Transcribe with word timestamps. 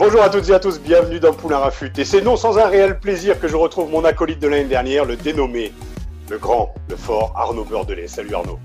Bonjour 0.00 0.22
à 0.22 0.30
toutes 0.30 0.48
et 0.48 0.54
à 0.54 0.58
tous, 0.58 0.80
bienvenue 0.80 1.20
dans 1.20 1.34
Poulain 1.34 1.58
Rafut. 1.58 1.92
Et 1.98 2.06
c'est 2.06 2.22
non 2.22 2.34
sans 2.34 2.56
un 2.56 2.64
réel 2.64 2.98
plaisir 2.98 3.38
que 3.38 3.48
je 3.48 3.54
retrouve 3.54 3.90
mon 3.90 4.02
acolyte 4.02 4.40
de 4.40 4.48
l'année 4.48 4.64
dernière, 4.64 5.04
le 5.04 5.14
dénommé, 5.14 5.74
le 6.30 6.38
grand, 6.38 6.74
le 6.88 6.96
fort 6.96 7.34
Arnaud 7.36 7.64
Beurdelet. 7.64 8.08
Salut 8.08 8.34
Arnaud. 8.34 8.58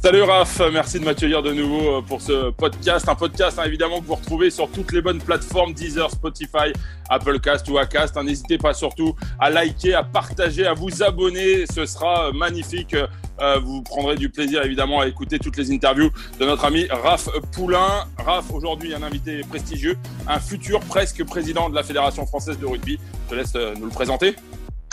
Salut 0.00 0.22
Raph, 0.22 0.62
merci 0.72 1.00
de 1.00 1.04
m'accueillir 1.04 1.42
de 1.42 1.52
nouveau 1.52 1.96
euh, 1.96 2.02
pour 2.02 2.22
ce 2.22 2.50
podcast. 2.50 3.08
Un 3.08 3.16
podcast 3.16 3.58
hein, 3.58 3.64
évidemment 3.66 4.00
que 4.00 4.06
vous 4.06 4.14
retrouvez 4.14 4.48
sur 4.48 4.70
toutes 4.70 4.92
les 4.92 5.02
bonnes 5.02 5.18
plateformes 5.18 5.72
Deezer, 5.72 6.08
Spotify, 6.08 6.72
Applecast 7.08 7.68
ou 7.68 7.78
Acast. 7.78 8.16
Hein, 8.16 8.22
n'hésitez 8.22 8.58
pas 8.58 8.74
surtout 8.74 9.16
à 9.40 9.50
liker, 9.50 9.94
à 9.94 10.04
partager, 10.04 10.64
à 10.68 10.72
vous 10.72 11.02
abonner. 11.02 11.66
Ce 11.66 11.84
sera 11.84 12.28
euh, 12.28 12.32
magnifique. 12.32 12.94
Euh, 12.94 13.58
vous 13.58 13.82
prendrez 13.82 14.14
du 14.14 14.28
plaisir 14.28 14.62
évidemment 14.62 15.00
à 15.00 15.08
écouter 15.08 15.40
toutes 15.40 15.56
les 15.56 15.72
interviews 15.72 16.10
de 16.38 16.44
notre 16.44 16.64
ami 16.64 16.86
Raph 16.88 17.28
Poulain. 17.50 18.06
Raph, 18.18 18.52
aujourd'hui 18.52 18.94
un 18.94 19.02
invité 19.02 19.40
prestigieux, 19.40 19.98
un 20.28 20.38
futur 20.38 20.78
presque 20.78 21.24
président 21.24 21.68
de 21.70 21.74
la 21.74 21.82
Fédération 21.82 22.24
française 22.24 22.60
de 22.60 22.66
rugby. 22.66 23.00
Je 23.24 23.30
te 23.30 23.34
laisse 23.34 23.54
nous 23.76 23.86
le 23.86 23.92
présenter. 23.92 24.36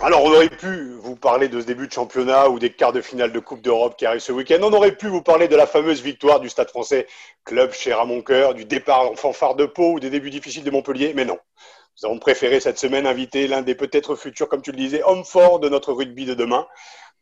Alors, 0.03 0.25
on 0.25 0.31
aurait 0.33 0.49
pu 0.49 0.91
vous 0.99 1.15
parler 1.15 1.47
de 1.47 1.61
ce 1.61 1.65
début 1.65 1.88
de 1.88 1.91
championnat 1.93 2.49
ou 2.49 2.59
des 2.59 2.69
quarts 2.69 2.91
de 2.91 2.99
finale 2.99 3.31
de 3.31 3.39
Coupe 3.39 3.61
d'Europe 3.61 3.95
qui 3.97 4.05
arrivent 4.05 4.19
ce 4.19 4.33
week-end. 4.33 4.57
On 4.61 4.73
aurait 4.73 4.97
pu 4.97 5.07
vous 5.07 5.21
parler 5.21 5.47
de 5.47 5.55
la 5.55 5.65
fameuse 5.65 6.01
victoire 6.01 6.41
du 6.41 6.49
Stade 6.49 6.69
français, 6.69 7.07
club 7.45 7.71
cher 7.71 8.01
à 8.01 8.05
mon 8.05 8.21
cœur, 8.21 8.53
du 8.53 8.66
départ 8.66 9.09
en 9.09 9.16
fanfare 9.16 9.55
de 9.55 9.66
Pau 9.66 9.93
ou 9.93 9.99
des 10.01 10.09
débuts 10.09 10.29
difficiles 10.29 10.66
de 10.66 10.71
Montpellier. 10.71 11.13
Mais 11.16 11.23
non. 11.23 11.39
Nous 11.97 12.09
avons 12.09 12.19
préféré 12.19 12.59
cette 12.59 12.77
semaine 12.77 13.07
inviter 13.07 13.47
l'un 13.47 13.61
des 13.61 13.73
peut-être 13.73 14.17
futurs, 14.17 14.49
comme 14.49 14.61
tu 14.61 14.71
le 14.71 14.77
disais, 14.77 15.01
hommes 15.03 15.23
forts 15.23 15.59
de 15.59 15.69
notre 15.69 15.93
rugby 15.93 16.25
de 16.25 16.33
demain. 16.33 16.67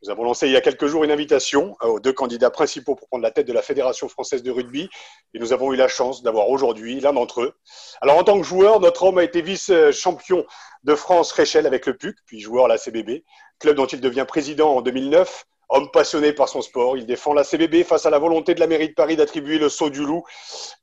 Nous 0.04 0.10
avons 0.10 0.24
lancé 0.24 0.46
il 0.46 0.52
y 0.52 0.56
a 0.56 0.60
quelques 0.60 0.86
jours 0.86 1.02
une 1.04 1.10
invitation 1.10 1.78
aux 1.80 1.98
deux 1.98 2.12
candidats 2.12 2.50
principaux 2.50 2.94
pour 2.94 3.08
prendre 3.08 3.22
la 3.22 3.30
tête 3.30 3.46
de 3.46 3.54
la 3.54 3.62
Fédération 3.62 4.06
française 4.06 4.42
de 4.42 4.50
rugby. 4.50 4.90
Et 5.32 5.38
nous 5.38 5.54
avons 5.54 5.72
eu 5.72 5.76
la 5.76 5.88
chance 5.88 6.22
d'avoir 6.22 6.50
aujourd'hui 6.50 7.00
l'un 7.00 7.14
d'entre 7.14 7.40
eux. 7.40 7.54
Alors, 8.02 8.18
en 8.18 8.22
tant 8.22 8.38
que 8.38 8.46
joueur, 8.46 8.80
notre 8.80 9.04
homme 9.04 9.16
a 9.16 9.24
été 9.24 9.40
vice-champion 9.40 10.44
de 10.82 10.94
France 10.94 11.32
Réchelle 11.32 11.64
avec 11.64 11.86
le 11.86 11.96
PUC, 11.96 12.18
puis 12.26 12.38
joueur 12.40 12.66
à 12.66 12.68
la 12.68 12.76
CBB, 12.76 13.24
club 13.58 13.76
dont 13.76 13.86
il 13.86 14.02
devient 14.02 14.26
président 14.28 14.76
en 14.76 14.82
2009. 14.82 15.46
Homme 15.70 15.90
passionné 15.90 16.34
par 16.34 16.50
son 16.50 16.60
sport, 16.60 16.98
il 16.98 17.06
défend 17.06 17.32
la 17.32 17.42
CBB 17.42 17.82
face 17.84 18.04
à 18.04 18.10
la 18.10 18.18
volonté 18.18 18.54
de 18.54 18.60
la 18.60 18.66
mairie 18.66 18.90
de 18.90 18.94
Paris 18.94 19.16
d'attribuer 19.16 19.58
le 19.58 19.70
saut 19.70 19.88
du 19.88 20.04
loup 20.04 20.22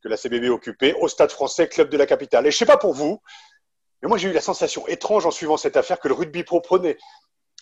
que 0.01 0.09
la 0.09 0.17
CBB 0.17 0.49
occupait 0.49 0.95
au 0.99 1.07
Stade 1.07 1.29
français, 1.29 1.67
club 1.67 1.89
de 1.89 1.97
la 1.97 2.07
capitale. 2.07 2.47
Et 2.47 2.51
je 2.51 2.57
sais 2.57 2.65
pas 2.65 2.77
pour 2.77 2.95
vous, 2.95 3.21
mais 4.01 4.09
moi 4.09 4.17
j'ai 4.17 4.29
eu 4.29 4.33
la 4.33 4.41
sensation 4.41 4.87
étrange 4.87 5.27
en 5.27 5.31
suivant 5.31 5.57
cette 5.57 5.77
affaire 5.77 5.99
que 5.99 6.07
le 6.07 6.15
rugby 6.15 6.43
pro 6.43 6.59
prenait, 6.59 6.97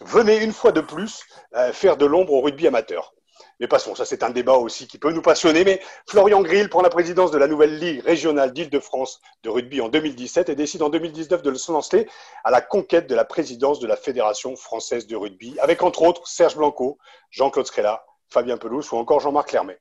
venait 0.02 0.44
une 0.44 0.54
fois 0.54 0.72
de 0.72 0.82
plus 0.82 1.24
euh, 1.56 1.72
faire 1.74 1.98
de 1.98 2.06
l'ombre 2.06 2.34
au 2.34 2.42
rugby 2.42 2.68
amateur. 2.68 3.14
Mais 3.60 3.68
passons, 3.68 3.96
ça 3.96 4.06
c'est 4.06 4.24
un 4.24 4.30
débat 4.30 4.54
aussi 4.54 4.88
qui 4.88 4.98
peut 4.98 5.12
nous 5.12 5.22
passionner. 5.22 5.66
Mais 5.66 5.82
Florian 6.08 6.42
Grill 6.42 6.70
prend 6.70 6.82
la 6.82 6.90
présidence 6.90 7.32
de 7.32 7.38
la 7.38 7.48
nouvelle 7.48 7.78
Ligue 7.78 8.02
régionale 8.04 8.54
d'Île-de-France 8.54 9.22
de 9.44 9.50
rugby 9.50 9.82
en 9.82 9.90
2017 9.90 10.50
et 10.50 10.56
décide 10.56 10.82
en 10.82 10.90
2019 10.90 11.42
de 11.42 11.54
se 11.54 11.72
lancer 11.72 12.08
à 12.44 12.52
la 12.52 12.62
conquête 12.62 13.08
de 13.08 13.16
la 13.16 13.26
présidence 13.26 13.80
de 13.80 13.88
la 13.88 13.98
Fédération 13.98 14.56
française 14.56 15.08
de 15.08 15.16
rugby, 15.16 15.58
avec 15.60 15.84
entre 15.84 16.04
autres 16.04 16.26
Serge 16.28 16.56
Blanco, 16.56 16.98
Jean-Claude 17.32 17.68
Scrella, 17.68 18.06
Fabien 18.30 18.58
Pelouse 18.58 18.92
ou 18.92 18.98
encore 18.98 19.20
Jean-Marc 19.20 19.50
Clermet. 19.50 19.80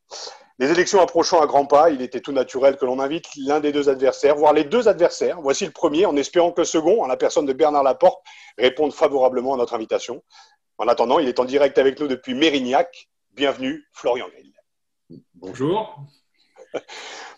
Les 0.60 0.72
élections 0.72 1.00
approchant 1.00 1.40
à 1.40 1.46
grands 1.46 1.66
pas, 1.66 1.90
il 1.90 2.02
était 2.02 2.20
tout 2.20 2.32
naturel 2.32 2.76
que 2.76 2.84
l'on 2.84 2.98
invite 2.98 3.26
l'un 3.36 3.60
des 3.60 3.70
deux 3.70 3.88
adversaires, 3.88 4.34
voire 4.34 4.52
les 4.52 4.64
deux 4.64 4.88
adversaires. 4.88 5.40
Voici 5.40 5.64
le 5.64 5.70
premier, 5.70 6.04
en 6.04 6.16
espérant 6.16 6.50
que 6.50 6.62
le 6.62 6.64
second, 6.64 7.00
en 7.02 7.06
la 7.06 7.16
personne 7.16 7.46
de 7.46 7.52
Bernard 7.52 7.84
Laporte, 7.84 8.20
réponde 8.58 8.92
favorablement 8.92 9.54
à 9.54 9.56
notre 9.56 9.74
invitation. 9.74 10.20
En 10.78 10.88
attendant, 10.88 11.20
il 11.20 11.28
est 11.28 11.38
en 11.38 11.44
direct 11.44 11.78
avec 11.78 12.00
nous 12.00 12.08
depuis 12.08 12.34
Mérignac, 12.34 13.08
Bienvenue, 13.34 13.84
Florian 13.92 14.26
Grill. 14.30 14.52
Bonjour. 15.34 15.96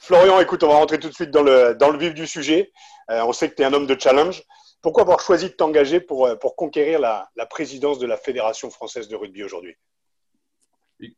Florian, 0.00 0.40
écoute, 0.40 0.62
on 0.62 0.68
va 0.68 0.76
rentrer 0.76 0.98
tout 0.98 1.10
de 1.10 1.14
suite 1.14 1.30
dans 1.30 1.42
le, 1.42 1.74
dans 1.74 1.90
le 1.90 1.98
vif 1.98 2.14
du 2.14 2.26
sujet. 2.26 2.72
Euh, 3.10 3.22
on 3.24 3.34
sait 3.34 3.50
que 3.50 3.54
tu 3.54 3.60
es 3.60 3.66
un 3.66 3.74
homme 3.74 3.86
de 3.86 4.00
challenge. 4.00 4.42
Pourquoi 4.80 5.02
avoir 5.02 5.20
choisi 5.20 5.50
de 5.50 5.52
t'engager 5.52 6.00
pour, 6.00 6.26
euh, 6.26 6.36
pour 6.36 6.56
conquérir 6.56 6.98
la, 6.98 7.28
la 7.36 7.44
présidence 7.44 7.98
de 7.98 8.06
la 8.06 8.16
Fédération 8.16 8.70
française 8.70 9.08
de 9.08 9.16
rugby 9.16 9.44
aujourd'hui? 9.44 9.76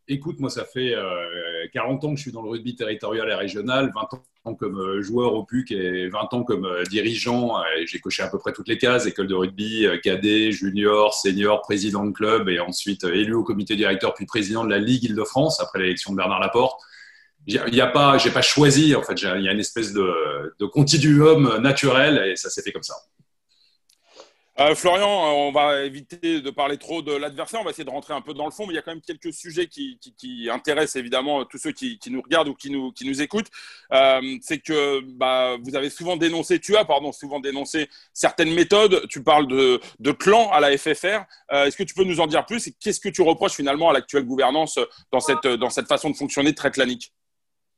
Écoute, 0.08 0.38
moi, 0.38 0.50
ça 0.50 0.64
fait 0.64 0.94
40 1.72 2.04
euh, 2.04 2.06
ans 2.06 2.10
que 2.12 2.16
je 2.16 2.22
suis 2.22 2.32
dans 2.32 2.42
le 2.42 2.50
rugby 2.50 2.76
territorial 2.76 3.28
et 3.28 3.34
régional, 3.34 3.92
20 3.94 4.14
ans 4.44 4.54
comme 4.54 4.78
euh, 4.78 5.02
joueur 5.02 5.34
au 5.34 5.44
PUC 5.44 5.72
et 5.72 6.08
20 6.08 6.34
ans 6.34 6.44
comme 6.44 6.64
euh, 6.64 6.84
dirigeant. 6.84 7.54
J'ai 7.86 7.98
coché 7.98 8.22
à 8.22 8.28
peu 8.28 8.38
près 8.38 8.52
toutes 8.52 8.68
les 8.68 8.78
cases, 8.78 9.06
école 9.06 9.26
de 9.26 9.34
rugby, 9.34 9.86
cadet, 10.02 10.52
junior, 10.52 11.14
senior, 11.14 11.62
président 11.62 12.04
de 12.04 12.12
club 12.12 12.48
et 12.48 12.60
ensuite 12.60 13.04
élu 13.04 13.34
au 13.34 13.44
comité 13.44 13.76
directeur 13.76 14.14
puis 14.14 14.26
président 14.26 14.64
de 14.64 14.70
la 14.70 14.78
Ligue 14.78 15.04
Île-de-France 15.04 15.60
après 15.60 15.80
l'élection 15.80 16.12
de 16.12 16.16
Bernard 16.16 16.40
Laporte. 16.40 16.80
Il 17.46 17.60
n'y 17.72 17.80
a 17.80 17.88
pas, 17.88 18.18
j'ai 18.18 18.30
pas 18.30 18.42
choisi, 18.42 18.94
en 18.94 19.02
fait, 19.02 19.20
il 19.20 19.42
y 19.42 19.48
a 19.48 19.52
une 19.52 19.58
espèce 19.58 19.92
de, 19.92 20.54
de 20.60 20.66
continuum 20.66 21.58
naturel 21.60 22.30
et 22.30 22.36
ça 22.36 22.50
s'est 22.50 22.62
fait 22.62 22.70
comme 22.70 22.84
ça. 22.84 22.94
Euh, 24.60 24.74
Florian, 24.74 25.08
euh, 25.08 25.30
on 25.30 25.50
va 25.50 25.82
éviter 25.82 26.42
de 26.42 26.50
parler 26.50 26.76
trop 26.76 27.00
de 27.00 27.12
l'adversaire, 27.14 27.60
on 27.60 27.64
va 27.64 27.70
essayer 27.70 27.86
de 27.86 27.90
rentrer 27.90 28.12
un 28.12 28.20
peu 28.20 28.34
dans 28.34 28.44
le 28.44 28.50
fond, 28.50 28.66
mais 28.66 28.74
il 28.74 28.76
y 28.76 28.78
a 28.78 28.82
quand 28.82 28.90
même 28.90 29.00
quelques 29.00 29.32
sujets 29.32 29.66
qui, 29.66 29.98
intéressent 30.50 30.96
évidemment 30.96 31.46
tous 31.46 31.56
ceux 31.56 31.72
qui, 31.72 31.98
nous 32.10 32.20
regardent 32.20 32.48
ou 32.48 32.54
qui 32.54 32.70
nous, 32.70 32.92
qui 32.92 33.08
nous 33.08 33.22
écoutent. 33.22 33.48
Euh, 33.92 34.20
c'est 34.42 34.58
que 34.58 35.00
bah, 35.00 35.56
vous 35.62 35.74
avez 35.74 35.88
souvent 35.88 36.18
dénoncé, 36.18 36.58
tu 36.58 36.76
as 36.76 36.84
pardon, 36.84 37.12
souvent 37.12 37.40
dénoncé 37.40 37.88
certaines 38.12 38.52
méthodes. 38.52 39.06
Tu 39.08 39.22
parles 39.22 39.48
de, 39.48 39.80
de 40.00 40.12
clan 40.12 40.50
à 40.50 40.60
la 40.60 40.76
FFR. 40.76 41.24
Est-ce 41.50 41.76
que 41.76 41.82
tu 41.82 41.94
peux 41.94 42.04
nous 42.04 42.20
en 42.20 42.26
dire 42.26 42.44
plus? 42.44 42.66
Et 42.66 42.74
qu'est-ce 42.78 43.00
que 43.00 43.08
tu 43.08 43.22
reproches 43.22 43.54
finalement 43.54 43.88
à 43.88 43.94
l'actuelle 43.94 44.24
gouvernance 44.24 44.78
dans 45.12 45.20
cette, 45.20 45.46
dans 45.46 45.70
cette 45.70 45.88
façon 45.88 46.10
de 46.10 46.16
fonctionner 46.16 46.54
très 46.54 46.70
clanique? 46.70 47.12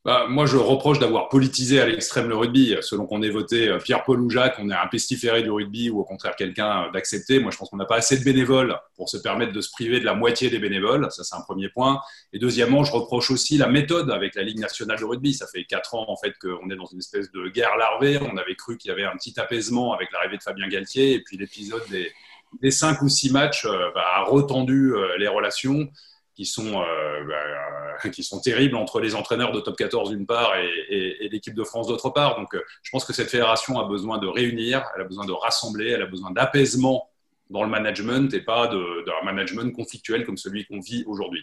Bah, 0.05 0.27
moi, 0.29 0.45
je 0.45 0.59
reproche 0.59 0.99
d'avoir 0.99 1.31
politisé 1.31 1.81
à 1.81 1.87
l'extrême 1.87 2.29
le 2.29 2.37
rugby. 2.37 2.77
Selon 2.83 3.07
qu'on 3.07 3.23
ait 3.23 3.31
voté 3.31 3.69
euh, 3.69 3.79
Pierre-Paul 3.79 4.21
ou 4.21 4.29
Jacques, 4.29 4.57
on 4.59 4.69
est 4.69 4.75
un 4.75 4.87
pestiféré 4.87 5.43
du 5.43 5.51
rugby 5.51 5.89
ou 5.89 5.99
au 5.99 6.05
contraire 6.05 6.37
quelqu'un 6.37 6.85
euh, 6.85 6.91
d'accepter. 6.91 7.41
Moi, 7.41 7.51
je 7.51 7.57
pense 7.57 7.71
qu'on 7.71 7.79
n'a 7.79 7.87
pas 7.87 7.97
assez 7.97 8.19
de 8.19 8.23
bénévoles 8.23 8.79
pour 8.97 9.09
se 9.09 9.17
permettre 9.17 9.53
de 9.53 9.61
se 9.63 9.71
priver 9.71 10.01
de 10.01 10.05
la 10.05 10.13
moitié 10.13 10.51
des 10.51 10.59
bénévoles. 10.59 11.11
Ça, 11.11 11.25
c'est 11.25 11.35
un 11.35 11.41
premier 11.41 11.71
point. 11.71 12.03
Et 12.35 12.39
deuxièmement, 12.39 12.85
je 12.85 12.93
reproche 12.93 13.31
aussi 13.31 13.57
la 13.57 13.67
méthode 13.67 14.11
avec 14.11 14.35
la 14.35 14.43
Ligue 14.43 14.59
nationale 14.59 14.99
de 14.99 15.05
rugby. 15.07 15.33
Ça 15.33 15.47
fait 15.47 15.65
quatre 15.65 15.95
ans, 15.95 16.05
en 16.09 16.17
fait, 16.19 16.35
qu'on 16.39 16.69
est 16.69 16.77
dans 16.77 16.85
une 16.85 16.99
espèce 16.99 17.33
de 17.33 17.49
guerre 17.49 17.75
larvée. 17.79 18.19
On 18.21 18.37
avait 18.37 18.57
cru 18.57 18.77
qu'il 18.77 18.91
y 18.91 18.93
avait 18.93 19.05
un 19.05 19.17
petit 19.17 19.41
apaisement 19.41 19.95
avec 19.95 20.13
l'arrivée 20.13 20.37
de 20.37 20.43
Fabien 20.43 20.69
Galtier. 20.69 21.15
Et 21.15 21.21
puis, 21.23 21.39
l'épisode 21.39 21.83
des, 21.91 22.13
des 22.61 22.71
cinq 22.71 23.01
ou 23.01 23.09
six 23.09 23.33
matchs 23.33 23.65
euh, 23.65 23.91
bah, 23.95 24.05
a 24.17 24.25
retendu 24.25 24.93
les 25.19 25.29
relations 25.29 25.89
qui 26.35 26.47
sont, 26.47 26.81
euh, 26.81 27.25
bah, 27.25 28.09
qui 28.11 28.23
sont 28.23 28.41
terribles 28.41 28.77
entre 28.77 29.01
les 29.01 29.15
entraîneurs 29.15 29.53
de 29.53 29.61
top 29.61 29.77
14 29.77 30.11
d'une 30.11 30.27
part 30.27 30.57
et, 30.57 31.29
l'équipe 31.31 31.55
de 31.55 31.65
France 31.65 31.89
d'autre 31.89 32.11
part. 32.11 32.37
Donc, 32.37 32.55
euh, 32.55 32.63
je 32.83 32.91
pense 32.91 33.05
que 33.05 33.13
cette 33.13 33.31
fédération 33.31 33.79
a 33.79 33.85
besoin 33.85 34.19
de 34.19 34.27
réunir, 34.27 34.85
elle 34.95 35.03
a 35.03 35.05
besoin 35.05 35.25
de 35.25 35.33
rassembler, 35.33 35.91
elle 35.91 36.03
a 36.03 36.07
besoin 36.07 36.31
d'apaisement 36.31 37.11
dans 37.51 37.63
le 37.63 37.69
management 37.69 38.33
et 38.35 38.41
pas 38.41 38.69
d'un 38.69 39.25
management 39.25 39.75
conflictuel 39.75 40.25
comme 40.25 40.37
celui 40.37 40.65
qu'on 40.67 40.81
vit 40.81 41.05
aujourd'hui. 41.07 41.43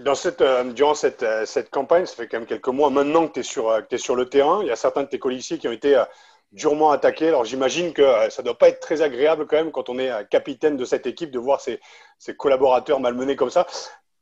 Dans 0.00 0.14
cette, 0.14 0.40
euh, 0.40 0.72
durant 0.72 0.94
cette, 0.94 1.24
cette, 1.44 1.70
campagne, 1.70 2.06
ça 2.06 2.14
fait 2.14 2.28
quand 2.28 2.38
même 2.38 2.46
quelques 2.46 2.68
mois 2.68 2.90
maintenant 2.90 3.28
que 3.28 3.40
tu 3.40 3.40
es, 3.40 3.94
es 3.94 3.98
sur 3.98 4.16
le 4.16 4.28
terrain. 4.28 4.60
Il 4.62 4.68
y 4.68 4.70
a 4.70 4.76
certains 4.76 5.02
de 5.02 5.08
tes 5.08 5.18
colissiers 5.18 5.58
qui 5.58 5.68
ont 5.68 5.72
été 5.72 6.02
durement 6.52 6.90
attaqué. 6.90 7.28
Alors 7.28 7.44
j'imagine 7.44 7.92
que 7.92 8.02
euh, 8.02 8.30
ça 8.30 8.42
ne 8.42 8.46
doit 8.46 8.58
pas 8.58 8.68
être 8.68 8.80
très 8.80 9.02
agréable 9.02 9.46
quand 9.46 9.56
même 9.56 9.70
quand 9.70 9.88
on 9.88 9.98
est 9.98 10.10
euh, 10.10 10.24
capitaine 10.24 10.76
de 10.76 10.84
cette 10.84 11.06
équipe 11.06 11.30
de 11.30 11.38
voir 11.38 11.60
ses, 11.60 11.80
collaborateurs 12.36 13.00
malmenés 13.00 13.36
comme 13.36 13.50
ça. 13.50 13.66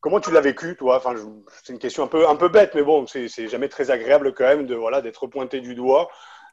Comment 0.00 0.20
tu 0.20 0.30
l'as 0.30 0.40
vécu, 0.40 0.76
toi? 0.76 0.98
Enfin, 0.98 1.14
C'est 1.64 1.72
une 1.72 1.78
question 1.78 2.04
un 2.04 2.06
peu, 2.06 2.28
un 2.28 2.36
peu 2.36 2.48
bête, 2.48 2.74
mais 2.74 2.82
bon, 2.82 3.06
c'est 3.06 3.48
jamais 3.48 3.68
très 3.68 3.90
agréable 3.90 4.34
quand 4.34 4.44
même 4.44 4.66
de 4.66 4.74
voilà 4.74 5.00
d'être 5.00 5.26
pointé 5.26 5.60
du 5.60 5.74
doigt. 5.74 6.08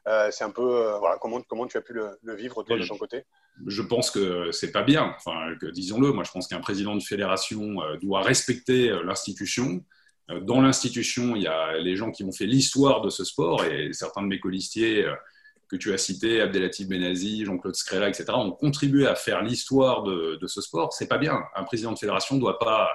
Euh, 0.06 0.28
c'est 0.30 0.44
un 0.44 0.50
peu 0.50 0.92
voilà 0.98 1.16
comment, 1.20 1.40
comment 1.42 1.66
tu 1.66 1.76
as 1.76 1.80
pu 1.80 1.92
le, 1.92 2.34
vivre 2.34 2.62
toi 2.62 2.76
de 2.76 2.86
ton 2.86 2.96
côté? 2.96 3.24
Je 3.66 3.82
pense 3.82 4.10
que 4.10 4.50
c'est 4.50 4.72
pas 4.72 4.82
bien. 4.82 5.14
Enfin, 5.16 5.54
disons-le. 5.72 6.12
Moi, 6.12 6.24
je 6.24 6.32
pense 6.32 6.48
qu'un 6.48 6.60
président 6.60 6.96
de 6.96 7.02
fédération 7.02 7.76
doit 8.02 8.22
respecter 8.22 8.88
l'institution. 9.04 9.84
Dans 10.42 10.60
l'institution, 10.60 11.36
il 11.36 11.42
y 11.42 11.46
a 11.46 11.76
les 11.76 11.96
gens 11.96 12.10
qui 12.10 12.24
ont 12.24 12.32
fait 12.32 12.46
l'histoire 12.46 13.02
de 13.02 13.10
ce 13.10 13.24
sport 13.24 13.64
et 13.66 13.92
certains 13.92 14.22
de 14.22 14.28
mes 14.28 14.40
colistiers 14.40 15.06
que 15.74 15.82
tu 15.82 15.92
as 15.92 15.98
cité, 15.98 16.40
Abdelatif 16.40 16.88
Benazi, 16.88 17.44
Jean-Claude 17.44 17.74
Scrella, 17.74 18.08
etc., 18.08 18.26
ont 18.30 18.52
contribué 18.52 19.06
à 19.06 19.14
faire 19.14 19.42
l'histoire 19.42 20.02
de, 20.02 20.38
ce 20.46 20.60
sport. 20.60 20.92
C'est 20.92 21.08
pas 21.08 21.18
bien. 21.18 21.42
Un 21.54 21.64
président 21.64 21.92
de 21.92 21.98
fédération 21.98 22.36
ne 22.36 22.40
doit 22.40 22.58
pas 22.58 22.88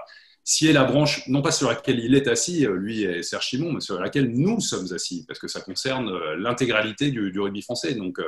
est 0.61 0.73
la 0.73 0.83
branche, 0.83 1.27
non 1.27 1.43
pas 1.43 1.51
sur 1.51 1.69
laquelle 1.69 1.99
il 1.99 2.15
est 2.15 2.27
assis, 2.27 2.65
lui 2.65 3.03
et 3.03 3.21
Serge 3.21 3.45
Chimon, 3.45 3.73
mais 3.73 3.81
sur 3.81 3.99
laquelle 3.99 4.31
nous 4.31 4.59
sommes 4.59 4.91
assis, 4.93 5.23
parce 5.27 5.37
que 5.39 5.47
ça 5.47 5.61
concerne 5.61 6.11
l'intégralité 6.35 7.11
du, 7.11 7.39
rugby 7.39 7.61
français. 7.61 7.93
Donc, 7.93 8.19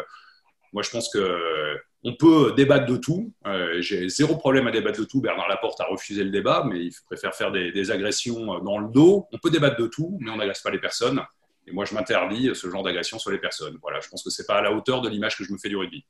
moi, 0.74 0.84
je 0.84 0.92
pense 0.92 1.10
que 1.10 1.80
on 2.04 2.16
peut 2.16 2.54
débattre 2.56 2.86
de 2.88 2.98
tout. 2.98 3.32
Euh, 3.46 3.82
j'ai 3.82 4.10
zéro 4.10 4.36
problème 4.36 4.68
à 4.68 4.72
débattre 4.72 5.00
de 5.00 5.06
tout. 5.06 5.22
Bernard 5.22 5.48
Laporte 5.48 5.80
a 5.82 5.86
refusé 5.86 6.24
le 6.24 6.32
débat, 6.32 6.66
mais 6.68 6.86
il 6.86 6.92
préfère 7.06 7.36
faire 7.36 7.52
des, 7.52 7.92
agressions 7.92 8.60
dans 8.60 8.80
le 8.80 8.92
dos. 8.92 9.28
On 9.32 9.38
peut 9.38 9.52
débattre 9.52 9.80
de 9.80 9.88
tout, 9.88 10.18
mais 10.20 10.32
on 10.32 10.38
n'agresse 10.38 10.62
pas 10.62 10.72
les 10.72 10.80
personnes. 10.80 11.22
Et 11.68 11.72
moi, 11.72 11.86
je 11.86 11.94
m'interdis 11.94 12.52
ce 12.54 12.70
genre 12.70 12.84
d'agression 12.84 13.20
sur 13.20 13.32
les 13.32 13.38
personnes. 13.38 13.78
Voilà, 13.82 14.00
je 14.00 14.10
pense 14.10 14.24
que 14.24 14.30
c'est 14.30 14.48
pas 14.48 14.58
à 14.58 14.62
la 14.62 14.72
hauteur 14.72 15.02
de 15.02 15.10
l'image 15.10 15.38
que 15.38 15.44
je 15.44 15.52
me 15.52 15.58
fais 15.58 15.70
du 15.70 15.76
rugby. 15.76 16.06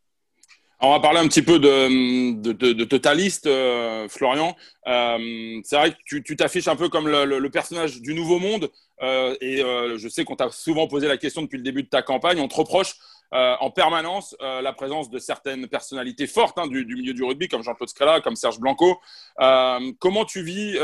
On 0.84 0.90
va 0.90 1.00
parler 1.00 1.20
un 1.20 1.28
petit 1.28 1.44
peu 1.44 1.60
de, 1.60 2.42
de, 2.42 2.84
totaliste, 2.86 3.46
euh, 3.46 4.08
Florian. 4.10 4.56
Euh, 4.88 5.60
c'est 5.64 5.76
vrai 5.76 5.96
que 6.10 6.18
tu 6.18 6.36
t'affiches 6.36 6.68
un 6.68 6.76
peu 6.76 6.90
comme 6.90 7.08
le, 7.08 7.50
personnage 7.50 8.02
du 8.02 8.16
Nouveau 8.16 8.40
Monde. 8.40 8.72
et 9.02 9.58
je 9.58 10.08
sais 10.10 10.26
qu'on 10.26 10.36
t'a 10.36 10.50
souvent 10.50 10.88
posé 10.88 11.08
la 11.08 11.18
question 11.18 11.44
depuis 11.44 11.58
le 11.58 11.64
début 11.64 11.84
de 11.84 11.90
ta 11.90 12.02
campagne. 12.02 12.40
On 12.40 12.48
te 12.48 12.56
reproche 12.56 12.96
euh, 13.34 13.56
en 13.62 13.72
permanence 13.72 14.36
euh, 14.42 14.62
la 14.62 14.74
présence 14.74 15.10
de 15.10 15.18
certaines 15.18 15.66
personnalités 15.68 16.28
fortes 16.28 16.58
hein, 16.58 16.68
du, 16.68 16.86
milieu 16.86 17.14
du 17.14 17.24
rugby, 17.24 17.48
comme 17.48 17.64
Jean-Claude 17.64 17.88
Scala, 17.88 18.20
comme 18.20 18.36
Serge 18.36 18.60
Blanco. 18.60 19.00
Euh, 19.40 19.94
comment 20.00 20.26
tu 20.26 20.44
vis 20.44 20.78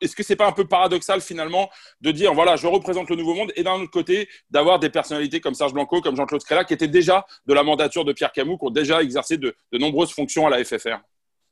est-ce 0.00 0.14
que 0.14 0.22
c'est 0.22 0.36
pas 0.36 0.46
un 0.46 0.52
peu 0.52 0.66
paradoxal 0.66 1.20
finalement 1.20 1.70
de 2.00 2.10
dire 2.10 2.34
voilà, 2.34 2.56
je 2.56 2.66
représente 2.66 3.08
le 3.10 3.16
nouveau 3.16 3.34
monde 3.34 3.52
et 3.56 3.62
d'un 3.62 3.74
autre 3.74 3.90
côté 3.90 4.28
d'avoir 4.50 4.78
des 4.78 4.90
personnalités 4.90 5.40
comme 5.40 5.54
Serge 5.54 5.72
Blanco, 5.72 6.00
comme 6.00 6.16
Jean-Claude 6.16 6.42
Scala, 6.42 6.64
qui 6.64 6.74
étaient 6.74 6.88
déjà 6.88 7.26
de 7.46 7.54
la 7.54 7.62
mandature 7.62 8.04
de 8.04 8.12
Pierre 8.12 8.32
Camus, 8.32 8.58
qui 8.58 8.64
ont 8.64 8.70
déjà 8.70 9.02
exercé 9.02 9.38
de, 9.38 9.54
nombreuses 9.72 10.12
fonctions 10.12 10.46
à 10.46 10.50
la 10.50 10.64
FFR 10.64 10.98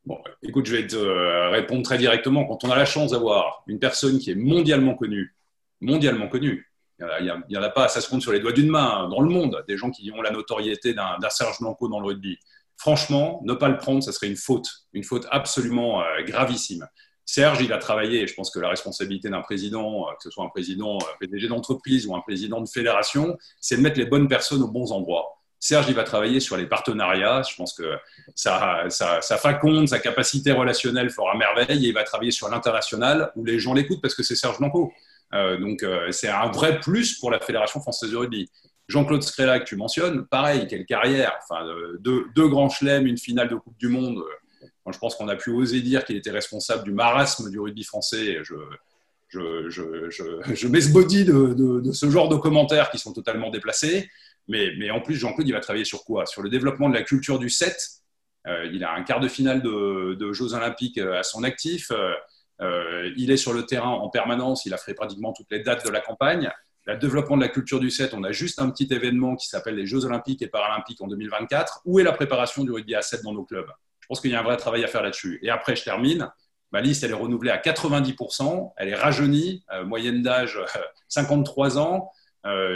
Bon, 0.07 0.19
écoute, 0.43 0.67
je 0.67 0.77
vais 0.77 0.87
te 0.87 0.97
répondre 1.51 1.83
très 1.83 1.97
directement. 1.97 2.45
Quand 2.45 2.63
on 2.65 2.71
a 2.71 2.77
la 2.77 2.85
chance 2.85 3.13
d'avoir 3.13 3.63
une 3.67 3.79
personne 3.79 4.19
qui 4.19 4.31
est 4.31 4.35
mondialement 4.35 4.95
connue, 4.95 5.35
mondialement 5.81 6.29
connue, 6.29 6.71
il 7.01 7.43
n'y 7.49 7.57
en 7.57 7.63
a 7.63 7.71
pas, 7.71 7.89
ça 7.89 8.01
se 8.01 8.09
compte 8.09 8.23
sur 8.23 8.33
les 8.33 8.41
doigts 8.41 8.53
d'une 8.53 8.69
main 8.69 9.09
dans 9.09 9.21
le 9.21 9.29
monde, 9.29 9.65
des 9.67 9.77
gens 9.77 9.91
qui 9.91 10.11
ont 10.13 10.23
la 10.23 10.31
notoriété 10.31 10.95
d'un 10.95 11.31
Serge 11.31 11.59
Blanco 11.61 11.89
dans 11.89 12.01
le 12.01 12.09
rugby. 12.09 12.39
Franchement, 12.77 13.41
ne 13.45 13.55
pas 13.55 13.69
le 13.69 13.79
prendre, 13.79 14.03
ça 14.03 14.13
serait 14.13 14.29
une 14.29 14.37
faute, 14.37 14.69
une 14.93 15.05
faute 15.05 15.27
absolument 15.31 16.03
euh, 16.03 16.23
gravissime. 16.23 16.87
Serge, 17.27 17.61
il 17.63 17.73
a 17.73 17.79
travaillé, 17.79 18.23
et 18.23 18.27
je 18.27 18.35
pense 18.35 18.51
que 18.51 18.61
la 18.61 18.69
responsabilité 18.69 19.31
d'un 19.31 19.41
président, 19.41 20.09
euh, 20.09 20.13
que 20.17 20.23
ce 20.23 20.31
soit 20.31 20.45
un 20.45 20.49
président 20.49 20.99
euh, 20.99 21.07
PDG 21.21 21.49
d'entreprise 21.49 22.07
ou 22.07 22.15
un 22.15 22.21
président 22.21 22.61
de 22.61 22.69
fédération, 22.69 23.37
c'est 23.61 23.77
de 23.77 23.83
mettre 23.83 23.99
les 23.99 24.07
bonnes 24.07 24.29
personnes 24.29 24.63
aux 24.63 24.71
bons 24.71 24.93
endroits. 24.93 25.41
Serge, 25.59 25.87
il 25.89 25.95
va 25.95 26.05
travailler 26.05 26.41
sur 26.41 26.59
les 26.59 26.67
partenariats. 26.67 27.43
Je 27.49 27.57
pense 27.57 27.73
que 27.73 27.97
sa, 28.35 28.85
sa, 28.91 29.23
sa 29.23 29.39
faconde, 29.39 29.89
sa 29.89 29.99
capacité 29.99 30.53
relationnelle 30.53 31.09
fera 31.09 31.35
merveille. 31.39 31.87
Et 31.87 31.89
il 31.89 31.95
va 31.95 32.05
travailler 32.05 32.33
sur 32.33 32.51
l'international 32.51 33.33
où 33.35 33.47
les 33.47 33.59
gens 33.59 33.73
l'écoutent 33.73 34.03
parce 34.03 34.15
que 34.15 34.23
c'est 34.23 34.35
Serge 34.35 34.59
Blanco. 34.59 34.93
Euh, 35.33 35.59
donc, 35.59 35.83
euh, 35.83 36.11
c'est 36.13 36.29
un 36.29 36.51
vrai 36.51 36.81
plus 36.81 37.19
pour 37.19 37.31
la 37.31 37.41
Fédération 37.41 37.81
française 37.81 38.11
de 38.11 38.17
rugby. 38.17 38.51
Jean-Claude 38.89 39.23
Scrella, 39.23 39.59
que 39.61 39.65
tu 39.65 39.77
mentionnes, 39.77 40.27
pareil, 40.27 40.67
quelle 40.69 40.85
carrière. 40.85 41.33
Enfin, 41.43 41.67
euh, 41.67 41.97
deux, 42.01 42.49
grands 42.49 42.69
chelems, 42.69 43.07
une 43.07 43.19
finale 43.19 43.49
de 43.49 43.57
Coupe 43.57 43.79
du 43.79 43.89
Monde. 43.89 44.23
Je 44.93 44.99
pense 44.99 45.15
qu'on 45.15 45.29
a 45.29 45.37
pu 45.37 45.51
oser 45.51 45.81
dire 45.81 46.05
qu'il 46.05 46.17
était 46.17 46.31
responsable 46.31 46.85
du 46.85 46.93
marasme 46.93 47.51
du 47.51 47.59
rugby 47.59 47.85
français. 47.85 48.41
Je, 48.43 48.55
je, 49.29 50.69
de, 51.25 51.93
ce 51.93 52.11
genre 52.11 52.29
de 52.29 52.37
commentaires 52.37 52.91
qui 52.91 52.99
sont 52.99 53.13
totalement 53.13 53.51
déplacés. 53.51 54.11
Mais, 54.47 54.91
en 54.91 55.01
plus, 55.01 55.15
Jean-Claude, 55.15 55.49
il 55.49 55.53
va 55.53 55.61
travailler 55.61 55.85
sur 55.85 56.05
quoi? 56.05 56.27
Sur 56.27 56.43
le 56.43 56.51
développement 56.51 56.89
de 56.89 56.95
la 56.95 57.03
culture 57.03 57.39
du 57.39 57.49
7. 57.49 57.77
il 58.73 58.85
a 58.85 58.93
un 58.93 59.03
quart 59.03 59.21
de 59.21 59.29
finale 59.29 59.63
de, 59.63 60.33
Jeux 60.33 60.55
Olympiques 60.55 60.99
à 60.99 61.23
son 61.23 61.43
actif. 61.43 61.91
Euh, 62.61 63.11
il 63.17 63.31
est 63.31 63.37
sur 63.37 63.53
le 63.53 63.67
terrain 63.67 63.91
en 63.91 64.09
permanence, 64.09 64.65
il 64.65 64.75
a 64.75 64.77
fait 64.77 64.95
pratiquement 64.95 65.33
toutes 65.33 65.51
les 65.51 65.61
dates 65.61 65.85
de 65.85 65.91
la 65.91 66.01
campagne. 66.01 66.51
Le 66.87 66.97
développement 66.97 67.37
de 67.37 67.43
la 67.43 67.49
culture 67.49 67.81
du 67.81 67.91
7, 67.91 68.13
on 68.15 68.23
a 68.25 68.33
juste 68.33 68.61
un 68.61 68.71
petit 68.71 68.93
événement 68.93 69.37
qui 69.37 69.49
s'appelle 69.49 69.75
les 69.75 69.87
Jeux 69.87 70.05
Olympiques 70.05 70.43
et 70.43 70.49
Paralympiques 70.49 71.01
en 71.01 71.07
2024. 71.07 71.81
Où 71.87 71.99
est 71.99 72.05
la 72.05 72.13
préparation 72.13 72.63
du 72.63 72.71
rugby 72.71 72.95
à 72.95 73.03
7 73.03 73.23
dans 73.23 73.33
nos 73.33 73.45
clubs? 73.45 73.71
Je 74.05 74.09
pense 74.09 74.21
qu'il 74.21 74.31
y 74.31 74.35
a 74.35 74.41
un 74.41 74.43
vrai 74.43 74.59
travail 74.59 74.85
à 74.85 74.87
faire 74.87 75.03
là-dessus. 75.03 75.39
Et 75.41 75.49
après, 75.49 75.75
je 75.77 75.83
termine. 75.83 76.31
Ma 76.73 76.83
liste, 76.83 77.05
elle 77.05 77.13
est 77.13 77.15
renouvelée 77.15 77.51
à 77.51 77.57
90%. 77.57 78.75
Elle 78.77 78.91
est 78.91 78.95
rajeunie, 78.95 79.65
euh, 79.73 79.83
moyenne 79.87 80.21
d'âge 80.21 80.61
53 81.09 81.79
euh, 81.79 81.81
ans. 81.81 82.11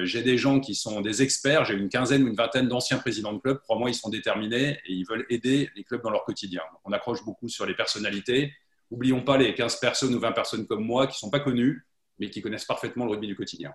j'ai 0.04 0.22
des 0.22 0.38
gens 0.38 0.58
qui 0.58 0.74
sont 0.74 1.02
des 1.02 1.20
experts. 1.22 1.66
J'ai 1.66 1.74
une 1.74 1.90
quinzaine 1.90 2.22
ou 2.22 2.28
une 2.28 2.34
vingtaine 2.34 2.66
d'anciens 2.66 2.96
présidents 2.96 3.34
de 3.34 3.40
clubs. 3.40 3.58
Crois-moi, 3.58 3.90
ils 3.90 3.94
sont 3.94 4.08
déterminés 4.08 4.78
et 4.86 4.92
ils 4.94 5.04
veulent 5.04 5.26
aider 5.28 5.68
les 5.76 5.84
clubs 5.84 6.02
dans 6.02 6.10
leur 6.10 6.24
quotidien. 6.24 6.62
on 6.86 6.92
accroche 6.92 7.22
beaucoup 7.26 7.50
sur 7.50 7.66
les 7.66 7.74
personnalités. 7.74 8.54
Oublions 8.90 9.22
pas 9.22 9.36
les 9.36 9.54
15 9.54 9.80
personnes 9.80 10.14
ou 10.14 10.20
20 10.20 10.32
personnes 10.32 10.66
comme 10.66 10.82
moi 10.82 11.06
qui 11.06 11.16
ne 11.16 11.18
sont 11.18 11.30
pas 11.30 11.40
connues, 11.40 11.86
mais 12.18 12.30
qui 12.30 12.40
connaissent 12.40 12.64
parfaitement 12.64 13.04
le 13.04 13.10
rugby 13.10 13.26
du 13.26 13.36
quotidien. 13.36 13.74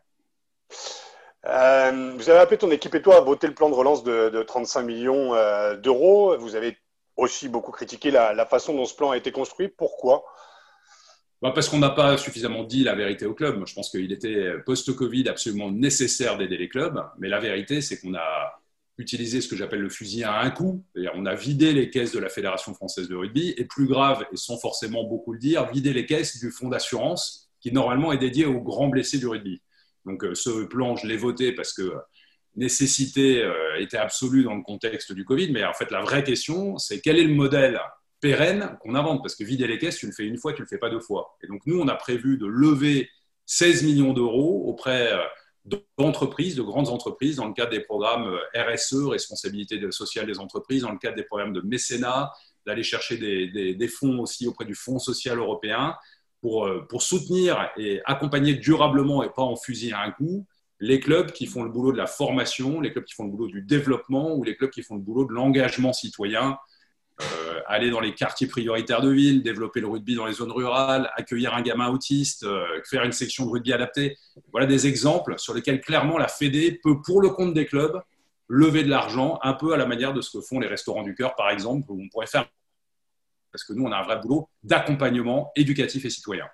Euh, 1.45 2.13
vous 2.15 2.29
avez 2.29 2.39
appelé 2.39 2.57
ton 2.57 2.71
équipe 2.71 2.95
et 2.95 3.01
toi 3.01 3.17
à 3.17 3.21
voter 3.21 3.47
le 3.47 3.53
plan 3.53 3.69
de 3.69 3.75
relance 3.75 4.03
de, 4.03 4.43
35 4.43 4.83
millions 4.83 5.33
euh, 5.35 5.75
d'euros. 5.75 6.37
Vous 6.37 6.55
avez 6.55 6.77
aussi 7.15 7.49
beaucoup 7.49 7.71
critiqué 7.71 8.11
la, 8.11 8.45
façon 8.45 8.73
dont 8.73 8.85
ce 8.85 8.95
plan 8.95 9.11
a 9.11 9.17
été 9.17 9.31
construit. 9.31 9.67
Pourquoi? 9.67 10.23
Bah, 11.41 11.51
Parce 11.53 11.69
qu'on 11.69 11.79
n'a 11.79 11.89
pas 11.89 12.17
suffisamment 12.17 12.63
dit 12.63 12.83
la 12.83 12.95
vérité 12.95 13.25
au 13.25 13.33
club. 13.33 13.63
Je 13.65 13.73
pense 13.73 13.89
qu'il 13.89 14.11
était 14.11 14.53
post-Covid 14.65 15.27
absolument 15.29 15.71
nécessaire 15.71 16.37
d'aider 16.37 16.57
les 16.57 16.69
clubs. 16.69 17.03
Mais 17.19 17.29
la 17.29 17.39
vérité, 17.39 17.81
c'est 17.81 17.99
qu'on 17.99 18.15
a 18.15 18.53
utiliser 18.97 19.41
ce 19.41 19.47
que 19.47 19.55
j'appelle 19.55 19.81
le 19.81 19.89
fusil 19.89 20.23
à 20.23 20.39
un 20.39 20.49
coup. 20.51 20.83
On 21.15 21.25
a 21.25 21.35
vidé 21.35 21.73
les 21.73 21.89
caisses 21.89 22.11
de 22.11 22.19
la 22.19 22.29
Fédération 22.29 22.73
française 22.73 23.07
de 23.07 23.15
rugby 23.15 23.53
et 23.57 23.65
plus 23.65 23.87
grave, 23.87 24.25
et 24.31 24.37
sans 24.37 24.57
forcément 24.57 25.03
beaucoup 25.03 25.33
le 25.33 25.39
dire, 25.39 25.69
vidé 25.71 25.93
les 25.93 26.05
caisses 26.05 26.39
du 26.39 26.51
fonds 26.51 26.69
d'assurance 26.69 27.49
qui 27.59 27.71
normalement 27.71 28.11
est 28.11 28.17
dédié 28.17 28.45
aux 28.45 28.61
grands 28.61 28.89
blessés 28.89 29.17
du 29.17 29.27
rugby. 29.27 29.61
Donc 30.05 30.23
euh, 30.23 30.35
ce 30.35 30.65
plan, 30.65 30.95
je 30.95 31.07
l'ai 31.07 31.17
voté 31.17 31.53
parce 31.53 31.73
que 31.73 31.93
nécessité 32.55 33.43
euh, 33.43 33.79
était 33.79 33.97
absolue 33.97 34.43
dans 34.43 34.55
le 34.55 34.61
contexte 34.61 35.11
du 35.13 35.25
Covid, 35.25 35.51
mais 35.51 35.65
en 35.65 35.73
fait 35.73 35.91
la 35.91 36.01
vraie 36.01 36.23
question, 36.23 36.77
c'est 36.77 37.01
quel 37.01 37.17
est 37.17 37.23
le 37.23 37.33
modèle 37.33 37.79
pérenne 38.19 38.77
qu'on 38.81 38.95
invente? 38.95 39.21
Parce 39.21 39.35
que 39.35 39.43
vider 39.43 39.67
les 39.67 39.77
caisses, 39.77 39.97
tu 39.97 40.05
le 40.05 40.11
fais 40.11 40.25
une 40.25 40.37
fois, 40.37 40.53
tu 40.53 40.61
ne 40.61 40.65
le 40.65 40.69
fais 40.69 40.77
pas 40.77 40.89
deux 40.89 40.99
fois. 40.99 41.35
Et 41.43 41.47
donc 41.47 41.61
nous, 41.65 41.79
on 41.79 41.87
a 41.87 41.95
prévu 41.95 42.37
de 42.37 42.45
lever 42.45 43.09
16 43.45 43.83
millions 43.83 44.13
d'euros 44.13 44.63
auprès 44.67 45.11
euh, 45.11 45.23
d'entreprises, 45.97 46.55
de 46.55 46.61
grandes 46.61 46.89
entreprises, 46.89 47.37
dans 47.37 47.47
le 47.47 47.53
cadre 47.53 47.71
des 47.71 47.79
programmes 47.79 48.27
euh, 48.27 48.73
RSE, 48.73 49.07
responsabilité 49.07 49.79
sociale 49.91 50.27
des 50.27 50.39
entreprises, 50.39 50.83
dans 50.83 50.91
le 50.91 50.99
cadre 50.99 51.15
des 51.15 51.23
programmes 51.23 51.53
de 51.53 51.61
mécénat, 51.61 52.31
d'aller 52.65 52.83
chercher 52.83 53.17
des, 53.17 53.87
fonds 53.87 54.19
aussi 54.19 54.47
auprès 54.47 54.63
du 54.63 54.75
Fonds 54.75 54.99
social 54.99 55.37
européen 55.37 55.95
pour, 56.39 56.69
pour 56.87 57.01
soutenir 57.01 57.69
et 57.75 58.01
accompagner 58.05 58.53
durablement 58.53 59.21
et 59.21 59.29
pas 59.29 59.41
en 59.41 59.57
fusil 59.57 59.91
à 59.91 59.99
un 59.99 60.11
coup 60.11 60.45
les 60.83 60.99
clubs 60.99 61.31
qui 61.31 61.45
font 61.45 61.63
le 61.63 61.69
boulot 61.69 61.93
de 61.93 61.97
la 61.97 62.07
formation, 62.07 62.81
les 62.81 62.91
clubs 62.91 63.05
qui 63.05 63.13
font 63.13 63.23
le 63.23 63.31
boulot 63.31 63.47
du 63.47 63.61
développement 63.61 64.35
ou 64.35 64.43
les 64.43 64.57
clubs 64.57 64.69
qui 64.69 64.83
font 64.83 64.95
le 64.95 65.01
boulot 65.01 65.23
de 65.23 65.31
l'engagement 65.31 65.93
citoyen 65.93 66.57
euh, 67.21 67.61
aller 67.67 67.89
dans 67.89 68.01
les 68.01 68.13
quartiers 68.13 68.47
prioritaires 68.47 68.99
de 68.99 69.09
ville, 69.09 69.43
développer 69.43 69.79
le 69.79 69.87
rugby 69.87 70.15
dans 70.15 70.25
les 70.25 70.33
zones 70.33 70.51
rurales, 70.51 71.09
accueillir 71.15 71.53
un 71.53 71.61
gamin 71.61 71.87
autiste, 71.87 72.43
euh, 72.43 72.65
faire 72.83 73.05
une 73.05 73.13
section 73.13 73.45
de 73.45 73.51
rugby 73.51 73.71
adaptée. 73.71 74.17
Voilà 74.51 74.67
des 74.67 74.85
exemples 74.85 75.35
sur 75.37 75.53
lesquels 75.53 75.79
clairement 75.79 76.17
la 76.17 76.27
Fédé 76.27 76.77
peut, 76.83 77.01
pour 77.01 77.21
le 77.21 77.29
compte 77.29 77.53
des 77.53 77.65
clubs, 77.65 78.01
lever 78.49 78.83
de 78.83 78.89
l'argent, 78.89 79.39
un 79.41 79.53
peu 79.53 79.73
à 79.73 79.77
la 79.77 79.85
manière 79.85 80.13
de 80.13 80.19
ce 80.19 80.37
que 80.37 80.43
font 80.43 80.59
les 80.59 80.67
restaurants 80.67 81.03
du 81.03 81.15
cœur, 81.15 81.33
par 81.35 81.49
exemple, 81.49 81.89
où 81.91 82.01
on 82.01 82.09
pourrait 82.09 82.27
faire, 82.27 82.45
parce 83.53 83.63
que 83.63 83.71
nous, 83.71 83.85
on 83.85 83.91
a 83.93 83.97
un 83.97 84.03
vrai 84.03 84.19
boulot 84.19 84.49
d'accompagnement 84.63 85.49
éducatif 85.55 86.03
et 86.03 86.09
citoyen. 86.09 86.47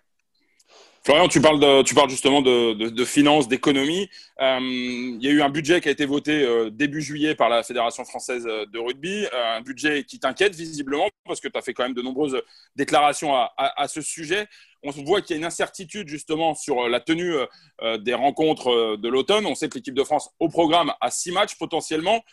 Florian, 1.04 1.28
tu 1.28 1.40
parles, 1.42 2.10
justement 2.10 2.42
de, 2.42 3.06
finances, 3.06 3.48
d'économie. 3.48 4.10
Euh, 4.42 4.60
il 4.62 5.24
y 5.24 5.28
a 5.28 5.32
eu 5.32 5.42
un 5.42 5.50
budget 5.50 5.82
qui 5.82 5.90
a 5.90 5.92
été 5.92 6.06
voté 6.06 6.44
euh, 6.44 6.70
début 6.70 7.02
juillet 7.02 7.36
par 7.36 7.50
la 7.50 7.64
Fédération 7.64 8.04
française 8.06 8.44
de 8.44 8.80
rugby, 8.80 9.26
euh, 9.26 9.58
un 9.58 9.62
budget 9.62 10.04
qui 10.04 10.20
t'inquiète 10.20 10.56
visiblement 10.56 11.08
parce 11.26 11.40
que 11.40 11.48
tu 11.48 11.58
as 11.58 11.62
fait 11.62 11.74
quand 11.74 11.84
même 11.84 11.94
de 11.94 12.02
nombreuses 12.02 12.42
déclarations 12.76 13.34
à, 13.34 13.88
ce 13.88 14.02
sujet. 14.02 14.48
On 14.84 14.92
voit 14.92 15.22
qu'il 15.22 15.36
y 15.36 15.38
a 15.38 15.40
une 15.40 15.46
incertitude 15.46 16.08
justement 16.08 16.56
sur 16.56 16.88
la 16.88 17.00
tenue 17.00 17.34
des 18.00 18.14
rencontres 18.14 18.98
de 18.98 19.10
l'automne. 19.10 19.46
On 19.46 19.56
sait 19.56 19.68
que 19.68 19.76
l'équipe 19.76 19.94
de 19.94 20.04
France 20.04 20.30
au 20.40 20.48
programme 20.48 20.94
a 21.02 21.12
six 21.12 21.32
matchs 21.32 21.56
potentiellement. 21.56 22.24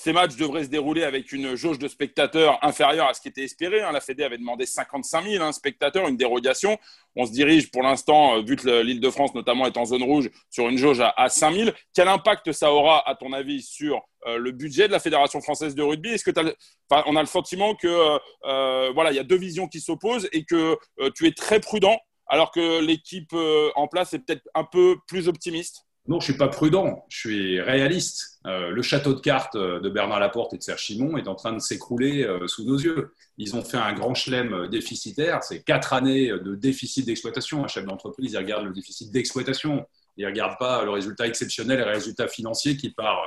Ces 0.00 0.12
matchs 0.12 0.36
devraient 0.36 0.62
se 0.62 0.68
dérouler 0.68 1.02
avec 1.02 1.32
une 1.32 1.56
jauge 1.56 1.80
de 1.80 1.88
spectateurs 1.88 2.64
inférieure 2.64 3.08
à 3.08 3.14
ce 3.14 3.20
qui 3.20 3.26
était 3.26 3.42
espéré. 3.42 3.82
Hein. 3.82 3.90
La 3.90 4.00
Fédé 4.00 4.22
avait 4.22 4.38
demandé 4.38 4.64
55 4.64 5.24
000 5.24 5.42
hein, 5.42 5.50
spectateurs, 5.50 6.06
une 6.06 6.16
dérogation. 6.16 6.78
On 7.16 7.26
se 7.26 7.32
dirige 7.32 7.72
pour 7.72 7.82
l'instant, 7.82 8.36
euh, 8.36 8.42
vu 8.42 8.54
que 8.54 8.80
l'île 8.82 9.00
de 9.00 9.10
France 9.10 9.34
notamment 9.34 9.66
est 9.66 9.76
en 9.76 9.86
zone 9.86 10.04
rouge, 10.04 10.30
sur 10.50 10.68
une 10.68 10.78
jauge 10.78 11.00
à, 11.00 11.28
5 11.28 11.52
000. 11.52 11.70
Quel 11.92 12.06
impact 12.06 12.52
ça 12.52 12.72
aura, 12.72 13.02
à 13.10 13.16
ton 13.16 13.32
avis, 13.32 13.60
sur 13.60 14.00
euh, 14.28 14.38
le 14.38 14.52
budget 14.52 14.86
de 14.86 14.92
la 14.92 15.00
Fédération 15.00 15.40
française 15.40 15.74
de 15.74 15.82
rugby? 15.82 16.10
Est-ce 16.10 16.30
que 16.30 16.54
on 16.90 17.16
a 17.16 17.20
le 17.20 17.26
sentiment 17.26 17.74
que 17.74 18.18
euh, 18.44 18.92
voilà, 18.94 19.10
il 19.10 19.16
y 19.16 19.20
a 19.20 19.24
deux 19.24 19.36
visions 19.36 19.66
qui 19.66 19.80
s'opposent 19.80 20.28
et 20.30 20.44
que 20.44 20.78
tu 21.16 21.26
es 21.26 21.32
très 21.32 21.58
prudent, 21.58 21.98
alors 22.28 22.52
que 22.52 22.80
l'équipe 22.80 23.34
en 23.74 23.88
place 23.88 24.14
est 24.14 24.20
peut-être 24.20 24.48
un 24.54 24.62
peu 24.62 24.94
plus 25.08 25.26
optimiste? 25.26 25.87
Non, 26.08 26.20
je 26.20 26.24
suis 26.24 26.38
pas 26.38 26.48
prudent, 26.48 27.04
je 27.10 27.18
suis 27.18 27.60
réaliste. 27.60 28.40
Euh, 28.46 28.70
le 28.70 28.80
château 28.80 29.12
de 29.12 29.20
cartes 29.20 29.58
de 29.58 29.88
Bernard 29.90 30.20
Laporte 30.20 30.54
et 30.54 30.56
de 30.56 30.62
Serge 30.62 30.80
Chimon 30.80 31.18
est 31.18 31.28
en 31.28 31.34
train 31.34 31.52
de 31.52 31.58
s'écrouler 31.58 32.24
euh, 32.24 32.46
sous 32.46 32.64
nos 32.64 32.78
yeux. 32.78 33.12
Ils 33.36 33.54
ont 33.56 33.62
fait 33.62 33.76
un 33.76 33.92
grand 33.92 34.14
chelem 34.14 34.68
déficitaire, 34.68 35.44
c'est 35.44 35.62
quatre 35.62 35.92
années 35.92 36.30
de 36.30 36.54
déficit 36.54 37.04
d'exploitation. 37.04 37.62
Un 37.62 37.68
chef 37.68 37.84
d'entreprise, 37.84 38.32
il 38.32 38.38
regarde 38.38 38.64
le 38.64 38.72
déficit 38.72 39.12
d'exploitation, 39.12 39.86
il 40.16 40.24
ne 40.24 40.30
regarde 40.30 40.58
pas 40.58 40.82
le 40.82 40.90
résultat 40.90 41.26
exceptionnel 41.26 41.78
et 41.78 41.84
le 41.84 41.90
résultat 41.90 42.26
financier 42.26 42.78
qui, 42.78 42.88
par, 42.88 43.20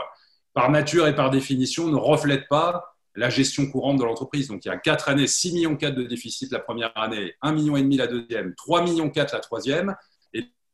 par 0.56 0.72
nature 0.72 1.08
et 1.08 1.16
par 1.16 1.30
définition, 1.30 1.88
ne 1.88 1.98
reflètent 1.98 2.50
pas 2.50 2.84
la 3.16 3.30
gestion 3.30 3.70
courante 3.70 4.00
de 4.00 4.04
l'entreprise. 4.04 4.48
Donc 4.48 4.66
il 4.66 4.70
y 4.70 4.72
a 4.72 4.78
quatre 4.78 5.10
années, 5.10 5.26
6,4 5.26 5.54
millions 5.54 5.76
de 5.76 6.04
déficit 6.04 6.52
la 6.52 6.60
première 6.60 6.98
année, 6.98 7.36
1,5 7.44 7.84
million 7.84 7.98
la 7.98 8.08
deuxième, 8.08 8.54
3,4 8.54 8.84
millions 8.86 9.12
la 9.16 9.40
troisième. 9.40 9.96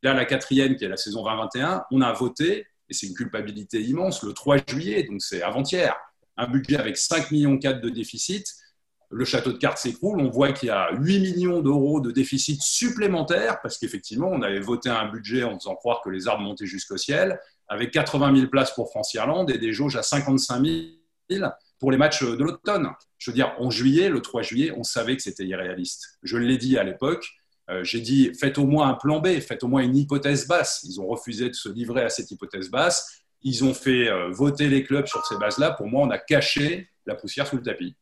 Là, 0.04 0.14
la 0.14 0.26
quatrième, 0.26 0.76
qui 0.76 0.86
est 0.86 0.90
la 0.90 0.98
saison 0.98 1.24
2021, 1.24 1.86
on 1.92 2.02
a 2.02 2.14
voté, 2.14 2.68
et 2.90 2.94
c'est 2.94 3.08
une 3.08 3.16
culpabilité 3.16 3.82
immense, 3.82 4.24
le 4.24 4.34
3 4.34 4.58
juillet, 4.68 5.04
donc 5.04 5.22
c'est 5.22 5.42
avant-hier, 5.42 5.96
un 6.38 6.48
budget 6.48 6.78
avec 6.78 6.98
5,4 6.98 7.34
millions 7.34 7.56
de 7.56 7.90
déficit. 7.90 8.48
Le 9.10 9.26
château 9.26 9.54
de 9.54 9.58
cartes 9.58 9.78
s'écroule. 9.78 10.20
On 10.20 10.30
voit 10.30 10.52
qu'il 10.52 10.68
y 10.68 10.72
a 10.72 10.92
8 10.92 11.20
millions 11.20 11.62
d'euros 11.62 12.02
de 12.02 12.12
déficit 12.12 12.62
supplémentaire 12.62 13.62
parce 13.62 13.78
qu'effectivement, 13.78 14.28
on 14.28 14.42
avait 14.42 14.60
voté 14.60 14.90
un 14.90 15.10
budget 15.10 15.44
en 15.44 15.58
faisant 15.58 15.76
croire 15.76 16.02
que 16.04 16.10
les 16.10 16.28
arbres 16.28 16.44
montaient 16.44 16.66
jusqu'au 16.66 16.98
ciel, 16.98 17.40
avec 17.70 17.92
80 17.92 18.36
000 18.36 18.48
places 18.48 18.74
pour 18.76 18.90
France-Irlande 18.90 19.50
et 19.50 19.58
des 19.58 19.72
jauges 19.72 19.96
à 19.96 20.04
55 20.04 20.64
000 21.30 21.48
pour 21.80 21.92
les 21.92 21.98
matchs 21.98 22.24
de 22.24 22.44
l'automne. 22.44 22.90
Je 23.18 23.32
veux 23.32 23.36
dire, 23.36 23.56
en 23.60 23.70
juillet, 23.70 24.10
le 24.10 24.22
3 24.22 24.42
juillet, 24.42 24.74
on 24.76 24.84
savait 24.84 25.16
que 25.16 25.22
c'était 25.22 25.46
irréaliste. 25.46 26.20
Je 26.24 26.38
l'ai 26.38 26.58
dit 26.58 26.78
à 26.78 26.84
l'époque. 26.84 27.26
Euh, 27.70 27.84
j'ai 27.84 28.00
dit, 28.00 28.34
faites 28.34 28.58
au 28.58 28.66
moins 28.66 28.90
un 28.90 28.94
plan 28.94 29.20
B, 29.20 29.40
faites 29.40 29.64
au 29.64 29.68
moins 29.68 29.82
une 29.82 29.98
hypothèse 29.98 30.48
basse. 30.48 30.84
Ils 30.84 31.02
ont 31.02 31.08
refusé 31.08 31.50
de 31.50 31.54
se 31.54 31.70
livrer 31.70 32.04
à 32.04 32.10
cette 32.10 32.32
hypothèse 32.32 32.70
basse. 32.70 33.24
Ils 33.42 33.64
ont 33.64 33.74
fait 33.74 34.08
euh, 34.08 34.30
voter 34.30 34.68
les 34.68 34.84
clubs 34.84 35.06
sur 35.06 35.26
ces 35.26 35.38
bases-là. 35.38 35.72
Pour 35.72 35.88
moi, 35.88 36.04
on 36.04 36.10
a 36.10 36.18
caché 36.18 36.90
la 37.06 37.16
poussière 37.16 37.46
sous 37.46 37.58
le 37.58 37.64
tapis. 37.64 37.96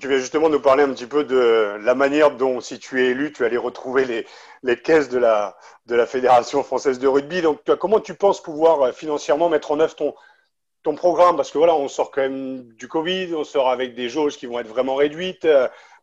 Tu 0.00 0.08
viens 0.08 0.18
justement 0.18 0.48
nous 0.48 0.58
parler 0.60 0.82
un 0.82 0.92
petit 0.92 1.06
peu 1.06 1.22
de 1.22 1.76
la 1.80 1.94
manière 1.94 2.36
dont, 2.36 2.60
si 2.60 2.80
tu 2.80 3.00
es 3.00 3.10
élu, 3.10 3.32
tu 3.32 3.44
allais 3.44 3.56
retrouver 3.56 4.04
les, 4.04 4.26
les 4.64 4.76
caisses 4.76 5.08
de 5.08 5.18
la, 5.18 5.56
de 5.86 5.94
la 5.94 6.04
Fédération 6.04 6.64
française 6.64 6.98
de 6.98 7.06
rugby. 7.06 7.42
Donc, 7.42 7.60
comment 7.78 8.00
tu 8.00 8.14
penses 8.14 8.42
pouvoir 8.42 8.82
euh, 8.82 8.92
financièrement 8.92 9.48
mettre 9.48 9.70
en 9.70 9.78
œuvre 9.78 9.94
ton, 9.94 10.14
ton 10.82 10.94
programme, 10.96 11.36
parce 11.36 11.50
que 11.50 11.58
voilà, 11.58 11.74
on 11.74 11.88
sort 11.88 12.10
quand 12.10 12.22
même 12.22 12.64
du 12.74 12.88
Covid, 12.88 13.34
on 13.34 13.44
sort 13.44 13.70
avec 13.70 13.94
des 13.94 14.08
jauges 14.08 14.36
qui 14.36 14.46
vont 14.46 14.58
être 14.58 14.68
vraiment 14.68 14.96
réduites. 14.96 15.46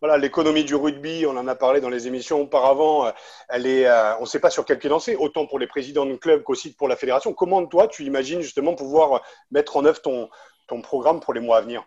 Euh, 0.03 0.07
voilà, 0.07 0.17
l'économie 0.17 0.63
du 0.63 0.75
rugby, 0.75 1.25
on 1.27 1.37
en 1.37 1.47
a 1.47 1.55
parlé 1.55 1.79
dans 1.79 1.89
les 1.89 2.07
émissions 2.07 2.41
auparavant, 2.41 3.05
euh, 3.05 3.11
elle 3.49 3.65
est, 3.65 3.85
euh, 3.85 4.17
on 4.17 4.21
ne 4.21 4.25
sait 4.25 4.39
pas 4.39 4.49
sur 4.49 4.65
quel 4.65 4.79
pied 4.79 4.89
danser, 4.89 5.15
autant 5.15 5.45
pour 5.45 5.59
les 5.59 5.67
présidents 5.67 6.05
de 6.05 6.15
club 6.15 6.43
qu'aussi 6.43 6.73
pour 6.73 6.87
la 6.87 6.95
fédération. 6.95 7.33
Comment 7.33 7.65
toi, 7.65 7.87
tu 7.87 8.03
imagines 8.03 8.41
justement 8.41 8.73
pouvoir 8.73 9.21
mettre 9.51 9.77
en 9.77 9.85
œuvre 9.85 10.01
ton, 10.01 10.29
ton 10.67 10.81
programme 10.81 11.19
pour 11.19 11.33
les 11.33 11.39
mois 11.39 11.57
à 11.57 11.61
venir? 11.61 11.83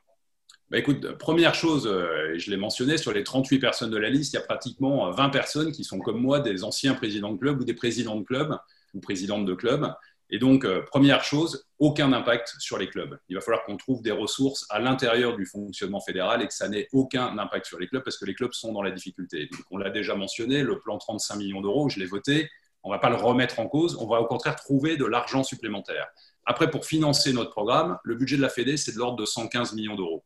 Bah 0.71 0.78
écoute, 0.78 1.18
première 1.18 1.54
chose, 1.54 1.85
je 1.85 2.50
l'ai 2.50 2.56
mentionné, 2.56 2.97
sur 2.97 3.12
les 3.12 3.23
38 3.23 3.59
personnes 3.59 3.90
de 3.90 3.99
la 3.99 4.09
liste, 4.09 4.33
il 4.33 4.37
y 4.37 4.38
a 4.38 4.42
pratiquement 4.42 5.11
20 5.11 5.28
personnes 5.28 5.73
qui 5.73 5.85
sont 5.85 5.99
comme 5.99 6.18
moi 6.18 6.40
des 6.40 6.64
anciens 6.64 6.94
présidents 6.94 7.33
de 7.33 7.38
club 7.38 7.61
ou 7.61 7.64
des 7.64 7.75
présidents 7.75 8.16
de 8.16 8.25
club 8.25 8.56
ou 8.94 9.00
présidentes 9.00 9.44
de 9.44 9.54
club. 9.54 9.92
Et 10.31 10.38
donc, 10.38 10.64
euh, 10.64 10.83
première 10.83 11.23
chose, 11.23 11.66
aucun 11.78 12.12
impact 12.12 12.54
sur 12.59 12.78
les 12.78 12.88
clubs. 12.88 13.19
Il 13.28 13.37
va 13.37 13.40
falloir 13.40 13.64
qu'on 13.64 13.76
trouve 13.76 14.02
des 14.02 14.11
ressources 14.11 14.66
à 14.71 14.78
l'intérieur 14.78 15.37
du 15.37 15.47
fonctionnement 15.47 16.00
fédéral 16.00 16.43
et 16.43 16.47
que 16.47 16.54
ça 16.54 16.69
n'ait 16.69 16.88
aucun 16.93 17.37
impact 17.38 17.66
sur 17.66 17.78
les 17.78 17.87
clubs 17.87 18.02
parce 18.02 18.16
que 18.16 18.25
les 18.25 18.35
clubs 18.35 18.52
sont 18.52 18.73
dans 18.73 18.83
la 18.83 18.90
difficulté. 18.90 19.49
Donc, 19.52 19.61
on 19.71 19.76
l'a 19.76 19.90
déjà 19.90 20.14
mentionné, 20.14 20.62
le 20.62 20.81
plan 20.81 20.99
35 20.99 21.37
millions 21.37 21.61
d'euros, 21.61 21.88
je 21.88 22.00
l'ai 22.00 22.07
voté. 22.07 22.49
On 22.83 22.90
ne 22.90 22.95
va 22.95 22.99
pas 22.99 23.11
le 23.11 23.16
remettre 23.16 23.61
en 23.61 23.66
cause, 23.66 23.97
on 23.99 24.07
va 24.07 24.21
au 24.21 24.26
contraire 24.26 24.57
trouver 24.57 24.97
de 24.97 25.07
l'argent 25.07 25.43
supplémentaire. 25.43 26.07
Après, 26.45 26.71
pour 26.71 26.85
financer 26.85 27.33
notre 27.33 27.50
programme, 27.50 27.99
le 28.04 28.14
budget 28.14 28.37
de 28.37 28.43
la 28.43 28.50
Fédé, 28.50 28.76
c'est 28.76 28.93
de 28.93 28.99
l'ordre 28.99 29.16
de 29.16 29.25
115 29.25 29.73
millions 29.73 29.95
d'euros. 29.95 30.23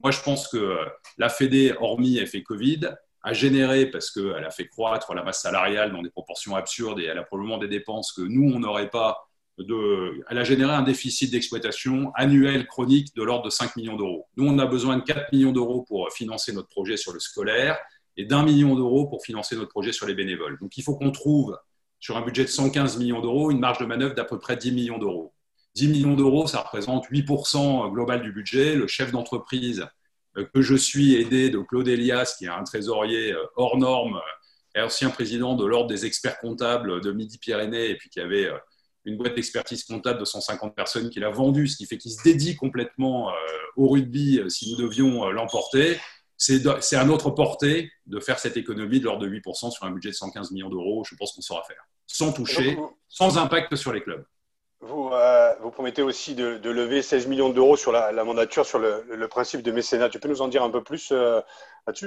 Moi, 0.00 0.10
je 0.10 0.22
pense 0.22 0.48
que 0.48 0.56
euh, 0.56 0.84
la 1.18 1.28
Fédé, 1.28 1.74
hormis 1.78 2.18
effet 2.18 2.42
Covid, 2.42 2.80
a 3.22 3.32
généré, 3.32 3.86
parce 3.86 4.10
qu'elle 4.10 4.44
a 4.44 4.50
fait 4.50 4.68
croître 4.68 5.12
la 5.12 5.22
masse 5.22 5.42
salariale 5.42 5.92
dans 5.92 6.02
des 6.02 6.10
proportions 6.10 6.56
absurdes 6.56 7.00
et 7.00 7.04
elle 7.04 7.18
a 7.18 7.24
probablement 7.24 7.58
des 7.58 7.68
dépenses 7.68 8.12
que 8.12 8.22
nous, 8.22 8.52
on 8.54 8.60
n'aurait 8.60 8.90
pas 8.90 9.27
elle 9.58 10.38
a 10.38 10.44
généré 10.44 10.72
un 10.72 10.82
déficit 10.82 11.30
d'exploitation 11.30 12.12
annuel 12.14 12.66
chronique 12.66 13.14
de 13.16 13.22
l'ordre 13.22 13.44
de 13.44 13.50
5 13.50 13.76
millions 13.76 13.96
d'euros. 13.96 14.26
Nous, 14.36 14.46
on 14.46 14.58
a 14.58 14.66
besoin 14.66 14.96
de 14.96 15.02
4 15.02 15.32
millions 15.32 15.52
d'euros 15.52 15.82
pour 15.82 16.12
financer 16.12 16.52
notre 16.52 16.68
projet 16.68 16.96
sur 16.96 17.12
le 17.12 17.20
scolaire 17.20 17.78
et 18.16 18.24
d'un 18.24 18.44
million 18.44 18.74
d'euros 18.74 19.06
pour 19.06 19.24
financer 19.24 19.56
notre 19.56 19.70
projet 19.70 19.92
sur 19.92 20.06
les 20.06 20.14
bénévoles. 20.14 20.58
Donc, 20.60 20.76
il 20.76 20.82
faut 20.82 20.96
qu'on 20.96 21.10
trouve 21.10 21.58
sur 22.00 22.16
un 22.16 22.22
budget 22.22 22.44
de 22.44 22.48
115 22.48 22.98
millions 22.98 23.20
d'euros 23.20 23.50
une 23.50 23.58
marge 23.58 23.78
de 23.78 23.86
manœuvre 23.86 24.14
d'à 24.14 24.24
peu 24.24 24.38
près 24.38 24.56
10 24.56 24.72
millions 24.72 24.98
d'euros. 24.98 25.34
10 25.74 25.88
millions 25.88 26.14
d'euros, 26.14 26.46
ça 26.46 26.60
représente 26.60 27.06
8% 27.08 27.92
global 27.92 28.22
du 28.22 28.32
budget. 28.32 28.74
Le 28.74 28.86
chef 28.86 29.12
d'entreprise 29.12 29.86
euh, 30.36 30.44
que 30.52 30.62
je 30.62 30.74
suis, 30.74 31.16
aidé 31.16 31.50
de 31.50 31.58
Claude 31.58 31.88
Elias, 31.88 32.36
qui 32.38 32.46
est 32.46 32.48
un 32.48 32.64
trésorier 32.64 33.32
euh, 33.32 33.44
hors 33.56 33.78
norme, 33.78 34.20
et 34.74 34.80
ancien 34.80 35.10
président 35.10 35.54
de 35.54 35.64
l'Ordre 35.64 35.88
des 35.88 36.04
experts 36.06 36.38
comptables 36.38 37.00
de 37.00 37.12
Midi-Pyrénées, 37.12 37.90
et 37.90 37.96
puis 37.96 38.10
qui 38.10 38.20
avait 38.20 38.46
euh, 38.46 38.58
une 39.08 39.16
boîte 39.16 39.34
d'expertise 39.34 39.84
comptable 39.84 40.20
de 40.20 40.24
150 40.24 40.74
personnes 40.74 41.10
qu'il 41.10 41.24
a 41.24 41.30
vendue, 41.30 41.66
ce 41.66 41.76
qui 41.76 41.86
fait 41.86 41.98
qu'il 41.98 42.12
se 42.12 42.22
dédie 42.22 42.56
complètement 42.56 43.30
euh, 43.30 43.32
au 43.76 43.88
rugby 43.88 44.38
euh, 44.38 44.48
si 44.48 44.70
nous 44.70 44.76
devions 44.76 45.26
euh, 45.26 45.32
l'emporter. 45.32 45.98
C'est 46.36 46.94
à 46.94 47.04
notre 47.04 47.30
portée 47.30 47.90
de 48.06 48.20
faire 48.20 48.38
cette 48.38 48.56
économie 48.56 49.00
de 49.00 49.06
l'ordre 49.06 49.26
de 49.26 49.28
8% 49.28 49.72
sur 49.72 49.84
un 49.84 49.90
budget 49.90 50.10
de 50.10 50.14
115 50.14 50.52
millions 50.52 50.68
d'euros. 50.68 51.02
Je 51.04 51.16
pense 51.16 51.32
qu'on 51.32 51.40
saura 51.40 51.64
faire, 51.64 51.88
sans 52.06 52.32
toucher, 52.32 52.78
sans 53.08 53.38
impact 53.38 53.74
sur 53.74 53.92
les 53.92 54.02
clubs. 54.02 54.24
Vous, 54.80 55.10
vous 55.60 55.70
promettez 55.70 56.02
aussi 56.02 56.34
de, 56.34 56.70
lever 56.70 57.02
16 57.02 57.26
millions 57.26 57.48
d'euros 57.50 57.76
sur 57.76 57.90
la, 57.90 58.24
mandature, 58.24 58.64
sur 58.64 58.78
le, 58.78 59.26
principe 59.28 59.62
de 59.62 59.72
mécénat. 59.72 60.08
Tu 60.08 60.20
peux 60.20 60.28
nous 60.28 60.40
en 60.40 60.48
dire 60.48 60.62
un 60.62 60.70
peu 60.70 60.82
plus 60.82 61.12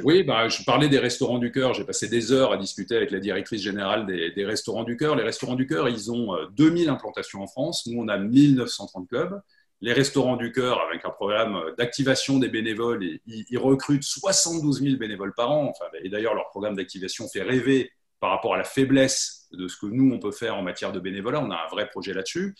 oui, 0.04 0.24
bah, 0.24 0.48
je 0.48 0.64
parlais 0.64 0.90
des 0.90 1.00
restaurants 1.00 1.38
du 1.38 1.52
cœur. 1.52 1.74
J'ai 1.74 1.84
passé 1.84 2.08
des 2.08 2.32
heures 2.32 2.52
à 2.52 2.58
discuter 2.58 2.96
avec 2.96 3.12
la 3.12 3.20
directrice 3.20 3.62
générale 3.62 4.06
des, 4.06 4.46
restaurants 4.46 4.84
du 4.84 4.98
cœur. 4.98 5.16
Les 5.16 5.24
restaurants 5.24 5.56
du 5.56 5.68
cœur, 5.68 5.90
ils 5.90 6.12
ont 6.12 6.36
2000 6.52 6.88
euh, 6.88 6.94
implantations 6.94 7.42
en 7.42 7.48
France. 7.48 7.88
Nous, 7.88 8.00
on 8.02 8.08
a 8.08 8.18
1930 8.18 9.08
clubs. 9.08 9.42
Les 9.82 9.94
restaurants 9.94 10.36
du 10.36 10.52
cœur, 10.52 10.80
avec 10.88 11.04
un 11.06 11.10
programme 11.10 11.60
d'activation 11.78 12.38
des 12.38 12.50
bénévoles, 12.50 13.04
ils, 13.26 13.58
recrutent 13.58 14.04
72 14.04 14.84
000 14.84 14.98
bénévoles 14.98 15.34
par 15.34 15.52
an. 15.52 15.74
et 16.04 16.10
d'ailleurs, 16.10 16.36
leur 16.36 16.50
programme 16.50 16.76
d'activation 16.76 17.28
fait 17.28 17.42
rêver 17.42 17.92
par 18.20 18.30
rapport 18.30 18.54
à 18.54 18.58
la 18.58 18.64
faiblesse 18.64 19.41
de 19.54 19.68
ce 19.68 19.78
que 19.78 19.86
nous, 19.86 20.14
on 20.14 20.20
peut 20.20 20.32
faire 20.32 20.56
en 20.56 20.62
matière 20.62 20.92
de 20.92 21.00
bénévolat. 21.00 21.42
On 21.42 21.52
a 21.52 21.56
un 21.56 21.70
vrai 21.70 21.90
projet 21.90 22.14
là-dessus. 22.14 22.56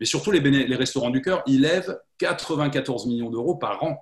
Mais 0.00 0.06
surtout, 0.06 0.30
les, 0.30 0.74
restaurants 0.76 1.10
du 1.10 1.22
cœur, 1.22 1.42
ils 1.46 1.62
lèvent 1.62 1.98
94 2.18 3.06
millions 3.06 3.30
d'euros 3.30 3.56
par 3.56 3.82
an. 3.82 3.98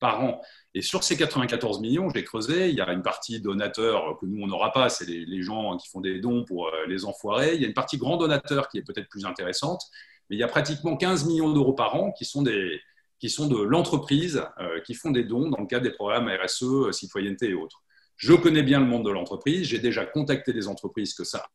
Par 0.00 0.22
an. 0.22 0.40
Et 0.74 0.82
sur 0.82 1.04
ces 1.04 1.16
94 1.16 1.80
millions, 1.80 2.08
j'ai 2.10 2.24
creusé, 2.24 2.68
il 2.68 2.74
y 2.74 2.80
a 2.80 2.90
une 2.92 3.02
partie 3.02 3.40
donateur 3.40 4.18
que 4.18 4.26
nous, 4.26 4.42
on 4.42 4.46
n'aura 4.46 4.72
pas, 4.72 4.88
c'est 4.88 5.06
les, 5.06 5.42
gens 5.42 5.76
qui 5.76 5.88
font 5.88 6.00
des 6.00 6.20
dons 6.20 6.44
pour 6.44 6.68
euh, 6.68 6.86
les 6.88 7.04
enfoirés. 7.04 7.54
Il 7.54 7.62
y 7.62 7.64
a 7.64 7.68
une 7.68 7.74
partie 7.74 7.96
grand 7.96 8.16
donateur 8.16 8.68
qui 8.68 8.78
est 8.78 8.82
peut-être 8.82 9.08
plus 9.08 9.24
intéressante, 9.24 9.82
mais 10.28 10.36
il 10.36 10.38
y 10.38 10.42
a 10.42 10.48
pratiquement 10.48 10.96
15 10.96 11.26
millions 11.26 11.52
d'euros 11.52 11.74
par 11.74 11.94
an 11.94 12.10
qui 12.12 12.24
sont, 12.24 12.42
des, 12.42 12.80
qui 13.18 13.30
sont 13.30 13.46
de 13.46 13.62
l'entreprise, 13.62 14.42
euh, 14.58 14.80
qui 14.80 14.94
font 14.94 15.10
des 15.10 15.24
dons 15.24 15.48
dans 15.48 15.60
le 15.60 15.66
cadre 15.66 15.84
des 15.84 15.92
programmes 15.92 16.28
RSE, 16.28 16.64
euh, 16.64 16.92
citoyenneté 16.92 17.50
et 17.50 17.54
autres. 17.54 17.82
Je 18.16 18.32
connais 18.32 18.62
bien 18.62 18.80
le 18.80 18.86
monde 18.86 19.04
de 19.04 19.10
l'entreprise, 19.10 19.66
j'ai 19.66 19.78
déjà 19.78 20.04
contacté 20.06 20.52
des 20.52 20.68
entreprises 20.68 21.14
que 21.14 21.24
ça 21.24 21.46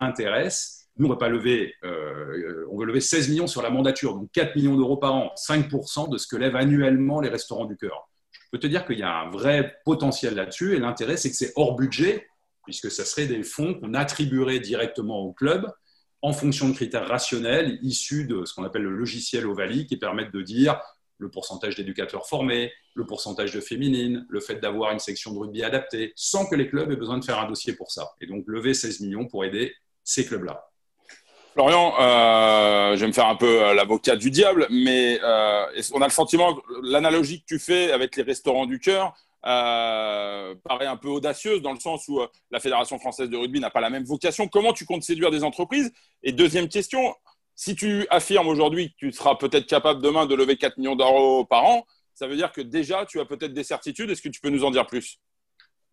intéresse. 0.00 0.88
Nous, 0.96 1.06
on 1.06 1.10
va 1.10 1.16
pas 1.16 1.28
lever, 1.28 1.74
on 1.82 2.78
veut 2.78 2.86
lever 2.86 3.00
16 3.00 3.28
millions 3.28 3.46
sur 3.46 3.62
la 3.62 3.70
mandature, 3.70 4.14
donc 4.14 4.30
4 4.32 4.54
millions 4.56 4.76
d'euros 4.76 4.96
par 4.96 5.14
an, 5.14 5.32
5% 5.36 6.10
de 6.10 6.18
ce 6.18 6.26
que 6.26 6.36
lèvent 6.36 6.56
annuellement 6.56 7.20
les 7.20 7.28
restaurants 7.28 7.64
du 7.64 7.76
cœur 7.76 8.08
peux 8.54 8.60
te 8.60 8.68
dire 8.68 8.86
qu'il 8.86 9.00
y 9.00 9.02
a 9.02 9.12
un 9.12 9.30
vrai 9.30 9.78
potentiel 9.84 10.36
là-dessus. 10.36 10.76
Et 10.76 10.78
l'intérêt, 10.78 11.16
c'est 11.16 11.28
que 11.28 11.34
c'est 11.34 11.52
hors 11.56 11.74
budget, 11.74 12.28
puisque 12.62 12.88
ça 12.88 13.04
serait 13.04 13.26
des 13.26 13.42
fonds 13.42 13.74
qu'on 13.74 13.94
attribuerait 13.94 14.60
directement 14.60 15.22
au 15.22 15.32
club 15.32 15.68
en 16.22 16.32
fonction 16.32 16.68
de 16.68 16.74
critères 16.74 17.08
rationnels 17.08 17.80
issus 17.82 18.26
de 18.26 18.44
ce 18.44 18.54
qu'on 18.54 18.62
appelle 18.62 18.82
le 18.82 18.96
logiciel 18.96 19.48
Ovalie, 19.48 19.88
qui 19.88 19.96
permettent 19.96 20.32
de 20.32 20.40
dire 20.40 20.80
le 21.18 21.30
pourcentage 21.30 21.74
d'éducateurs 21.74 22.28
formés, 22.28 22.72
le 22.94 23.04
pourcentage 23.04 23.52
de 23.52 23.60
féminines, 23.60 24.24
le 24.28 24.38
fait 24.38 24.60
d'avoir 24.60 24.92
une 24.92 25.00
section 25.00 25.32
de 25.32 25.38
rugby 25.40 25.64
adaptée, 25.64 26.12
sans 26.14 26.46
que 26.46 26.54
les 26.54 26.68
clubs 26.68 26.92
aient 26.92 26.96
besoin 26.96 27.18
de 27.18 27.24
faire 27.24 27.40
un 27.40 27.48
dossier 27.48 27.72
pour 27.72 27.90
ça. 27.90 28.12
Et 28.20 28.28
donc 28.28 28.44
lever 28.46 28.72
16 28.72 29.00
millions 29.00 29.26
pour 29.26 29.44
aider 29.44 29.74
ces 30.04 30.24
clubs-là. 30.24 30.68
Florian, 31.54 31.94
euh, 32.00 32.96
je 32.96 33.00
vais 33.00 33.06
me 33.06 33.12
faire 33.12 33.28
un 33.28 33.36
peu 33.36 33.62
euh, 33.62 33.74
l'avocat 33.74 34.16
du 34.16 34.32
diable, 34.32 34.66
mais 34.70 35.20
euh, 35.22 35.64
on 35.92 36.02
a 36.02 36.06
le 36.06 36.12
sentiment, 36.12 36.60
l'analogie 36.82 37.42
que 37.42 37.46
tu 37.46 37.58
fais 37.60 37.92
avec 37.92 38.16
les 38.16 38.24
restaurants 38.24 38.66
du 38.66 38.80
cœur 38.80 39.14
paraît 39.42 40.86
un 40.86 40.96
peu 40.96 41.08
audacieuse 41.08 41.60
dans 41.60 41.72
le 41.72 41.78
sens 41.78 42.08
où 42.08 42.18
la 42.50 42.60
Fédération 42.60 42.98
française 42.98 43.28
de 43.28 43.36
rugby 43.36 43.60
n'a 43.60 43.68
pas 43.68 43.82
la 43.82 43.90
même 43.90 44.04
vocation. 44.04 44.48
Comment 44.48 44.72
tu 44.72 44.86
comptes 44.86 45.02
séduire 45.02 45.30
des 45.30 45.44
entreprises? 45.44 45.92
Et 46.22 46.32
deuxième 46.32 46.66
question, 46.66 47.14
si 47.54 47.76
tu 47.76 48.06
affirmes 48.08 48.48
aujourd'hui 48.48 48.90
que 48.92 48.94
tu 48.96 49.12
seras 49.12 49.34
peut-être 49.34 49.66
capable 49.66 50.00
demain 50.00 50.24
de 50.24 50.34
lever 50.34 50.56
4 50.56 50.78
millions 50.78 50.96
d'euros 50.96 51.44
par 51.44 51.66
an, 51.66 51.86
ça 52.14 52.26
veut 52.26 52.36
dire 52.36 52.52
que 52.52 52.62
déjà 52.62 53.04
tu 53.04 53.20
as 53.20 53.26
peut-être 53.26 53.52
des 53.52 53.64
certitudes. 53.64 54.10
Est-ce 54.10 54.22
que 54.22 54.30
tu 54.30 54.40
peux 54.40 54.48
nous 54.48 54.64
en 54.64 54.70
dire 54.70 54.86
plus? 54.86 55.20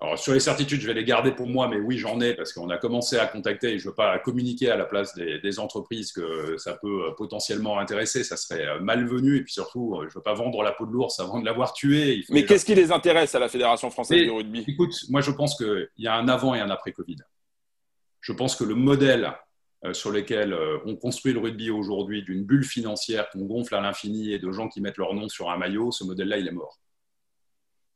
Alors, 0.04 0.18
sur 0.18 0.34
les 0.34 0.40
certitudes, 0.40 0.82
je 0.82 0.88
vais 0.88 0.96
les 0.96 1.04
garder 1.04 1.32
pour 1.32 1.46
moi, 1.46 1.68
mais 1.68 1.78
oui, 1.78 2.00
j'en 2.00 2.20
ai 2.22 2.34
parce 2.34 2.54
qu'on 2.54 2.72
a 2.72 2.78
commencé 2.78 3.18
à 3.18 3.28
contacter 3.28 3.74
et 3.74 3.78
je 3.78 3.86
ne 3.86 3.92
veux 3.92 3.96
pas 3.96 4.18
communiquer 4.18 4.72
à 4.72 4.76
la 4.76 4.86
place 4.86 5.14
des, 5.14 5.60
entreprises 5.60 6.12
que 6.12 6.58
ça 6.58 6.74
peut 6.74 7.06
euh, 7.06 7.12
potentiellement 7.16 7.78
intéresser. 7.78 8.24
Ça 8.24 8.36
serait 8.36 8.66
euh, 8.66 8.80
malvenu 8.80 9.38
et 9.38 9.44
puis 9.44 9.54
surtout, 9.54 9.94
euh, 9.94 10.08
je 10.08 10.08
ne 10.08 10.14
veux 10.16 10.24
pas 10.24 10.34
vendre 10.34 10.64
la 10.64 10.72
peau 10.72 10.88
de 10.88 10.92
l'ours 10.92 11.20
avant 11.20 11.40
de 11.40 11.46
l'avoir 11.46 11.74
tué. 11.74 12.26
mais 12.32 12.46
qu'est-ce 12.46 12.66
qui 12.66 12.74
les 12.74 12.92
intéresse 12.92 13.36
à 13.36 13.40
la 13.40 13.48
Fédération 13.48 13.92
française 13.92 14.26
de 14.26 14.32
rugby? 14.32 14.66
Écoute, 14.68 14.96
moi, 15.10 15.22
je 15.22 15.30
pense 15.30 15.56
qu'il 15.56 15.88
y 16.00 16.08
a 16.08 16.16
un 16.16 16.28
avant 16.30 16.56
et 16.56 16.60
un 16.60 16.72
après 16.72 16.94
Covid. 16.94 17.18
Je 18.22 18.34
pense 18.34 18.56
que 18.56 18.64
le 18.64 18.74
modèle 18.74 19.32
sur 19.94 20.12
lequel 20.12 20.56
on 20.86 20.96
construit 20.96 21.34
le 21.34 21.40
rugby 21.40 21.70
aujourd'hui, 21.70 22.24
d'une 22.24 22.44
bulle 22.44 22.64
financière 22.64 23.30
qu'on 23.30 23.46
gonfle 23.46 23.76
à 23.76 23.82
l'infini 23.82 24.32
et 24.32 24.40
de 24.40 24.52
gens 24.52 24.68
qui 24.68 24.82
mettent 24.82 24.98
leur 24.98 25.14
nom 25.14 25.30
sur 25.30 25.52
un 25.52 25.58
maillot, 25.58 25.92
ce 25.92 26.04
modèle-là, 26.04 26.38
il 26.38 26.48
est 26.48 26.52
mort. 26.52 26.80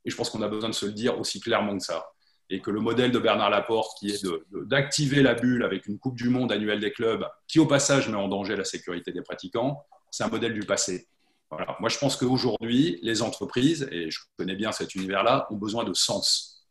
Et 0.05 0.09
je 0.09 0.15
pense 0.15 0.29
qu'on 0.29 0.41
a 0.41 0.47
besoin 0.47 0.69
de 0.69 0.75
se 0.75 0.85
le 0.85 0.91
dire 0.91 1.19
aussi 1.19 1.39
clairement 1.39 1.77
que 1.77 1.83
ça. 1.83 2.05
Et 2.49 2.61
que 2.61 2.69
le 2.69 2.79
modèle 2.79 3.11
de 3.11 3.19
Bernard 3.19 3.49
Laporte, 3.49 3.97
qui 3.99 4.11
est 4.11 4.25
d'activer 4.65 5.23
la 5.23 5.33
bulle 5.33 5.63
avec 5.63 5.87
une 5.87 5.97
Coupe 5.97 6.15
du 6.15 6.29
Monde 6.29 6.51
annuelle 6.51 6.79
des 6.79 6.91
clubs, 6.91 7.25
qui 7.47 7.59
au 7.59 7.65
passage 7.65 8.07
met 8.07 8.15
en 8.15 8.27
danger 8.27 8.55
la 8.55 8.63
sécurité 8.63 9.11
des 9.11 9.21
pratiquants, 9.21 9.83
c'est 10.11 10.23
un 10.23 10.29
modèle 10.29 10.53
du 10.53 10.61
passé. 10.61 11.07
Voilà. 11.49 11.75
Moi, 11.79 11.89
je 11.89 11.97
pense 11.97 12.15
qu'aujourd'hui, 12.17 12.99
les 13.01 13.21
entreprises, 13.21 13.87
et 13.91 14.11
je 14.11 14.19
connais 14.37 14.55
bien 14.55 14.71
cet 14.71 14.95
univers-là, 14.95 15.47
ont 15.49 15.55
besoin 15.55 15.83
de 15.83 15.93
sens. 15.93 16.67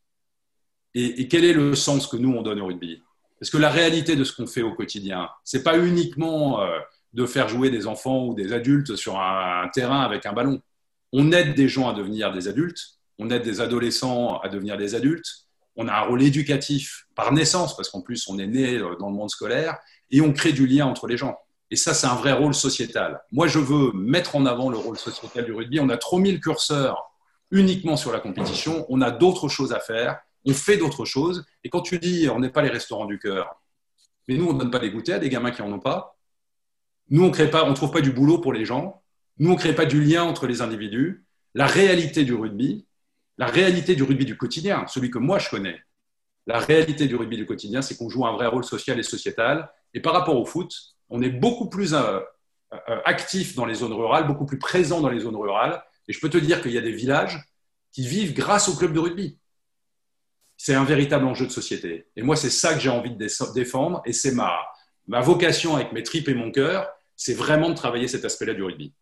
Et, 0.95 1.26
quel 1.26 1.45
est 1.45 1.53
le 1.53 1.75
sens 1.75 2.07
que 2.07 2.17
nous, 2.17 2.33
on 2.33 2.43
donne 2.43 2.61
au 2.61 2.67
rugby? 2.67 3.03
Parce 3.41 3.50
que 3.50 3.59
la 3.59 3.71
réalité 3.71 4.14
de 4.14 4.23
ce 4.23 4.33
qu'on 4.33 4.47
fait 4.47 4.62
au 4.62 4.75
quotidien, 4.75 5.29
ce 5.43 5.57
n'est 5.57 5.62
pas 5.64 5.76
uniquement 5.76 6.62
euh, 6.62 6.79
de 7.12 7.26
faire 7.26 7.49
jouer 7.49 7.71
des 7.71 7.87
enfants 7.87 8.26
ou 8.26 8.35
des 8.35 8.53
adultes 8.53 8.95
sur 8.95 9.19
un 9.19 9.69
terrain 9.73 10.03
avec 10.03 10.25
un 10.25 10.33
ballon. 10.33 10.62
On 11.12 11.33
aide 11.33 11.55
des 11.55 11.69
gens 11.69 11.88
à 11.88 11.95
devenir 11.95 12.33
des 12.33 12.49
adultes, 12.49 12.99
on 13.18 13.30
aide 13.30 13.42
des 13.42 13.61
adolescents 13.61 14.38
à 14.38 14.49
devenir 14.49 14.76
des 14.76 14.94
adultes, 14.94 15.44
on 15.76 15.88
a 15.88 15.92
un 15.92 16.02
rôle 16.02 16.23
éducatif 16.23 17.06
par 17.14 17.33
naissance, 17.33 17.76
parce 17.76 17.88
qu'en 17.88 18.00
plus 18.00 18.28
on 18.28 18.38
est 18.38 18.47
né 18.47 18.76
euh, 18.76 18.97
dans 18.97 19.09
le 19.09 19.16
monde 19.16 19.30
scolaire, 19.30 19.78
et 20.11 20.21
on 20.21 20.33
crée 20.33 20.52
du 20.52 20.66
lien 20.66 20.87
entre 20.87 21.06
les 21.06 21.16
gens. 21.16 21.37
Et 21.71 21.76
ça, 21.76 21.94
c'est 21.94 22.06
un 22.06 22.14
vrai 22.14 22.33
rôle 22.33 22.54
sociétal. 22.54 23.21
Moi, 23.33 23.49
je 23.49 23.59
veux 23.59 23.90
mettre 23.94 24.37
en 24.37 24.47
avant 24.47 24.68
le 24.68 24.76
rôle 24.76 24.99
sociétal 24.99 25.44
du 25.44 25.52
rugby. 25.52 25.80
On 25.80 25.88
a 25.88 25.97
trop 25.97 26.18
mis 26.18 26.30
le 26.30 26.38
curseur 26.38 27.11
uniquement 27.50 27.97
sur 27.97 28.12
la 28.12 28.21
compétition. 28.21 28.87
On 28.90 29.00
a 29.00 29.11
d'autres 29.11 29.49
choses 29.49 29.73
à 29.73 29.80
faire. 29.80 30.21
On 30.44 30.52
fait 30.52 30.76
d'autres 30.76 31.04
choses. 31.04 31.44
Et 31.64 31.71
quand 31.71 31.80
tu 31.80 31.99
dis 31.99 32.28
on 32.28 32.38
n'est 32.38 32.50
pas 32.50 32.62
les 32.62 32.68
restaurants 32.68 33.06
du 33.06 33.18
cœur, 33.18 33.61
mais 34.28 34.37
nous, 34.37 34.47
on 34.47 34.52
ne 34.52 34.59
donne 34.59 34.71
pas 34.71 34.78
des 34.78 34.90
goûters 34.90 35.16
à 35.16 35.18
des 35.18 35.28
gamins 35.28 35.50
qui 35.50 35.62
n'en 35.62 35.73
ont 35.73 35.80
pas. 35.80 36.16
Nous, 37.11 37.25
on 37.25 37.28
ne 37.28 37.75
trouve 37.75 37.90
pas 37.90 38.00
du 38.00 38.12
boulot 38.12 38.38
pour 38.38 38.52
les 38.52 38.64
gens. 38.64 39.02
Nous, 39.38 39.50
on 39.50 39.54
ne 39.54 39.59
crée 39.59 39.75
pas 39.75 39.85
du 39.85 40.02
lien 40.02 40.23
entre 40.23 40.47
les 40.47 40.62
individus. 40.62 41.26
La 41.54 41.66
réalité 41.66 42.25
du 42.25 42.35
rugby, 42.35 42.87
la 43.38 43.47
réalité 43.47 43.95
du 43.95 44.03
rugby 44.03 44.25
du 44.25 44.37
quotidien, 44.37 44.87
celui 44.87 45.11
que 45.11 45.19
moi 45.19 45.38
je 45.38 45.49
connais, 45.49 45.81
la 46.47 46.59
réalité 46.59 47.07
du 47.07 47.17
rugby 47.17 47.37
du 47.37 47.47
quotidien, 47.47 47.83
c'est 47.83 47.97
qu'on 47.97 48.09
joue 48.09 48.26
un 48.26 48.33
vrai 48.33 48.47
rôle 48.47 48.64
social 48.64 48.99
et 48.99 49.03
sociétal. 49.03 49.71
Et 49.95 50.00
par 50.00 50.12
rapport 50.12 50.38
au 50.38 50.45
foot, 50.45 50.73
on 51.09 51.23
est 51.23 51.31
beaucoup 51.31 51.69
plus 51.69 51.95
euh, 51.95 52.21
euh, 52.73 53.00
actif 53.05 53.55
dans 53.55 53.64
les 53.64 53.75
zones 53.75 53.95
rurales, 53.95 54.26
beaucoup 54.26 54.45
plus 54.45 54.59
présent 54.59 55.00
dans 55.00 55.09
les 55.09 55.21
zones 55.21 55.37
rurales. 55.37 55.83
Et 56.07 56.12
je 56.12 56.21
peux 56.21 56.29
te 56.29 56.37
dire 56.37 56.61
qu'il 56.61 56.73
y 56.73 56.79
a 56.79 56.83
des 56.83 56.93
villages 56.93 57.43
qui 57.93 58.07
vivent 58.07 58.35
grâce 58.35 58.69
au 58.69 58.76
club 58.76 58.93
de 58.93 58.99
rugby. 58.99 59.38
C'est 60.57 60.75
un 60.75 60.85
véritable 60.85 61.25
enjeu 61.25 61.47
de 61.47 61.50
société. 61.50 62.09
Et 62.14 62.23
moi, 62.23 62.37
c'est 62.37 62.50
ça 62.50 62.75
que 62.75 62.81
j'ai 62.81 62.91
envie 62.91 63.11
de 63.11 63.53
défendre. 63.55 64.03
Et 64.05 64.12
c'est 64.12 64.33
ma, 64.33 64.59
ma 65.07 65.21
vocation 65.21 65.76
avec 65.76 65.93
mes 65.93 66.03
tripes 66.03 66.29
et 66.29 66.35
mon 66.35 66.50
cœur, 66.50 66.88
c'est 67.17 67.35
vraiment 67.35 67.71
de 67.71 67.75
travailler 67.75 68.09
cet 68.09 68.25
aspect-là 68.25 68.55
du 68.55 68.62
rugby. 68.62 68.93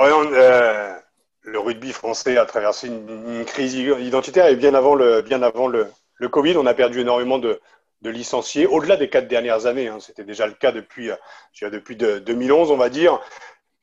Euh, 0.00 0.98
le 1.42 1.58
rugby 1.58 1.92
français 1.92 2.36
a 2.36 2.46
traversé 2.46 2.86
une, 2.88 3.44
crise 3.44 3.74
identitaire 3.74 4.46
et 4.46 4.56
bien 4.56 4.74
avant 4.74 4.94
le, 4.94 5.22
bien 5.22 5.42
avant 5.42 5.68
le, 5.68 5.88
Covid, 6.30 6.56
on 6.56 6.66
a 6.66 6.74
perdu 6.74 7.00
énormément 7.00 7.38
de, 7.38 7.60
licenciés, 8.04 8.66
au-delà 8.66 8.96
des 8.96 9.08
quatre 9.08 9.28
dernières 9.28 9.66
années. 9.66 9.88
Hein. 9.88 9.98
C'était 10.00 10.24
déjà 10.24 10.46
le 10.46 10.54
cas 10.54 10.72
depuis, 10.72 11.10
euh, 11.10 11.70
depuis 11.70 11.96
2011, 11.96 12.70
on 12.70 12.76
va 12.76 12.88
dire. 12.88 13.20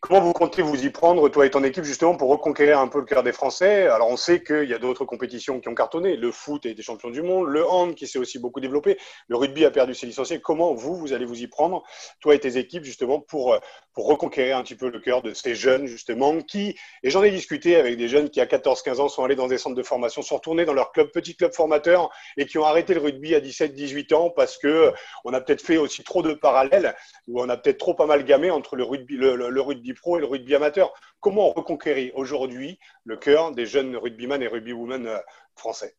Comment 0.02 0.22
vous 0.22 0.32
comptez 0.32 0.62
vous 0.62 0.86
y 0.86 0.90
prendre, 0.90 1.28
toi 1.28 1.46
et 1.46 1.50
ton 1.50 1.62
équipe, 1.66 1.84
justement, 1.84 2.16
pour 2.16 2.30
reconquérir 2.30 2.80
un 2.80 2.88
peu 2.88 3.00
le 3.00 3.06
cœur 3.06 3.22
des 3.22 3.34
Français? 3.34 3.88
Alors, 3.88 4.08
on 4.08 4.16
sait 4.16 4.42
qu'il 4.42 4.64
y 4.64 4.74
a 4.74 4.78
d'autres 4.78 5.04
compétitions 5.04 5.60
qui 5.60 5.68
ont 5.68 5.76
cartonné. 5.76 6.16
Le 6.16 6.32
foot 6.32 6.66
a 6.66 6.70
été 6.70 6.82
champion 6.82 7.10
du 7.10 7.22
monde, 7.22 7.48
le 7.50 7.68
hand 7.68 7.96
qui 7.96 8.08
s'est 8.08 8.18
aussi 8.18 8.40
beaucoup 8.40 8.62
développé, 8.62 8.98
le 9.28 9.36
rugby 9.36 9.66
a 9.66 9.72
perdu 9.72 9.94
ses 9.94 10.06
licenciés. 10.06 10.40
Comment 10.40 10.74
vous, 10.74 10.96
vous 10.96 11.12
allez 11.12 11.26
vous 11.26 11.42
y 11.42 11.48
prendre, 11.48 11.84
toi 12.22 12.34
et 12.34 12.40
tes 12.40 12.58
équipes, 12.58 12.86
justement, 12.86 13.20
pour, 13.20 13.60
reconquérir 14.04 14.58
un 14.58 14.64
petit 14.64 14.76
peu 14.76 14.90
le 14.90 15.00
cœur 15.00 15.22
de 15.22 15.34
ces 15.34 15.56
jeunes, 15.56 15.86
justement, 15.86 16.40
qui, 16.42 16.76
et 17.04 17.10
j'en 17.10 17.24
ai 17.24 17.32
discuté 17.32 17.76
avec 17.76 17.98
des 17.98 18.08
jeunes 18.08 18.30
qui, 18.30 18.42
à 18.42 18.46
14-15 18.46 19.00
ans, 19.00 19.10
sont 19.10 19.24
allés 19.24 19.36
dans 19.36 19.48
des 19.48 19.58
centres 19.58 19.76
de 19.76 19.84
formation, 19.84 20.22
sont 20.22 20.36
retournés 20.36 20.66
dans 20.66 20.74
leur 20.74 20.92
club, 20.92 21.10
petit 21.12 21.36
club 21.36 21.54
formateur, 21.54 22.10
et 22.38 22.46
qui 22.46 22.58
ont 22.58 22.66
arrêté 22.66 22.94
le 22.94 23.00
rugby 23.00 23.36
à 23.36 23.40
17-18 23.40 24.14
ans 24.14 24.30
parce 24.30 24.58
que 24.58 24.92
on 25.24 25.34
a 25.34 25.42
peut-être 25.42 25.62
fait 25.62 25.78
aussi 25.78 26.04
trop 26.04 26.22
de 26.22 26.34
parallèles, 26.34 26.96
ou 27.28 27.42
on 27.42 27.50
a 27.50 27.58
peut-être 27.58 27.78
trop 27.78 28.00
amalgamé 28.02 28.52
entre 28.52 28.76
le 28.76 28.84
rugby, 28.84 29.94
pro 29.94 30.18
et 30.18 30.22
le 30.22 30.26
rugby 30.26 30.56
amateur. 30.56 30.94
Comment 31.20 31.50
on 31.50 31.54
reconquérit 31.54 32.12
aujourd'hui 32.16 32.80
le 33.06 33.18
cœur 33.18 33.52
des 33.52 33.66
jeunes 33.66 33.96
rugbyman 33.96 34.42
et 34.42 34.48
rugbywomen 34.48 35.08
euh, 35.08 35.18
français? 35.56 35.96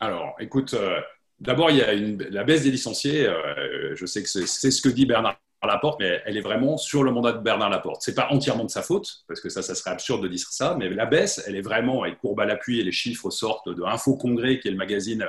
Alors, 0.00 0.34
écoute, 0.40 0.74
euh, 0.74 1.00
d'abord, 1.38 1.70
il 1.70 1.76
y 1.78 1.82
a 1.82 1.92
la 2.30 2.44
baisse 2.44 2.62
des 2.62 2.70
licenciés. 2.70 3.26
Euh, 3.26 3.94
je 3.94 4.06
sais 4.06 4.22
que 4.22 4.28
c'est 4.28 4.70
ce 4.70 4.82
que 4.82 4.88
dit 4.88 5.06
Bernard 5.06 5.38
Laporte, 5.68 6.00
mais 6.00 6.22
elle 6.24 6.36
est 6.36 6.42
vraiment 6.42 6.76
sur 6.76 7.02
le 7.02 7.12
mandat 7.12 7.32
de 7.32 7.38
Bernard 7.38 7.70
Laporte. 7.70 8.02
C'est 8.02 8.14
pas 8.14 8.28
entièrement 8.30 8.64
de 8.64 8.70
sa 8.70 8.82
faute, 8.82 9.24
parce 9.28 9.40
que 9.40 9.48
ça, 9.48 9.62
ça 9.62 9.74
serait 9.74 9.90
absurde 9.90 10.22
de 10.22 10.28
dire 10.28 10.46
ça, 10.50 10.74
mais 10.78 10.88
la 10.88 11.06
baisse, 11.06 11.42
elle 11.46 11.56
est 11.56 11.60
vraiment, 11.60 12.02
avec 12.02 12.18
courbe 12.18 12.40
à 12.40 12.46
l'appui, 12.46 12.80
et 12.80 12.82
les 12.82 12.92
chiffres 12.92 13.30
sortent 13.30 13.68
de 13.68 13.82
Info 13.82 14.16
Congrès, 14.16 14.58
qui 14.58 14.68
est 14.68 14.70
le 14.70 14.76
magazine 14.76 15.26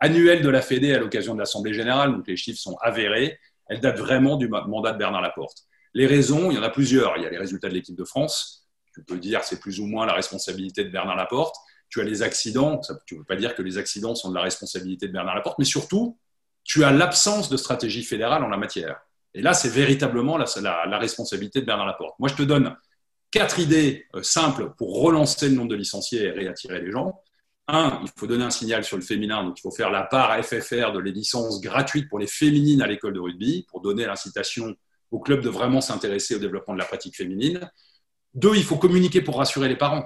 annuel 0.00 0.42
de 0.42 0.48
la 0.48 0.62
Fédé 0.62 0.94
à 0.94 0.98
l'occasion 0.98 1.34
de 1.34 1.38
l'Assemblée 1.38 1.74
Générale, 1.74 2.12
donc 2.12 2.26
les 2.26 2.36
chiffres 2.36 2.60
sont 2.60 2.76
avérés. 2.80 3.38
Elle 3.66 3.80
date 3.80 3.98
vraiment 3.98 4.36
du 4.36 4.48
mandat 4.48 4.92
de 4.92 4.98
Bernard 4.98 5.22
Laporte. 5.22 5.64
Les 5.94 6.06
raisons, 6.06 6.50
il 6.50 6.56
y 6.56 6.58
en 6.58 6.62
a 6.62 6.70
plusieurs. 6.70 7.16
Il 7.16 7.22
y 7.22 7.26
a 7.26 7.30
les 7.30 7.38
résultats 7.38 7.68
de 7.68 7.74
l'équipe 7.74 7.96
de 7.96 8.04
France. 8.04 8.68
Tu 8.92 9.02
peux 9.02 9.18
dire 9.18 9.42
c'est 9.44 9.60
plus 9.60 9.80
ou 9.80 9.86
moins 9.86 10.06
la 10.06 10.12
responsabilité 10.12 10.84
de 10.84 10.90
Bernard 10.90 11.16
Laporte. 11.16 11.54
Tu 11.88 12.00
as 12.00 12.04
les 12.04 12.22
accidents. 12.22 12.80
tu 13.06 13.14
ne 13.14 13.20
peux 13.20 13.24
pas 13.24 13.36
dire 13.36 13.54
que 13.54 13.62
les 13.62 13.78
accidents 13.78 14.14
sont 14.14 14.30
de 14.30 14.34
la 14.34 14.42
responsabilité 14.42 15.06
de 15.06 15.12
Bernard 15.12 15.36
Laporte. 15.36 15.58
Mais 15.58 15.64
surtout, 15.64 16.18
tu 16.64 16.84
as 16.84 16.90
l'absence 16.90 17.48
de 17.48 17.56
stratégie 17.56 18.02
fédérale 18.02 18.42
en 18.42 18.48
la 18.48 18.56
matière. 18.56 19.00
Et 19.34 19.42
là, 19.42 19.52
c'est 19.52 19.68
véritablement 19.68 20.38
la, 20.38 20.98
responsabilité 20.98 21.60
de 21.60 21.66
Bernard 21.66 21.86
Laporte. 21.86 22.18
Moi, 22.18 22.28
je 22.28 22.36
te 22.36 22.42
donne 22.42 22.76
quatre 23.30 23.58
idées 23.58 24.06
euh, 24.14 24.22
simples 24.22 24.72
pour 24.78 25.02
relancer 25.02 25.48
le 25.48 25.56
nombre 25.56 25.70
de 25.70 25.74
licenciés 25.74 26.22
et 26.22 26.30
réattirer 26.30 26.80
les 26.80 26.92
gens. 26.92 27.20
Un, 27.66 28.00
il 28.02 28.10
faut 28.16 28.26
donner 28.26 28.44
un 28.44 28.50
signal 28.50 28.84
sur 28.84 28.96
le 28.96 29.02
féminin, 29.02 29.42
donc 29.42 29.58
il 29.58 29.62
faut 29.62 29.70
faire 29.70 29.90
la 29.90 30.02
part 30.02 30.30
à 30.30 30.42
FFR 30.42 30.92
de 30.92 31.00
les 31.00 31.12
licences 31.12 31.60
gratuites 31.60 32.08
pour 32.08 32.18
les 32.18 32.26
féminines 32.26 32.82
à 32.82 32.86
l'école 32.86 33.14
de 33.14 33.20
rugby, 33.20 33.66
pour 33.68 33.80
donner 33.80 34.06
l'incitation 34.06 34.76
au 35.10 35.18
club 35.18 35.40
de 35.40 35.48
vraiment 35.48 35.80
s'intéresser 35.80 36.36
au 36.36 36.38
développement 36.38 36.74
de 36.74 36.78
la 36.78 36.84
pratique 36.84 37.16
féminine. 37.16 37.68
Deux, 38.34 38.54
il 38.54 38.64
faut 38.64 38.76
communiquer 38.76 39.22
pour 39.22 39.38
rassurer 39.38 39.68
les 39.68 39.76
parents. 39.76 40.04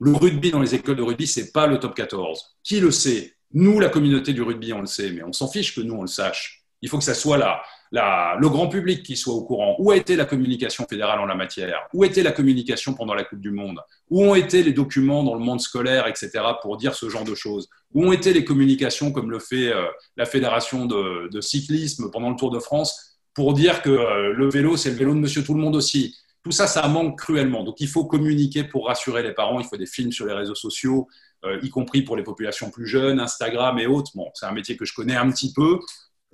Le 0.00 0.12
rugby 0.12 0.50
dans 0.50 0.60
les 0.60 0.74
écoles 0.74 0.96
de 0.96 1.02
rugby, 1.02 1.26
c'est 1.26 1.52
pas 1.52 1.66
le 1.66 1.78
top 1.78 1.94
14. 1.94 2.56
Qui 2.64 2.80
le 2.80 2.90
sait? 2.90 3.36
Nous, 3.52 3.78
la 3.78 3.88
communauté 3.88 4.32
du 4.32 4.42
rugby, 4.42 4.72
on 4.72 4.80
le 4.80 4.86
sait, 4.86 5.12
mais 5.12 5.22
on 5.22 5.32
s'en 5.32 5.48
fiche 5.48 5.74
que 5.74 5.80
nous, 5.80 5.94
on 5.94 6.02
le 6.02 6.08
sache. 6.08 6.64
Il 6.80 6.88
faut 6.88 6.98
que 6.98 7.04
ça 7.04 7.14
soit 7.14 7.36
là, 7.36 7.62
le 7.92 8.48
grand 8.48 8.68
public 8.68 9.02
qui 9.02 9.16
soit 9.16 9.34
au 9.34 9.44
courant. 9.44 9.76
Où 9.78 9.90
a 9.90 9.96
été 9.96 10.16
la 10.16 10.24
communication 10.24 10.86
fédérale 10.88 11.20
en 11.20 11.26
la 11.26 11.34
matière? 11.34 11.88
Où 11.92 12.04
était 12.04 12.22
la 12.22 12.32
communication 12.32 12.94
pendant 12.94 13.14
la 13.14 13.24
Coupe 13.24 13.40
du 13.40 13.50
Monde? 13.50 13.80
Où 14.10 14.24
ont 14.24 14.34
été 14.34 14.62
les 14.62 14.72
documents 14.72 15.22
dans 15.22 15.34
le 15.34 15.40
monde 15.40 15.60
scolaire, 15.60 16.06
etc., 16.06 16.30
pour 16.62 16.76
dire 16.76 16.94
ce 16.94 17.08
genre 17.08 17.24
de 17.24 17.34
choses? 17.34 17.68
Où 17.92 18.06
ont 18.06 18.12
été 18.12 18.32
les 18.32 18.44
communications 18.44 19.12
comme 19.12 19.30
le 19.30 19.38
fait 19.38 19.72
euh, 19.72 19.84
la 20.16 20.24
Fédération 20.24 20.86
de 20.86 21.40
cyclisme 21.40 22.10
pendant 22.10 22.30
le 22.30 22.36
Tour 22.36 22.50
de 22.50 22.58
France 22.58 23.12
pour 23.34 23.54
dire 23.54 23.82
que 23.82 23.90
euh, 23.90 24.32
le 24.32 24.48
vélo, 24.48 24.76
c'est 24.76 24.90
le 24.90 24.96
vélo 24.96 25.14
de 25.14 25.20
monsieur 25.20 25.42
tout 25.42 25.54
le 25.54 25.60
monde 25.60 25.76
aussi? 25.76 26.16
Tout 26.44 26.50
ça, 26.50 26.66
ça 26.66 26.86
manque 26.88 27.18
cruellement. 27.18 27.62
Donc, 27.62 27.80
il 27.80 27.88
faut 27.88 28.04
communiquer 28.04 28.64
pour 28.64 28.88
rassurer 28.88 29.22
les 29.22 29.32
parents. 29.32 29.60
Il 29.60 29.66
faut 29.66 29.76
des 29.76 29.86
films 29.86 30.10
sur 30.10 30.26
les 30.26 30.32
réseaux 30.32 30.56
sociaux, 30.56 31.06
euh, 31.44 31.60
y 31.62 31.70
compris 31.70 32.02
pour 32.02 32.16
les 32.16 32.24
populations 32.24 32.70
plus 32.70 32.86
jeunes, 32.86 33.20
Instagram 33.20 33.78
et 33.78 33.86
autres. 33.86 34.10
Bon, 34.16 34.28
c'est 34.34 34.46
un 34.46 34.52
métier 34.52 34.76
que 34.76 34.84
je 34.84 34.92
connais 34.92 35.14
un 35.14 35.30
petit 35.30 35.52
peu. 35.52 35.78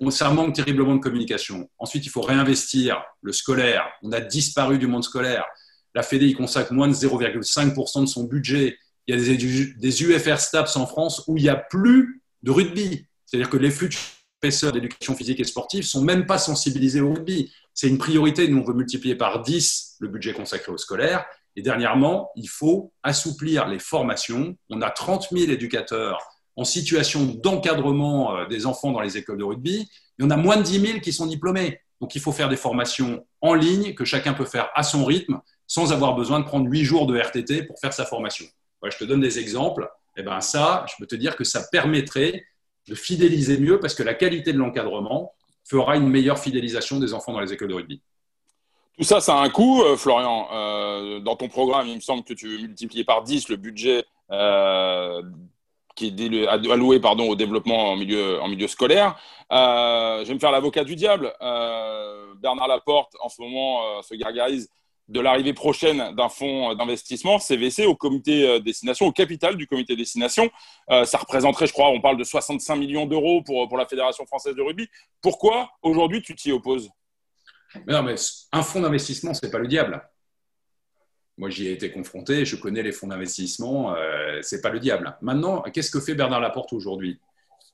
Ça 0.09 0.29
manque 0.29 0.55
terriblement 0.55 0.95
de 0.95 1.01
communication. 1.01 1.69
Ensuite, 1.77 2.05
il 2.05 2.09
faut 2.09 2.21
réinvestir 2.21 3.03
le 3.21 3.33
scolaire. 3.33 3.83
On 4.01 4.11
a 4.11 4.21
disparu 4.21 4.77
du 4.77 4.87
monde 4.87 5.03
scolaire. 5.03 5.45
La 5.93 6.03
Fédé 6.03 6.27
y 6.27 6.33
consacre 6.33 6.73
moins 6.73 6.87
de 6.87 6.93
0,5% 6.93 8.01
de 8.01 8.05
son 8.05 8.23
budget. 8.23 8.77
Il 9.07 9.15
y 9.15 9.33
a 9.33 9.37
des, 9.77 10.03
UFR 10.03 10.39
STAPS 10.39 10.75
en 10.77 10.85
France 10.85 11.23
où 11.27 11.37
il 11.37 11.43
n'y 11.43 11.49
a 11.49 11.55
plus 11.55 12.21
de 12.43 12.51
rugby. 12.51 13.05
C'est-à-dire 13.25 13.49
que 13.49 13.57
les 13.57 13.71
futurs 13.71 13.99
professeurs 14.41 14.71
d'éducation 14.71 15.15
physique 15.15 15.39
et 15.39 15.43
sportive 15.43 15.83
sont 15.83 16.01
même 16.01 16.25
pas 16.25 16.37
sensibilisés 16.37 17.01
au 17.01 17.13
rugby. 17.13 17.51
C'est 17.73 17.89
une 17.89 17.97
priorité. 17.97 18.47
Nous, 18.47 18.59
on 18.59 18.63
veut 18.63 18.73
multiplier 18.73 19.15
par 19.15 19.41
10 19.41 19.97
le 19.99 20.07
budget 20.07 20.33
consacré 20.33 20.71
au 20.71 20.77
scolaire. 20.77 21.25
Et 21.55 21.61
dernièrement, 21.61 22.29
il 22.35 22.47
faut 22.47 22.93
assouplir 23.03 23.67
les 23.67 23.79
formations. 23.79 24.55
On 24.69 24.81
a 24.81 24.89
30 24.91 25.27
000 25.31 25.51
éducateurs 25.51 26.19
en 26.59 26.65
situation 26.65 27.23
d'encadrement 27.23 28.35
euh, 28.35 28.45
des 28.47 28.65
enfants 28.65 28.91
dans 28.91 28.99
les 28.99 29.17
écoles 29.17 29.37
de 29.37 29.43
rugby. 29.45 29.89
Il 30.17 30.23
y 30.23 30.25
en 30.25 30.29
a 30.29 30.35
moins 30.35 30.57
de 30.57 30.63
10 30.63 30.79
000 30.79 30.99
qui 30.99 31.13
sont 31.13 31.25
diplômés. 31.25 31.79
Donc, 32.01 32.15
il 32.15 32.21
faut 32.21 32.33
faire 32.33 32.49
des 32.49 32.57
formations 32.57 33.25
en 33.41 33.53
ligne 33.53 33.93
que 33.93 34.03
chacun 34.03 34.33
peut 34.33 34.45
faire 34.45 34.69
à 34.75 34.83
son 34.83 35.05
rythme 35.05 35.39
sans 35.67 35.93
avoir 35.93 36.15
besoin 36.15 36.39
de 36.41 36.45
prendre 36.45 36.69
8 36.69 36.83
jours 36.83 37.07
de 37.07 37.17
RTT 37.17 37.63
pour 37.63 37.79
faire 37.79 37.93
sa 37.93 38.05
formation. 38.05 38.45
je 38.83 38.97
te 38.97 39.05
donne 39.05 39.21
des 39.21 39.39
exemples. 39.39 39.87
eh 40.17 40.23
ben 40.23 40.41
ça, 40.41 40.85
je 40.89 40.95
peux 40.99 41.07
te 41.07 41.15
dire 41.15 41.37
que 41.37 41.43
ça 41.45 41.65
permettrait 41.71 42.43
de 42.87 42.95
fidéliser 42.95 43.57
mieux 43.57 43.79
parce 43.79 43.93
que 43.93 44.03
la 44.03 44.13
qualité 44.13 44.51
de 44.51 44.57
l'encadrement 44.57 45.33
fera 45.63 45.95
une 45.95 46.09
meilleure 46.09 46.39
fidélisation 46.39 46.99
des 46.99 47.13
enfants 47.13 47.31
dans 47.31 47.39
les 47.39 47.53
écoles 47.53 47.69
de 47.69 47.75
rugby. 47.75 48.01
Tout 48.97 49.03
ça, 49.03 49.21
ça 49.21 49.37
a 49.37 49.43
un 49.43 49.49
coût, 49.49 49.83
euh, 49.83 49.95
Florian. 49.95 50.47
Euh, 50.51 51.19
dans 51.21 51.37
ton 51.37 51.47
programme, 51.47 51.87
il 51.87 51.95
me 51.95 52.01
semble 52.01 52.23
que 52.23 52.33
tu 52.33 52.49
veux 52.49 52.57
multiplier 52.57 53.05
par 53.05 53.23
10 53.23 53.47
le 53.47 53.55
budget 53.55 54.03
qui 55.99 56.07
est 56.07 56.47
alloué 56.47 56.99
pardon, 56.99 57.29
au 57.29 57.35
développement 57.35 57.91
en 57.91 57.95
milieu, 57.97 58.67
scolaire. 58.67 59.19
je 59.51 60.25
vais 60.25 60.33
me 60.33 60.39
faire 60.39 60.51
l'avocat 60.51 60.83
du 60.83 60.95
diable. 60.95 61.33
Bernard 62.41 62.67
Laporte, 62.67 63.13
en 63.21 63.29
ce 63.29 63.41
moment, 63.41 64.01
se 64.01 64.15
gargarise 64.15 64.69
de 65.09 65.19
l'arrivée 65.19 65.53
prochaine 65.53 66.15
d'un 66.15 66.29
fonds 66.29 66.75
d'investissement, 66.75 67.39
CVC, 67.39 67.85
au 67.85 67.95
comité 67.95 68.47
euh, 68.47 68.59
destination, 68.59 69.07
au 69.07 69.11
capital 69.11 69.57
du 69.57 69.65
comité 69.65 69.95
destination. 69.95 70.49
Euh, 70.91 71.03
ça 71.03 71.17
représenterait, 71.17 71.65
je 71.65 71.73
crois, 71.73 71.89
on 71.89 71.99
parle 71.99 72.17
de 72.17 72.23
65 72.23 72.75
millions 72.75 73.07
d'euros 73.07 73.41
pour, 73.41 73.67
pour 73.67 73.77
la 73.77 73.87
Fédération 73.87 74.25
française 74.27 74.55
de 74.55 74.61
rugby. 74.61 74.87
Pourquoi 75.21 75.71
aujourd'hui 75.81 76.21
tu 76.21 76.35
t'y 76.35 76.51
opposes? 76.51 76.89
Non, 77.87 78.03
mais 78.03 78.15
un 78.51 78.61
fonds 78.61 78.81
d'investissement, 78.81 79.33
ce 79.33 79.45
n'est 79.45 79.51
pas 79.51 79.59
le 79.59 79.67
diable. 79.67 80.01
Moi, 81.39 81.49
j'y 81.49 81.67
ai 81.67 81.71
été 81.71 81.89
confronté, 81.89 82.43
je 82.43 82.57
connais 82.57 82.83
les 82.83 82.91
fonds 82.91 83.07
d'investissement, 83.07 83.95
euh, 83.95 84.41
ce 84.41 84.55
n'est 84.55 84.61
pas 84.61 84.71
le 84.71 84.79
diable. 84.79 85.17
Maintenant, 85.21 85.61
qu'est-ce 85.61 85.89
que 85.89 86.01
fait 86.01 86.13
Bernard 86.13 86.41
Laporte 86.41 86.73
aujourd'hui? 86.73 87.17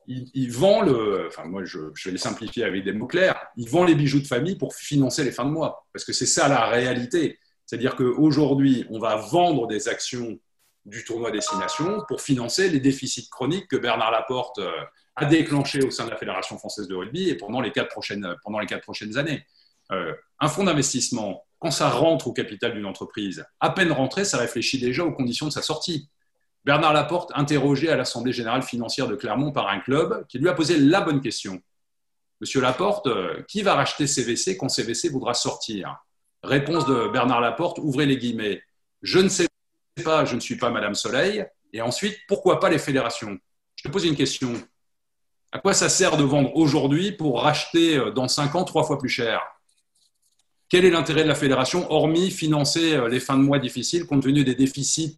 Il, 0.08 0.52
vend 0.52 0.84
le, 0.84 1.26
enfin 1.28 1.46
moi 1.46 1.66
je, 1.66 1.80
vais 1.80 2.12
le 2.12 2.18
simplifier 2.18 2.64
avec 2.64 2.84
des 2.84 2.94
mots 2.94 3.08
clairs, 3.08 3.48
il 3.58 3.68
vend 3.68 3.86
les 3.86 3.96
bijoux 3.96 4.20
de 4.20 4.28
famille 4.28 4.56
pour 4.56 4.76
financer 4.76 5.24
les 5.24 5.32
fins 5.32 5.46
de 5.46 5.50
mois, 5.50 5.88
parce 5.92 6.06
que 6.06 6.14
c'est 6.14 6.28
ça 6.28 6.48
la 6.48 6.68
réalité. 6.68 7.40
C'est-à-dire 7.66 7.96
qu'aujourd'hui, 7.96 8.86
on 8.92 9.00
va 9.00 9.16
vendre 9.16 9.66
des 9.66 9.88
actions 9.88 10.38
du 10.86 11.04
tournoi 11.04 11.32
destination 11.32 12.04
pour 12.08 12.22
financer 12.22 12.70
les 12.70 12.80
déficits 12.80 13.30
chroniques 13.32 13.68
que 13.68 13.78
Bernard 13.78 14.12
Laporte 14.12 14.60
euh, 14.60 14.70
a 15.16 15.26
déclenchés 15.26 15.84
au 15.84 15.90
sein 15.90 16.06
de 16.06 16.12
la 16.12 16.18
Fédération 16.18 16.60
française 16.60 16.88
de 16.88 16.94
rugby 16.94 17.30
et 17.30 17.36
pendant 17.36 17.62
les 17.62 17.72
quatre 17.72 17.90
prochaines, 17.90 18.36
pendant 18.44 18.60
les 18.60 18.68
quatre 18.68 18.84
prochaines 18.84 19.18
années. 19.18 19.44
Euh, 19.92 20.14
un 20.40 20.50
fonds 20.50 20.66
d'investissement, 20.66 21.45
quand 21.60 21.72
ça 21.72 21.90
rentre 21.90 22.28
au 22.28 22.34
capital 22.34 22.74
d'une 22.74 22.86
entreprise, 22.86 23.46
à 23.60 23.70
peine 23.70 23.92
rentré, 23.92 24.26
ça 24.26 24.38
réfléchit 24.38 24.80
déjà 24.80 25.04
aux 25.04 25.12
conditions 25.12 25.48
de 25.48 25.52
sa 25.52 25.62
sortie. 25.62 26.10
Bernard 26.64 26.94
Laporte, 26.94 27.32
interrogé 27.36 27.90
à 27.90 27.96
l'Assemblée 27.96 28.34
générale 28.34 28.64
financière 28.64 29.08
de 29.08 29.16
Clermont 29.16 29.52
par 29.52 29.68
un 29.68 29.80
club, 29.80 30.26
qui 30.28 30.40
lui 30.40 30.50
a 30.50 30.54
posé 30.54 30.78
la 30.78 31.02
bonne 31.02 31.22
question. 31.22 31.62
Monsieur 32.42 32.60
Laporte, 32.60 33.08
euh, 33.08 33.44
qui 33.48 33.62
va 33.62 33.76
racheter 33.76 34.08
CVC 34.08 34.58
quand 34.58 34.68
CVC 34.68 35.10
voudra 35.10 35.34
sortir? 35.34 35.96
Réponse 36.44 36.86
de 36.86 37.08
Bernard 37.08 37.40
Laporte, 37.40 37.80
ouvrez 37.80 38.06
les 38.06 38.18
guillemets. 38.18 38.62
Je 39.02 39.20
ne 39.20 39.30
sais 39.30 39.48
pas, 40.04 40.26
je 40.26 40.36
ne 40.36 40.40
suis 40.40 40.58
pas 40.58 40.70
Madame 40.70 40.96
Soleil. 40.96 41.46
Et 41.72 41.82
ensuite, 41.82 42.18
pourquoi 42.28 42.60
pas 42.60 42.70
les 42.70 42.80
fédérations? 42.80 43.38
Je 43.76 43.84
te 43.84 43.90
pose 43.90 44.06
une 44.06 44.16
question. 44.16 44.54
À 45.52 45.60
quoi 45.60 45.74
ça 45.74 45.88
sert 45.88 46.18
de 46.18 46.24
vendre 46.24 46.56
aujourd'hui 46.56 47.12
pour 47.12 47.42
racheter 47.42 47.98
euh, 47.98 48.12
dans 48.12 48.28
cinq 48.28 48.56
ans 48.56 48.64
trois 48.64 48.84
fois 48.84 48.98
plus 48.98 49.10
cher? 49.10 49.42
Quel 50.76 50.84
est 50.84 50.90
l'intérêt 50.90 51.24
de 51.24 51.30
la 51.30 51.36
fédération, 51.36 51.90
hormis 51.90 52.30
financer 52.30 52.96
euh, 52.96 53.08
les 53.08 53.22
fins 53.22 53.38
de 53.38 53.44
mois 53.44 53.60
difficiles 53.60 54.06
compte 54.06 54.24
tenu 54.24 54.44
des 54.44 54.56
déficits 54.56 55.16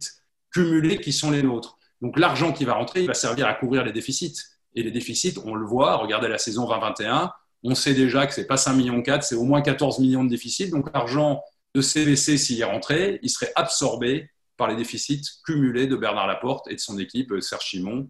cumulés 0.52 1.00
qui 1.00 1.12
sont 1.12 1.32
les 1.32 1.42
nôtres? 1.42 1.78
Donc 2.00 2.16
l'argent 2.16 2.52
qui 2.52 2.64
va 2.64 2.74
rentrer, 2.74 3.00
il 3.00 3.08
va 3.08 3.14
servir 3.14 3.48
à 3.48 3.54
couvrir 3.54 3.84
les 3.84 3.90
déficits. 3.90 4.36
Et 4.76 4.84
les 4.84 4.92
déficits, 4.92 5.34
on 5.44 5.56
le 5.56 5.66
voit, 5.66 5.96
regardez 5.96 6.28
la 6.28 6.38
saison 6.38 6.68
2021, 6.68 7.32
on 7.64 7.74
sait 7.74 7.94
déjà 7.94 8.28
que 8.28 8.34
ce 8.34 8.40
n'est 8.40 8.46
pas 8.46 8.56
5 8.56 8.72
millions 8.74 9.02
4, 9.02 9.24
c'est 9.24 9.34
au 9.34 9.42
moins 9.42 9.60
14 9.60 9.98
millions 9.98 10.22
de 10.22 10.30
déficits. 10.30 10.70
Donc 10.70 10.94
l'argent 10.94 11.42
de 11.74 11.80
CVC, 11.80 12.38
s'il 12.38 12.60
est 12.60 12.64
rentré, 12.64 13.18
il 13.24 13.28
serait 13.28 13.50
absorbé 13.56 14.30
par 14.56 14.68
les 14.68 14.76
déficits 14.76 15.24
cumulés 15.44 15.88
de 15.88 15.96
Bernard 15.96 16.28
Laporte 16.28 16.70
et 16.70 16.76
de 16.76 16.80
son 16.80 17.00
équipe, 17.00 17.34
Serge 17.40 17.64
Chimon 17.64 18.08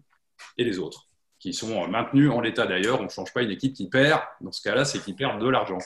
et 0.59 0.63
les 0.63 0.77
autres, 0.77 1.07
qui 1.39 1.55
sont 1.55 1.87
maintenus 1.87 2.29
en 2.29 2.41
l'état 2.41 2.67
d'ailleurs. 2.67 3.01
On 3.01 3.05
ne 3.05 3.09
change 3.09 3.33
pas 3.33 3.41
une 3.41 3.49
équipe 3.49 3.73
qui 3.73 3.89
perd. 3.89 4.21
Dans 4.39 4.51
ce 4.51 4.61
cas-là, 4.61 4.85
c'est 4.85 4.99
qui 4.99 5.13
perd 5.13 5.41
de 5.41 5.49
l'argent 5.49 5.79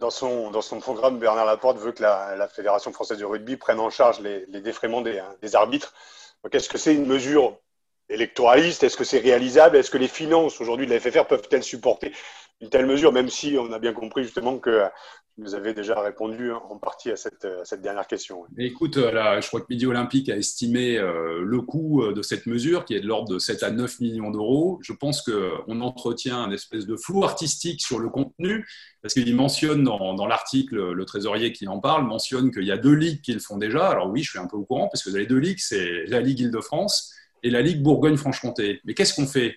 dans 0.00 0.10
son, 0.10 0.80
programme, 0.80 1.18
Bernard 1.18 1.46
Laporte 1.46 1.78
veut 1.78 1.92
que 1.92 2.02
la, 2.02 2.48
Fédération 2.48 2.92
française 2.92 3.18
de 3.18 3.24
rugby 3.24 3.56
prenne 3.56 3.78
en 3.78 3.90
charge 3.90 4.20
les, 4.20 4.46
les 4.46 4.60
défraiements 4.60 5.02
des, 5.02 5.22
des 5.42 5.54
arbitres. 5.54 5.94
Est-ce 6.50 6.68
que 6.68 6.78
c'est 6.78 6.94
une 6.94 7.06
mesure 7.06 7.58
électoraliste? 8.08 8.82
Est-ce 8.82 8.96
que 8.96 9.04
c'est 9.04 9.18
réalisable? 9.18 9.76
Est-ce 9.76 9.90
que 9.90 9.98
les 9.98 10.08
finances 10.08 10.60
aujourd'hui 10.60 10.86
de 10.86 10.92
la 10.92 11.00
FFR 11.00 11.26
peuvent-elles 11.26 11.62
supporter 11.62 12.12
une 12.60 12.68
telle 12.68 12.86
mesure, 12.86 13.12
même 13.12 13.28
si 13.28 13.56
on 13.58 13.72
a 13.72 13.78
bien 13.78 13.92
compris 13.92 14.22
justement 14.22 14.58
que 14.58 14.84
vous 15.38 15.54
avez 15.54 15.72
déjà 15.72 16.00
répondu 16.00 16.52
en 16.52 16.76
partie 16.78 17.10
à 17.10 17.16
cette, 17.16 17.46
dernière 17.80 18.06
question. 18.06 18.44
Écoute, 18.58 18.96
euh, 18.96 19.10
là, 19.10 19.40
je 19.40 19.48
crois 19.48 19.60
que 19.60 19.66
Midi 19.70 19.86
Olympique 19.86 20.28
a 20.28 20.36
estimé 20.36 20.98
euh, 20.98 21.42
le 21.42 21.60
coût 21.62 22.02
euh, 22.02 22.12
de 22.12 22.22
cette 22.22 22.46
mesure, 22.46 22.84
qui 22.84 22.94
est 22.94 23.00
de 23.00 23.06
l'ordre 23.06 23.32
de 23.32 23.38
7 23.38 23.62
à 23.62 23.70
9 23.70 24.00
millions 24.00 24.30
d'euros. 24.30 24.78
Je 24.82 24.92
pense 24.92 25.22
qu'on 25.22 25.80
entretient 25.80 26.42
un 26.42 26.50
espèce 26.50 26.86
de 26.86 26.96
flou 26.96 27.24
artistique 27.24 27.80
sur 27.80 27.98
le 27.98 28.08
contenu, 28.10 28.66
parce 29.02 29.14
qu'il 29.14 29.34
mentionne 29.34 29.84
dans, 29.84 30.26
l'article, 30.26 30.92
le 30.92 31.04
trésorier 31.04 31.52
qui 31.52 31.66
en 31.68 31.80
parle, 31.80 32.06
mentionne 32.06 32.50
qu'il 32.50 32.64
y 32.64 32.72
a 32.72 32.76
deux 32.76 32.94
ligues 32.94 33.22
qui 33.22 33.32
le 33.32 33.40
font 33.40 33.56
déjà. 33.56 33.88
Alors 33.88 34.10
oui, 34.10 34.22
je 34.22 34.30
suis 34.30 34.38
un 34.38 34.46
peu 34.46 34.56
au 34.56 34.64
courant, 34.64 34.88
parce 34.88 35.02
que 35.02 35.10
les 35.10 35.26
deux 35.26 35.38
ligues, 35.38 35.60
c'est 35.60 36.04
la 36.06 36.20
Ligue 36.20 36.40
Île-de-France 36.40 37.14
et 37.42 37.50
la 37.50 37.62
Ligue 37.62 37.82
Bourgogne-Franche-Comté. 37.82 38.80
Mais 38.84 38.94
qu'est-ce 38.94 39.14
qu'on 39.14 39.26
fait? 39.26 39.56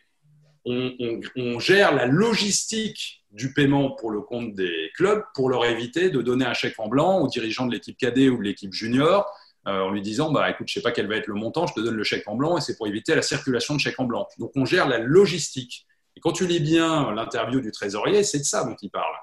On, 0.66 1.60
gère 1.60 1.94
la 1.94 2.06
logistique 2.06 3.24
du 3.32 3.54
paiement 3.54 3.92
pour 3.92 4.12
le 4.12 4.22
compte 4.22 4.54
des 4.56 4.92
clubs 4.96 5.24
pour 5.34 5.50
leur 5.50 5.66
éviter 5.66 6.10
de 6.10 6.22
donner 6.22 6.46
un 6.46 6.54
chèque 6.54 6.80
en 6.80 6.88
blanc 6.88 7.20
aux 7.20 7.28
dirigeants 7.28 7.66
de 7.66 7.72
l'équipe 7.72 7.98
cadet 7.98 8.30
ou 8.30 8.38
de 8.38 8.44
l'équipe 8.44 8.74
junior 8.74 9.26
euh, 9.68 9.82
en 9.82 9.92
lui 9.92 10.02
disant 10.02 10.32
bah, 10.32 10.50
écoute, 10.50 10.68
je 10.68 10.74
sais 10.76 10.82
pas 10.82 10.92
quel 10.92 11.08
va 11.08 11.16
être 11.16 11.28
le 11.28 11.34
montant, 11.34 11.68
je 11.68 11.74
te 11.74 11.80
donne 11.80 11.96
le 11.96 12.04
chèque 12.04 12.28
en 12.28 12.36
blanc 12.36 12.58
et 12.58 12.62
c'est 12.62 12.78
pour 12.78 12.88
éviter 12.88 13.16
la 13.16 13.22
circulation 13.22 13.76
de 13.76 13.80
chèques 13.80 14.00
en 14.00 14.06
blanc. 14.06 14.28
Donc 14.38 14.52
on 14.56 14.66
gère 14.66 14.88
la 14.88 15.00
logistique. 15.00 15.86
Et 16.16 16.20
quand 16.20 16.32
tu 16.32 16.46
lis 16.46 16.60
bien 16.60 17.14
l'interview 17.14 17.60
du 17.60 17.72
trésorier, 17.72 18.24
c'est 18.24 18.40
de 18.40 18.44
ça 18.44 18.64
dont 18.64 18.76
il 18.82 18.90
parle. 18.90 19.16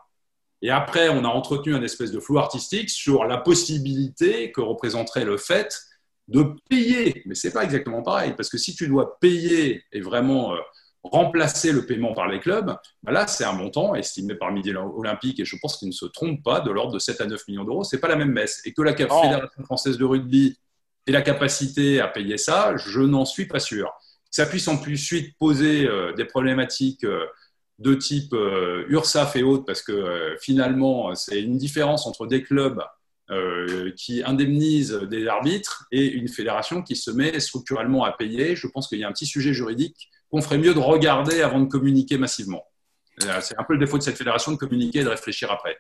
Et 0.63 0.71
après, 0.71 1.09
on 1.09 1.25
a 1.25 1.29
entretenu 1.29 1.75
un 1.75 1.83
espèce 1.83 2.13
de 2.13 2.21
flou 2.21 2.39
artistique 2.39 2.91
sur 2.91 3.25
la 3.25 3.39
possibilité 3.39 4.53
que 4.53 4.61
représenterait 4.61 5.25
le 5.25 5.39
fait 5.39 5.75
de 6.29 6.55
payer. 6.69 7.23
Mais 7.27 7.35
ce 7.35 7.47
n'est 7.47 7.53
pas 7.53 7.65
exactement 7.65 8.03
pareil, 8.03 8.35
parce 8.37 8.49
que 8.49 8.59
si 8.59 8.75
tu 8.75 8.87
dois 8.87 9.19
payer 9.21 9.85
et 9.93 10.01
vraiment 10.01 10.55
euh, 10.55 10.59
remplacer 11.03 11.73
le 11.73 11.87
paiement 11.87 12.13
par 12.13 12.29
les 12.29 12.41
clubs, 12.41 12.77
bah 13.03 13.13
là, 13.13 13.27
c'est 13.27 13.45
un 13.45 13.53
montant 13.53 13.95
estimé 13.95 14.35
par 14.35 14.53
Midi 14.53 14.75
Olympique, 14.75 15.41
et 15.41 15.45
je 15.45 15.57
pense 15.61 15.79
qu'il 15.79 15.89
ne 15.89 15.93
se 15.93 16.07
trompe 16.07 16.43
pas, 16.43 16.61
de 16.61 16.71
l'ordre 16.71 16.93
de 16.93 16.99
7 16.99 17.21
à 17.21 17.27
9 17.27 17.49
millions 17.49 17.65
d'euros. 17.65 17.85
Ce 17.85 17.97
n'est 17.97 18.01
pas 18.01 18.09
la 18.09 18.17
même 18.17 18.33
messe. 18.33 18.61
Et 18.65 18.73
que 18.73 18.83
la 18.83 18.93
oh. 18.93 19.23
Fédération 19.23 19.65
française 19.65 19.99
de 19.99 20.05
rugby 20.05 20.59
ait 21.07 21.13
la 21.13 21.23
capacité 21.23 22.01
à 22.01 22.09
payer 22.09 22.37
ça, 22.37 22.77
je 22.77 23.01
n'en 23.01 23.25
suis 23.25 23.47
pas 23.47 23.61
sûr. 23.61 23.93
Ça 24.31 24.47
puisse 24.47 24.69
en 24.69 24.77
plus 24.77 24.97
suite 24.97 25.37
poser 25.39 25.87
euh, 25.87 26.13
des 26.13 26.25
problématiques 26.25 27.05
euh, 27.05 27.27
de 27.79 27.95
type 27.95 28.33
euh, 28.35 28.85
URSAF 28.89 29.37
et 29.37 29.43
autres, 29.43 29.65
parce 29.65 29.83
que 29.83 30.37
finalement, 30.41 31.15
c'est 31.15 31.41
une 31.41 31.57
différence 31.57 32.07
entre 32.07 32.27
des 32.27 32.43
clubs 32.43 32.83
qui 33.97 34.25
indemnisent 34.25 35.07
des 35.09 35.29
arbitres 35.29 35.87
et 35.93 36.05
une 36.05 36.27
fédération 36.27 36.83
qui 36.83 36.97
se 36.97 37.13
met 37.13 37.39
structurellement 37.39 38.03
à 38.03 38.11
payer. 38.11 38.57
Je 38.57 38.67
pense 38.67 38.89
qu'il 38.89 38.99
y 38.99 39.05
a 39.05 39.09
un 39.09 39.13
petit 39.13 39.25
sujet 39.25 39.55
juridique 39.55 40.11
qu'on 40.31 40.41
ferait 40.41 40.59
mieux 40.59 40.75
de 40.75 40.79
regarder 40.79 41.43
avant 41.43 41.61
de 41.61 41.67
communiquer 41.67 42.19
massivement. 42.19 42.65
Euh, 43.25 43.41
c'est 43.41 43.59
un 43.59 43.65
peu 43.65 43.75
le 43.75 43.81
défaut 43.81 43.99
de 43.99 44.03
cette 44.03 44.17
fédération 44.17 44.53
de 44.53 44.57
communiquer 44.57 45.01
et 45.01 45.05
de 45.05 45.09
réfléchir 45.09 45.51
après. 45.51 45.77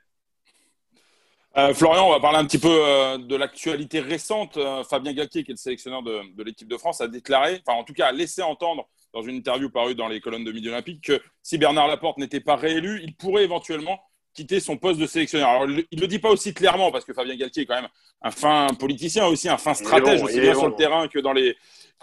Euh, 1.56 1.74
Florian, 1.74 2.06
on 2.06 2.10
va 2.10 2.20
parler 2.20 2.38
un 2.38 2.44
petit 2.44 2.58
peu 2.58 2.68
euh, 2.70 3.18
de 3.18 3.34
l'actualité 3.34 4.00
récente. 4.00 4.58
Fabien 4.88 5.12
Galtier, 5.12 5.42
qui 5.42 5.50
est 5.50 5.54
le 5.54 5.58
sélectionneur 5.58 6.02
de, 6.02 6.42
l'équipe 6.42 6.68
de 6.68 6.76
France, 6.76 7.00
a 7.00 7.08
déclaré, 7.08 7.60
enfin 7.66 7.78
en 7.78 7.84
tout 7.84 7.92
cas 7.92 8.06
a 8.06 8.12
laissé 8.12 8.42
entendre 8.42 8.88
dans 9.12 9.22
une 9.22 9.34
interview 9.34 9.68
parue 9.70 9.96
dans 9.96 10.06
les 10.06 10.20
colonnes 10.20 10.44
de 10.44 10.52
Midi 10.52 10.68
Olympique 10.68 11.02
que 11.02 11.20
si 11.42 11.58
Bernard 11.58 11.88
Laporte 11.88 12.18
n'était 12.18 12.40
pas 12.40 12.54
réélu, 12.54 13.00
il 13.02 13.16
pourrait 13.16 13.42
éventuellement 13.42 13.98
quitter 14.32 14.60
son 14.60 14.76
poste 14.76 15.00
de 15.00 15.06
sélectionneur. 15.06 15.48
Alors, 15.48 15.68
il 15.68 15.84
ne 15.90 16.00
le 16.00 16.06
dit 16.06 16.20
pas 16.20 16.30
aussi 16.30 16.54
clairement 16.54 16.92
parce 16.92 17.04
que 17.04 17.12
Fabien 17.12 17.34
Galtier 17.34 17.64
est 17.64 17.66
quand 17.66 17.74
même 17.74 17.90
un 18.22 18.30
fin 18.30 18.68
politicien, 18.78 19.26
aussi 19.26 19.48
un 19.48 19.58
fin 19.58 19.74
stratège, 19.74 20.22
aussi 20.22 20.40
bien 20.40 20.54
sur 20.54 20.68
le 20.68 20.76
terrain 20.76 21.08
que 21.08 21.18
dans 21.18 21.32
les, 21.32 21.56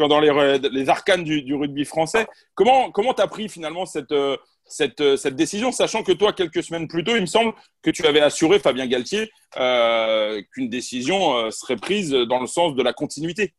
dans 0.03 0.19
les, 0.19 0.59
les 0.71 0.89
arcanes 0.89 1.23
du, 1.23 1.53
rugby 1.55 1.85
français. 1.85 2.27
Comment 2.55 2.91
comment 2.91 3.13
as 3.13 3.27
pris 3.27 3.49
finalement 3.49 3.85
cette, 3.85 4.11
euh, 4.11 4.37
cette, 4.65 5.01
euh, 5.01 5.17
cette 5.17 5.35
décision, 5.35 5.71
sachant 5.71 6.03
que 6.03 6.11
toi, 6.11 6.33
quelques 6.33 6.63
semaines 6.63 6.87
plus 6.87 7.03
tôt, 7.03 7.15
il 7.15 7.21
me 7.21 7.25
semble 7.25 7.53
que 7.81 7.89
tu 7.89 8.05
avais 8.05 8.21
assuré, 8.21 8.59
Fabien 8.59 8.85
Galtier, 8.87 9.31
euh, 9.57 10.41
qu'une 10.53 10.69
décision 10.69 11.49
serait 11.51 11.77
prise 11.77 12.11
dans 12.11 12.39
le 12.39 12.47
sens 12.47 12.75
de 12.75 12.83
la 12.83 12.93
continuité? 12.93 13.53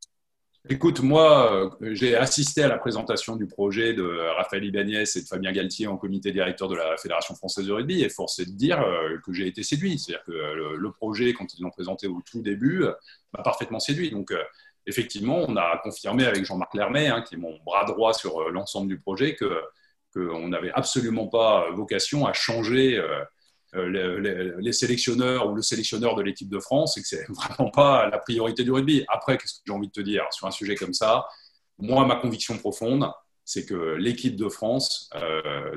Écoute, 0.71 1.01
moi, 1.01 1.71
j'ai 1.81 2.15
assisté 2.15 2.63
à 2.63 2.69
la 2.69 2.77
présentation 2.77 3.37
du 3.37 3.47
projet 3.47 3.95
de 3.95 4.05
Raphaël 4.37 4.65
Ibanez 4.65 5.05
et 5.15 5.21
de 5.23 5.27
Fabien 5.27 5.51
Galtier 5.51 5.87
en 5.87 5.97
comité 5.97 6.31
directeur 6.31 6.69
de 6.69 6.77
la 6.77 6.97
Fédération 6.99 7.35
française 7.35 7.67
de 7.67 7.73
rugby, 7.73 8.03
et 8.03 8.11
force 8.11 8.39
est 8.41 8.45
de 8.45 8.51
dire 8.51 8.85
que 9.25 9.33
j'ai 9.33 9.47
été 9.47 9.63
séduit. 9.63 9.99
C'est-à-dire 9.99 10.25
que 10.27 10.33
le, 10.33 10.93
projet, 10.93 11.33
quand 11.33 11.47
ils 11.55 11.63
l'ont 11.63 11.71
présenté 11.71 12.07
au 12.07 12.21
tout 12.21 12.43
début, 12.43 12.85
m'a 13.33 13.43
parfaitement 13.43 13.81
séduit. 13.81 14.11
Donc, 14.11 14.31
effectivement, 14.89 15.45
on 15.47 15.57
a 15.57 15.79
confirmé 15.83 16.25
avec 16.25 16.45
Jean-Marc 16.45 16.75
Lermet, 16.75 17.09
hein, 17.09 17.23
qui 17.23 17.35
est 17.35 17.39
mon 17.39 17.57
bras 17.65 17.85
droit 17.85 18.15
sur 18.15 18.41
euh, 18.41 18.51
l'ensemble 18.51 18.89
du 18.89 18.99
projet, 18.99 19.37
qu'on 19.37 20.49
n'avait 20.49 20.73
absolument 20.73 21.29
pas 21.29 21.71
vocation 21.73 22.27
à 22.27 22.33
changer 22.33 22.97
euh, 22.97 23.23
euh, 23.75 24.57
les, 24.59 24.73
sélectionneurs 24.73 25.51
ou 25.51 25.55
le 25.55 25.63
sélectionneur 25.63 26.15
de 26.15 26.23
l'équipe 26.23 26.49
de 26.49 26.59
France 26.59 26.97
et 26.97 27.03
que 27.03 27.07
c'est 27.07 27.27
vraiment 27.29 27.71
pas 27.71 28.09
la 28.09 28.19
priorité 28.19 28.65
du 28.65 28.73
rugby. 28.73 29.05
Après, 29.09 29.37
qu'est-ce 29.37 29.55
que 29.55 29.61
j'ai 29.67 29.73
envie 29.73 29.89
de 29.89 29.93
te 29.93 30.01
dire 30.01 30.25
sur 30.31 30.47
un 30.47 30.51
sujet 30.51 30.75
comme 30.75 30.95
ça? 30.95 31.27
Moi, 31.79 32.05
ma 32.07 32.17
conviction 32.17 32.57
profonde, 32.59 33.09
c'est 33.45 33.65
que 33.65 33.95
l'équipe 33.95 34.37
de 34.37 34.49
France 34.49 35.09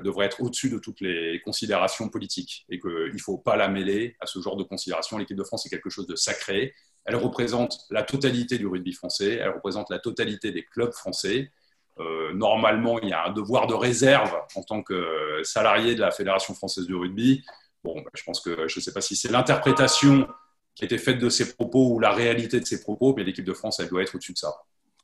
devrait 0.03 0.25
être 0.25 0.41
au-dessus 0.41 0.69
de 0.69 0.77
toutes 0.77 0.99
les 0.99 1.39
considérations 1.45 2.09
politiques 2.09 2.65
et 2.69 2.79
qu'il 2.79 3.13
ne 3.13 3.17
faut 3.17 3.37
pas 3.37 3.55
la 3.55 3.69
mêler 3.69 4.17
à 4.19 4.25
ce 4.25 4.41
genre 4.41 4.57
de 4.57 4.63
considérations. 4.63 5.17
L'équipe 5.17 5.37
de 5.37 5.43
France 5.43 5.65
est 5.67 5.69
quelque 5.69 5.89
chose 5.89 6.07
de 6.07 6.15
sacré. 6.15 6.73
Elle 7.05 7.15
représente 7.15 7.79
la 7.89 8.03
totalité 8.03 8.57
du 8.57 8.67
rugby 8.67 8.93
français, 8.93 9.39
elle 9.41 9.49
représente 9.49 9.89
la 9.89 9.99
totalité 9.99 10.51
des 10.51 10.63
clubs 10.63 10.93
français. 10.93 11.51
Euh, 11.99 12.33
normalement, 12.33 12.99
il 12.99 13.09
y 13.09 13.13
a 13.13 13.25
un 13.25 13.31
devoir 13.31 13.67
de 13.67 13.73
réserve 13.73 14.33
en 14.55 14.63
tant 14.63 14.83
que 14.83 15.41
salarié 15.43 15.95
de 15.95 16.01
la 16.01 16.11
Fédération 16.11 16.53
française 16.53 16.87
de 16.87 16.95
rugby. 16.95 17.43
Bon, 17.83 17.95
bah, 17.95 18.11
je 18.13 18.23
pense 18.23 18.39
que 18.39 18.67
je 18.67 18.79
ne 18.79 18.83
sais 18.83 18.93
pas 18.93 19.01
si 19.01 19.15
c'est 19.15 19.31
l'interprétation 19.31 20.27
qui 20.75 20.83
a 20.83 20.85
été 20.85 20.97
faite 20.97 21.19
de 21.19 21.29
ces 21.29 21.53
propos 21.53 21.93
ou 21.93 21.99
la 21.99 22.11
réalité 22.11 22.59
de 22.59 22.65
ces 22.65 22.81
propos, 22.81 23.13
mais 23.15 23.23
l'équipe 23.23 23.45
de 23.45 23.53
France, 23.53 23.79
elle 23.79 23.89
doit 23.89 24.01
être 24.01 24.15
au-dessus 24.15 24.33
de 24.33 24.37
ça. 24.37 24.53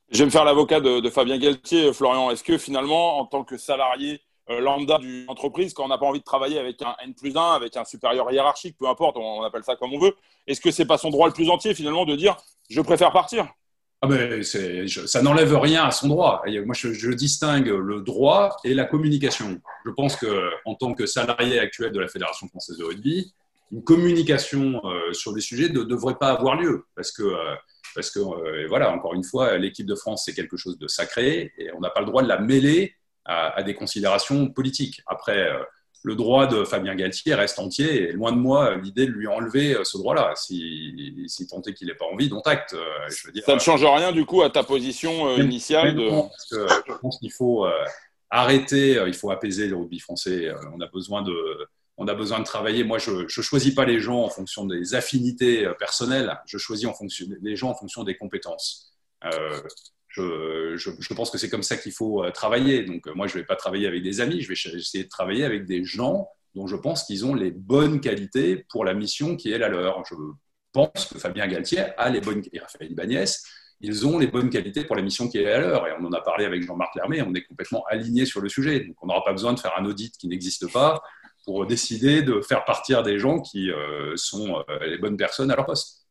Je 0.09 0.19
vais 0.19 0.25
me 0.25 0.29
faire 0.29 0.45
l'avocat 0.45 0.79
de, 0.79 1.09
Fabien 1.09 1.37
Galtier, 1.37 1.91
Florian. 1.93 2.31
Est-ce 2.31 2.43
que 2.43 2.57
finalement, 2.57 3.19
en 3.19 3.25
tant 3.25 3.43
que 3.43 3.57
salarié 3.57 4.21
lambda 4.49 4.97
d'une 4.97 5.25
entreprise, 5.27 5.73
quand 5.73 5.85
on 5.85 5.87
n'a 5.89 5.97
pas 5.97 6.05
envie 6.05 6.19
de 6.19 6.23
travailler 6.23 6.59
avec 6.59 6.81
un 6.81 6.95
N 7.03 7.13
plus 7.13 7.35
1, 7.35 7.53
avec 7.53 7.75
un 7.77 7.85
supérieur 7.85 8.31
hiérarchique, 8.31 8.77
peu 8.77 8.87
importe, 8.87 9.17
on, 9.17 9.43
appelle 9.43 9.63
ça 9.63 9.75
comme 9.75 9.93
on 9.93 9.99
veut, 9.99 10.15
est-ce 10.45 10.61
que 10.61 10.71
c'est 10.71 10.85
pas 10.85 10.97
son 10.97 11.09
droit 11.09 11.27
le 11.27 11.33
plus 11.33 11.49
entier 11.49 11.73
finalement 11.73 12.05
de 12.05 12.15
dire 12.15 12.37
je 12.69 12.81
préfère 12.81 13.11
partir? 13.11 13.47
Ah 14.01 14.07
ben, 14.07 14.43
ça 14.43 15.21
n'enlève 15.23 15.57
rien 15.57 15.85
à 15.85 15.91
son 15.91 16.09
droit. 16.09 16.43
Moi, 16.65 16.75
je, 16.75 17.11
distingue 17.13 17.69
le 17.69 18.01
droit 18.01 18.55
et 18.63 18.75
la 18.75 18.85
communication. 18.85 19.59
Je 19.85 19.91
pense 19.91 20.15
que, 20.15 20.51
en 20.65 20.75
tant 20.75 20.93
que 20.93 21.07
salarié 21.07 21.59
actuel 21.59 21.91
de 21.91 21.99
la 21.99 22.07
Fédération 22.07 22.47
française 22.47 22.77
de 22.77 22.83
rugby, 22.83 23.33
une 23.71 23.83
communication 23.83 24.81
euh, 24.85 25.11
sur 25.13 25.33
des 25.33 25.41
sujets 25.41 25.69
ne 25.69 25.83
devrait 25.83 26.15
pas 26.15 26.29
avoir 26.29 26.55
lieu 26.55 26.85
parce 26.95 27.11
que 27.11 27.23
euh, 27.23 27.55
parce 27.95 28.11
que, 28.11 28.19
euh, 28.19 28.67
voilà, 28.67 28.91
encore 28.91 29.15
une 29.15 29.23
fois, 29.23 29.57
l'équipe 29.57 29.87
de 29.87 29.95
France, 29.95 30.23
c'est 30.25 30.33
quelque 30.33 30.55
chose 30.55 30.77
de 30.77 30.87
sacré 30.87 31.51
et 31.57 31.71
on 31.75 31.79
n'a 31.79 31.89
pas 31.89 32.01
le 32.01 32.05
droit 32.05 32.21
de 32.21 32.27
la 32.27 32.39
mêler 32.39 32.93
à, 33.27 33.61
des 33.63 33.73
considérations 33.73 34.49
politiques. 34.49 35.01
Après, 35.05 35.37
euh, 35.37 35.61
le 36.03 36.15
droit 36.15 36.47
de 36.47 36.63
Fabien 36.63 36.95
Galtier 36.95 37.35
reste 37.35 37.59
entier 37.59 38.03
et 38.03 38.11
loin 38.13 38.31
de 38.31 38.37
moi 38.37 38.75
l'idée 38.75 39.05
de 39.05 39.11
lui 39.11 39.27
enlever 39.27 39.75
euh, 39.75 39.83
ce 39.83 39.97
droit-là. 39.97 40.33
Si, 40.35 41.25
si 41.27 41.47
tant 41.47 41.61
est 41.61 41.73
qu'il 41.73 41.87
n'ait 41.87 41.95
pas 41.95 42.05
envie, 42.05 42.29
dont 42.29 42.41
acte. 42.41 42.75
Je 43.09 43.27
veux 43.27 43.33
dire, 43.33 43.43
Ça 43.43 43.55
ne 43.55 43.59
change 43.59 43.83
rien 43.83 44.11
du 44.11 44.25
coup 44.25 44.41
à 44.41 44.49
ta 44.49 44.63
position 44.63 45.35
initiale 45.37 45.95
de... 45.95 46.09
je 46.51 46.93
pense 47.01 47.19
qu'il 47.19 47.31
faut 47.31 47.67
arrêter, 48.29 49.01
il 49.05 49.13
faut 49.13 49.31
apaiser 49.31 49.67
le 49.67 49.75
rugby 49.75 49.99
français. 49.99 50.51
On 50.73 50.79
a 50.79 50.87
besoin 50.87 51.21
de 51.21 51.67
on 51.97 52.07
a 52.07 52.13
besoin 52.13 52.39
de 52.39 52.45
travailler. 52.45 52.83
Moi, 52.83 52.99
je 52.99 53.11
ne 53.11 53.27
choisis 53.27 53.73
pas 53.73 53.85
les 53.85 53.99
gens 53.99 54.21
en 54.23 54.29
fonction 54.29 54.65
des 54.65 54.93
affinités 54.95 55.65
euh, 55.65 55.73
personnelles, 55.73 56.39
je 56.45 56.57
choisis 56.57 56.85
en 56.85 56.93
fonction, 56.93 57.25
les 57.41 57.55
gens 57.55 57.71
en 57.71 57.75
fonction 57.75 58.03
des 58.03 58.15
compétences. 58.15 58.93
Euh, 59.25 59.61
je, 60.17 61.13
pense 61.13 61.29
que 61.29 61.37
c'est 61.37 61.49
comme 61.49 61.63
ça 61.63 61.77
qu'il 61.77 61.91
faut 61.91 62.23
euh, 62.23 62.31
travailler. 62.31 62.83
Donc, 62.83 63.05
moi, 63.15 63.27
je 63.27 63.35
ne 63.35 63.41
vais 63.41 63.45
pas 63.45 63.55
travailler 63.55 63.87
avec 63.87 64.03
des 64.03 64.21
amis, 64.21 64.41
je 64.41 64.47
vais 64.47 64.77
essayer 64.77 65.03
de 65.03 65.09
travailler 65.09 65.45
avec 65.45 65.65
des 65.65 65.83
gens 65.83 66.27
dont 66.55 66.67
je 66.67 66.75
pense 66.75 67.03
qu'ils 67.03 67.25
ont 67.25 67.35
les 67.35 67.51
bonnes 67.51 68.01
qualités 68.01 68.65
pour 68.69 68.83
la 68.83 68.93
mission 68.93 69.35
qui 69.35 69.51
est 69.51 69.57
la 69.57 69.69
leur. 69.69 70.03
Je 70.09 70.15
pense 70.73 71.05
que 71.05 71.19
Fabien 71.19 71.47
Galtier 71.47 71.79
a 71.97 72.09
les 72.09 72.21
bonnes, 72.21 72.41
et 72.51 72.59
Raphaël 72.59 72.91
Ibanez, 72.91 73.25
ils 73.79 74.07
ont 74.07 74.17
les 74.17 74.27
bonnes 74.27 74.49
qualités 74.49 74.83
pour 74.83 74.95
la 74.95 75.03
mission 75.03 75.27
qui 75.27 75.37
est 75.37 75.43
la 75.43 75.59
leur. 75.59 75.87
Et 75.87 75.91
on 75.99 76.05
en 76.05 76.13
a 76.13 76.21
parlé 76.21 76.45
avec 76.45 76.63
Jean-Marc 76.63 76.95
Lermé, 76.95 77.21
on 77.21 77.33
est 77.35 77.43
complètement 77.43 77.83
aligné 77.89 78.25
sur 78.25 78.41
le 78.41 78.49
sujet. 78.49 78.79
Donc, 78.79 78.95
on 79.01 79.07
n'aura 79.07 79.23
pas 79.23 79.33
besoin 79.33 79.53
de 79.53 79.59
faire 79.59 79.73
un 79.77 79.85
audit 79.85 80.17
qui 80.17 80.27
n'existe 80.27 80.71
pas 80.71 81.01
pour 81.45 81.65
décider 81.65 82.23
de 82.23 82.41
faire 82.41 82.65
partir 82.65 83.03
des 83.03 83.19
gens 83.19 83.39
qui 83.39 83.71
euh, 83.71 84.17
sont 84.17 84.63
euh, 84.69 84.85
les 84.85 84.97
bonnes 84.97 85.15
personnes 85.15 85.49
à 85.51 85.55
leur 85.55 85.65
poste. 85.65 86.06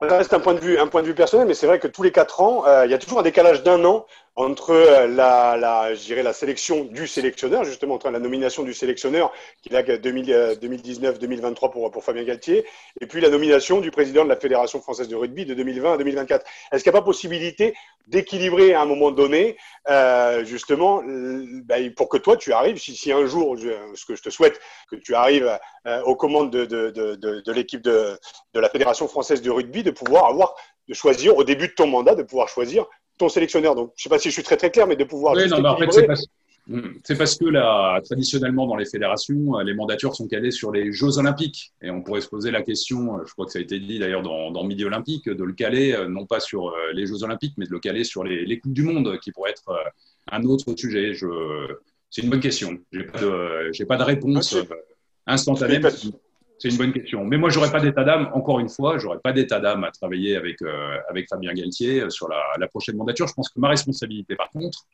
C'est 0.00 0.34
un 0.34 0.40
point 0.40 0.54
de 0.54 0.60
vue, 0.60 0.78
un 0.78 0.86
point 0.86 1.02
de 1.02 1.06
vue 1.06 1.14
personnel, 1.14 1.46
mais 1.46 1.54
c'est 1.54 1.66
vrai 1.66 1.78
que 1.78 1.88
tous 1.88 2.02
les 2.02 2.12
quatre 2.12 2.40
ans, 2.40 2.64
euh, 2.66 2.84
il 2.84 2.90
y 2.90 2.94
a 2.94 2.98
toujours 2.98 3.18
un 3.18 3.22
décalage 3.22 3.62
d'un 3.62 3.84
an 3.84 4.06
entre 4.36 4.70
euh, 4.70 5.06
la, 5.06 5.56
la, 5.56 5.94
je 5.94 6.04
dirais 6.04 6.22
la 6.22 6.32
sélection 6.32 6.84
du 6.84 7.06
sélectionneur, 7.06 7.64
justement 7.64 7.94
entre 7.94 8.10
la 8.10 8.18
nomination 8.18 8.64
du 8.64 8.74
sélectionneur, 8.74 9.32
qui 9.62 9.72
est 9.72 10.04
2019-2023 10.04 11.70
pour, 11.70 11.90
pour 11.90 12.04
Fabien 12.04 12.24
Galtier, 12.24 12.64
et 13.00 13.06
puis 13.06 13.20
la 13.20 13.28
nomination 13.28 13.80
du 13.80 13.90
président 13.92 14.24
de 14.24 14.28
la 14.28 14.36
Fédération 14.36 14.80
française 14.80 15.08
de 15.08 15.14
rugby 15.14 15.46
de 15.46 15.54
2020 15.54 15.94
à 15.94 15.96
2024. 15.98 16.44
Est-ce 16.72 16.82
qu'il 16.82 16.90
n'y 16.90 16.98
a 16.98 17.00
pas 17.00 17.04
possibilité 17.04 17.74
d'équilibrer 18.08 18.74
à 18.74 18.82
un 18.82 18.86
moment 18.86 19.12
donné, 19.12 19.56
euh, 19.88 20.44
justement, 20.44 21.02
ben, 21.04 21.94
pour 21.94 22.08
que 22.08 22.18
toi, 22.18 22.36
tu 22.36 22.52
arrives, 22.52 22.78
si, 22.78 22.96
si 22.96 23.12
un 23.12 23.26
jour, 23.26 23.56
ce 23.56 24.04
que 24.04 24.16
je 24.16 24.22
te 24.22 24.30
souhaite, 24.30 24.60
que 24.90 24.96
tu 24.96 25.14
arrives 25.14 25.58
euh, 25.86 26.02
aux 26.02 26.16
commandes 26.16 26.50
de, 26.50 26.64
de, 26.64 26.90
de, 26.90 27.40
de 27.40 27.52
l'équipe 27.52 27.82
de, 27.82 28.18
de 28.52 28.60
la 28.60 28.68
Fédération 28.68 29.06
française 29.06 29.42
de 29.42 29.50
rugby, 29.50 29.84
de 29.84 29.92
pouvoir 29.92 30.26
avoir, 30.26 30.54
de 30.88 30.94
choisir, 30.94 31.36
au 31.36 31.44
début 31.44 31.68
de 31.68 31.72
ton 31.72 31.86
mandat, 31.86 32.14
de 32.14 32.24
pouvoir 32.24 32.48
choisir 32.48 32.86
ton 33.18 33.28
sélectionneur. 33.28 33.74
Donc, 33.74 33.92
je 33.96 34.00
ne 34.00 34.02
sais 34.04 34.08
pas 34.08 34.18
si 34.18 34.28
je 34.28 34.34
suis 34.34 34.42
très 34.42 34.56
très 34.56 34.70
clair, 34.70 34.86
mais 34.86 34.96
de 34.96 35.04
pouvoir. 35.04 35.34
Oui, 35.34 35.48
non, 35.48 35.64
en 35.64 35.76
fait, 35.76 35.92
c'est 35.92 36.06
parce... 36.06 36.26
Parce 37.18 37.36
que 37.36 37.44
là, 37.44 38.00
traditionnellement, 38.02 38.66
dans 38.66 38.76
les 38.76 38.86
fédérations, 38.86 39.58
les 39.58 39.74
mandatures 39.74 40.16
sont 40.16 40.26
calées 40.26 40.50
sur 40.50 40.72
les 40.72 40.92
Jeux 40.92 41.18
Olympiques. 41.18 41.74
Et 41.82 41.90
on 41.90 42.00
pourrait 42.00 42.22
se 42.22 42.28
poser 42.28 42.50
la 42.50 42.62
question, 42.62 43.18
je 43.26 43.30
crois 43.34 43.44
que 43.44 43.52
ça 43.52 43.58
a 43.58 43.62
été 43.62 43.78
dit 43.78 43.98
d'ailleurs 43.98 44.22
dans, 44.22 44.50
dans 44.50 44.64
Midi 44.64 44.82
Olympique, 44.82 45.28
de 45.28 45.44
le 45.44 45.52
caler, 45.52 45.92
euh, 45.92 46.08
non 46.08 46.24
pas 46.24 46.40
sur 46.40 46.68
euh, 46.68 46.92
les 46.94 47.04
Jeux 47.04 47.22
Olympiques, 47.22 47.52
mais 47.58 47.66
de 47.66 47.70
le 47.70 47.80
caler 47.80 48.02
sur 48.02 48.24
les, 48.24 48.46
les 48.46 48.58
Coupes 48.58 48.72
du 48.72 48.82
Monde, 48.82 49.18
qui 49.22 49.30
pourrait 49.30 49.50
être 49.50 49.68
euh, 49.68 49.90
un 50.32 50.42
autre 50.44 50.74
sujet. 50.74 51.12
Je... 51.12 51.26
C'est 52.08 52.22
une 52.22 52.30
bonne 52.30 52.40
question. 52.40 52.78
Je 52.92 53.00
n'ai 53.00 53.04
pas, 53.04 53.96
pas 53.98 53.98
de 53.98 54.02
réponse 54.04 54.56
instantanée. 55.26 55.80
C'est 56.58 56.68
une 56.68 56.76
bonne 56.76 56.92
question. 56.92 57.24
Mais 57.24 57.36
moi, 57.36 57.50
j'aurais 57.50 57.70
pas 57.70 57.80
d'état 57.80 58.04
d'âme, 58.04 58.30
encore 58.32 58.60
une 58.60 58.68
fois, 58.68 58.98
j'aurais 58.98 59.18
pas 59.18 59.32
d'état 59.32 59.60
d'âme 59.60 59.84
à 59.84 59.90
travailler 59.90 60.36
avec, 60.36 60.62
euh, 60.62 60.98
avec 61.08 61.28
Fabien 61.28 61.52
Galtier 61.52 62.02
euh, 62.02 62.10
sur 62.10 62.28
la, 62.28 62.68
prochaine 62.68 62.96
mandature. 62.96 63.26
Je 63.26 63.34
pense 63.34 63.48
que 63.48 63.58
ma 63.58 63.68
responsabilité, 63.68 64.36
par 64.36 64.50
contre, 64.50 64.86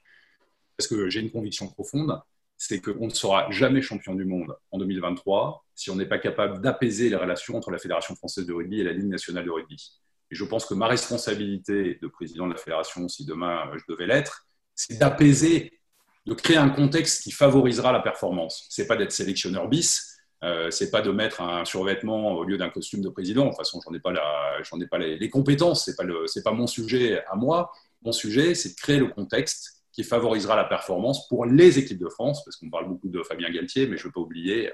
parce 0.77 0.89
que 0.89 1.11
j'ai 1.11 1.21
une 1.21 1.31
conviction 1.31 1.69
profonde, 1.69 2.19
c'est 2.57 2.81
qu'on 2.81 3.07
ne 3.07 3.11
sera 3.11 3.51
jamais 3.51 3.83
champion 3.83 4.15
du 4.15 4.25
monde 4.25 4.55
en 4.71 4.79
2023 4.79 5.65
si 5.75 5.91
on 5.91 5.97
n'est 5.97 6.07
pas 6.07 6.19
capable 6.19 6.61
d'apaiser 6.61 7.09
les 7.09 7.17
relations 7.17 7.57
entre 7.57 7.71
la 7.71 7.79
Fédération 7.79 8.15
française 8.15 8.47
de 8.47 8.53
rugby 8.53 8.81
et 8.81 8.85
la 8.85 8.93
Ligue 8.93 9.09
nationale 9.09 9.45
de 9.45 9.51
rugby. 9.51 9.93
Et 10.31 10.35
je 10.35 10.45
pense 10.45 10.67
que 10.67 10.75
ma 10.75 10.87
responsabilité 10.87 11.99
de 12.01 12.07
président 12.07 12.47
de 12.47 12.53
la 12.53 12.59
fédération, 12.59 13.09
si 13.09 13.25
demain 13.25 13.69
euh, 13.69 13.79
je 13.79 13.85
devais 13.93 14.07
l'être, 14.07 14.47
c'est 14.75 14.99
d'apaiser, 14.99 15.81
de 16.27 16.35
créer 16.35 16.57
un 16.57 16.71
contexte 16.71 17.23
qui 17.23 17.31
favorisera 17.31 17.93
la 17.93 18.01
performance. 18.01 18.67
C'est 18.69 18.87
pas 18.87 18.97
d'être 18.97 19.13
sélectionneur 19.13 19.69
bis, 19.69 20.10
euh, 20.43 20.71
c'est 20.71 20.91
pas 20.91 21.03
de 21.03 21.11
mettre 21.11 21.43
un 21.43 21.65
survêtement 21.65 22.33
au 22.33 22.45
lieu 22.45 22.57
d'un 22.57 22.71
costume 22.71 23.03
de 23.03 23.09
président. 23.09 23.45
De 23.45 23.49
toute 23.51 23.59
façon, 23.59 23.81
j'en 23.85 23.93
ai 23.95 24.01
pas, 24.01 24.13
ai 24.13 24.87
pas 24.87 24.99
les, 24.99 25.31
compétences. 25.31 25.85
C'est 25.85 25.97
pas 25.97 26.05
pas 26.45 26.53
mon 26.53 26.67
sujet 26.67 27.23
à 27.31 27.37
moi. 27.37 27.73
Mon 28.03 28.13
sujet, 28.13 28.55
c'est 28.55 28.71
de 28.71 28.75
créer 28.77 28.99
le 28.99 29.09
contexte 29.09 29.83
qui 29.93 30.03
favorisera 30.05 30.57
la 30.57 30.65
performance 30.65 31.29
pour 31.29 31.45
les 31.45 31.79
équipes 31.79 31.99
de 31.99 32.09
France, 32.09 32.45
parce 32.45 32.57
qu'on 32.57 32.71
parle 32.71 32.89
beaucoup 32.89 33.09
de 33.09 33.23
Fabien 33.23 33.51
Galtier, 33.51 33.87
mais 33.87 33.97
je 33.97 34.03
ne 34.03 34.09
veux 34.09 34.13
pas 34.13 34.21
oublier 34.21 34.73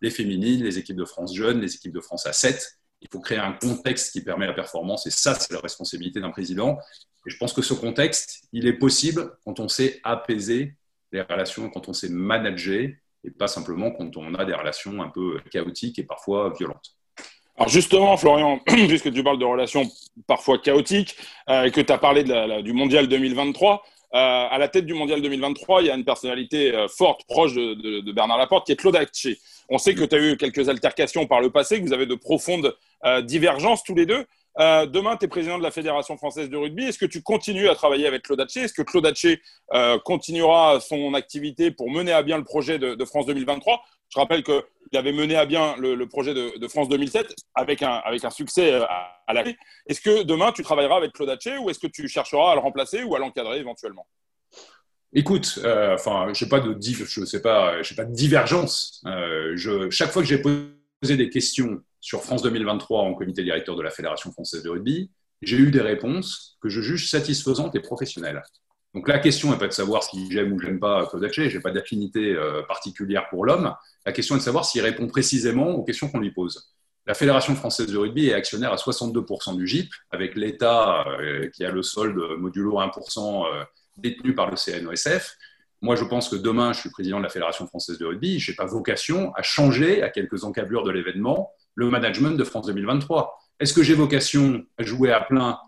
les 0.00 0.10
féminines, 0.10 0.64
les 0.64 0.78
équipes 0.78 0.96
de 0.96 1.04
France 1.04 1.34
jeunes, 1.34 1.60
les 1.60 1.74
équipes 1.74 1.92
de 1.92 2.00
France 2.00 2.26
à 2.26 2.32
7. 2.32 2.78
Il 3.02 3.08
faut 3.12 3.20
créer 3.20 3.38
un 3.38 3.52
contexte 3.52 4.12
qui 4.12 4.22
permet 4.22 4.46
la 4.46 4.54
performance, 4.54 5.06
et 5.06 5.10
ça, 5.10 5.34
c'est 5.34 5.52
la 5.52 5.60
responsabilité 5.60 6.20
d'un 6.20 6.30
président. 6.30 6.78
Et 7.26 7.30
je 7.30 7.36
pense 7.36 7.52
que 7.52 7.62
ce 7.62 7.74
contexte, 7.74 8.44
il 8.52 8.66
est 8.66 8.72
possible 8.72 9.36
quand 9.44 9.60
on 9.60 9.68
sait 9.68 10.00
apaiser 10.02 10.76
les 11.12 11.20
relations, 11.20 11.70
quand 11.70 11.88
on 11.88 11.92
sait 11.92 12.08
manager 12.08 12.90
et 13.26 13.30
pas 13.30 13.48
simplement 13.48 13.90
quand 13.90 14.16
on 14.16 14.34
a 14.34 14.44
des 14.44 14.54
relations 14.54 15.02
un 15.02 15.08
peu 15.08 15.40
chaotiques 15.50 15.98
et 15.98 16.04
parfois 16.04 16.52
violentes. 16.56 16.96
Alors 17.58 17.68
justement, 17.68 18.16
Florian, 18.16 18.60
puisque 18.66 19.12
tu 19.12 19.22
parles 19.22 19.38
de 19.38 19.44
relations 19.44 19.84
parfois 20.26 20.58
chaotiques 20.58 21.16
euh, 21.48 21.64
et 21.64 21.70
que 21.70 21.80
tu 21.80 21.92
as 21.92 21.98
parlé 21.98 22.22
du 22.62 22.72
Mondial 22.72 23.08
2023, 23.08 23.82
euh, 24.14 24.18
à 24.18 24.58
la 24.58 24.68
tête 24.68 24.86
du 24.86 24.94
Mondial 24.94 25.22
2023, 25.22 25.82
il 25.82 25.86
y 25.86 25.90
a 25.90 25.94
une 25.94 26.04
personnalité 26.04 26.74
euh, 26.74 26.86
forte, 26.86 27.26
proche 27.26 27.54
de, 27.54 28.12
Bernard 28.12 28.38
Laporte, 28.38 28.66
qui 28.66 28.72
est 28.72 28.76
Claude 28.76 28.96
Actier. 28.96 29.38
On 29.70 29.78
sait 29.78 29.94
que 29.94 30.04
tu 30.04 30.14
as 30.14 30.18
eu 30.18 30.36
quelques 30.36 30.68
altercations 30.68 31.26
par 31.26 31.40
le 31.40 31.50
passé, 31.50 31.80
que 31.80 31.86
vous 31.86 31.92
avez 31.92 32.06
de 32.06 32.14
profondes 32.14 32.76
divergences 33.24 33.84
tous 33.84 33.94
les 33.94 34.06
deux. 34.06 34.24
Euh, 34.58 34.86
demain, 34.86 35.16
tu 35.16 35.26
es 35.26 35.28
président 35.28 35.58
de 35.58 35.62
la 35.62 35.70
Fédération 35.70 36.16
française 36.16 36.48
de 36.48 36.56
rugby. 36.56 36.84
Est-ce 36.84 36.98
que 36.98 37.06
tu 37.06 37.22
continues 37.22 37.68
à 37.68 37.74
travailler 37.74 38.06
avec 38.06 38.22
Claude 38.22 38.40
Hatché? 38.40 38.60
Est-ce 38.60 38.72
que 38.72 38.82
Claude 38.82 39.04
Hatché 39.04 39.42
euh, 39.74 39.98
continuera 39.98 40.80
son 40.80 41.12
activité 41.14 41.70
pour 41.70 41.90
mener 41.90 42.12
à 42.12 42.22
bien 42.22 42.38
le 42.38 42.44
projet 42.44 42.78
de, 42.78 43.04
France 43.04 43.26
2023 43.26 43.82
Je 44.08 44.18
rappelle 44.18 44.42
qu'il 44.42 44.62
avait 44.94 45.12
mené 45.12 45.36
à 45.36 45.44
bien 45.44 45.76
le, 45.76 46.06
projet 46.06 46.32
de, 46.32 46.68
France 46.68 46.88
2007 46.88 47.34
avec 47.54 47.82
un, 47.82 48.00
avec 48.04 48.24
un 48.24 48.30
succès 48.30 48.72
euh, 48.72 48.84
à, 48.84 49.34
la 49.34 49.42
clé. 49.42 49.56
Est-ce 49.86 50.00
que 50.00 50.22
demain, 50.22 50.52
tu 50.52 50.62
travailleras 50.62 50.96
avec 50.96 51.12
Claude 51.12 51.28
Hatché 51.28 51.58
ou 51.58 51.68
est-ce 51.68 51.78
que 51.78 51.86
tu 51.86 52.08
chercheras 52.08 52.52
à 52.52 52.54
le 52.54 52.60
remplacer 52.60 53.02
ou 53.02 53.14
à 53.14 53.18
l'encadrer 53.18 53.58
éventuellement? 53.58 54.06
Écoute, 55.12 55.60
enfin, 55.64 56.32
je 56.34 56.44
n'ai 56.44 56.48
pas, 56.48 56.60
de, 56.60 56.76
sais 57.24 57.40
pas, 57.40 57.82
de 57.82 58.12
divergence. 58.12 59.02
chaque 59.90 60.10
fois 60.10 60.22
que 60.22 60.28
j'ai 60.28 60.38
posé 60.38 61.16
des 61.16 61.30
questions 61.30 61.82
sur 62.06 62.22
France 62.22 62.42
2023 62.42 63.02
en 63.02 63.14
comité 63.14 63.42
directeur 63.42 63.74
de 63.74 63.82
la 63.82 63.90
Fédération 63.90 64.30
française 64.30 64.62
de 64.62 64.70
rugby, 64.70 65.10
j'ai 65.42 65.56
eu 65.56 65.72
des 65.72 65.80
réponses 65.80 66.56
que 66.60 66.68
je 66.68 66.80
juge 66.80 67.10
satisfaisantes 67.10 67.74
et 67.74 67.80
professionnelles. 67.80 68.44
Donc 68.94 69.08
la 69.08 69.18
question 69.18 69.50
n'est 69.50 69.58
pas 69.58 69.66
de 69.66 69.72
savoir 69.72 70.04
si 70.04 70.30
j'aime 70.30 70.52
ou 70.52 70.60
j'aime 70.60 70.78
pas 70.78 71.04
Claude 71.06 71.24
Haché, 71.24 71.50
je 71.50 71.56
n'ai 71.56 71.62
pas 71.62 71.72
d'affinité 71.72 72.32
euh, 72.32 72.62
particulière 72.62 73.28
pour 73.28 73.44
l'homme. 73.44 73.74
La 74.04 74.12
question 74.12 74.36
est 74.36 74.38
de 74.38 74.44
savoir 74.44 74.64
s'il 74.64 74.82
répond 74.82 75.08
précisément 75.08 75.70
aux 75.70 75.82
questions 75.82 76.08
qu'on 76.08 76.20
lui 76.20 76.30
pose. 76.30 76.72
La 77.06 77.14
Fédération 77.14 77.56
française 77.56 77.88
de 77.88 77.98
rugby 77.98 78.28
est 78.28 78.34
actionnaire 78.34 78.72
à 78.72 78.76
62% 78.76 79.56
du 79.56 79.66
GIP, 79.66 79.92
avec 80.12 80.36
l'État 80.36 81.04
euh, 81.08 81.50
qui 81.56 81.64
a 81.64 81.72
le 81.72 81.82
solde 81.82 82.38
modulo 82.38 82.78
1% 82.78 83.46
euh, 83.52 83.64
détenu 83.96 84.32
par 84.32 84.48
le 84.48 84.54
CNOSF. 84.56 85.36
Moi, 85.82 85.96
je 85.96 86.04
pense 86.04 86.28
que 86.28 86.36
demain, 86.36 86.72
je 86.72 86.78
suis 86.78 86.90
président 86.90 87.18
de 87.18 87.24
la 87.24 87.30
Fédération 87.30 87.66
française 87.66 87.98
de 87.98 88.06
rugby. 88.06 88.38
Je 88.38 88.52
n'ai 88.52 88.54
pas 88.54 88.64
vocation 88.64 89.32
à 89.34 89.42
changer, 89.42 90.04
à 90.04 90.08
quelques 90.08 90.44
encablures 90.44 90.84
de 90.84 90.92
l'événement, 90.92 91.50
le 91.76 91.88
management 91.88 92.36
de 92.36 92.42
France 92.42 92.66
2023. 92.66 93.38
Est-ce 93.60 93.72
que 93.72 93.84
j'ai 93.84 93.94
vocation 93.94 94.66
à 94.76 94.82
jouer 94.82 95.12
à 95.12 95.20
plein 95.20 95.58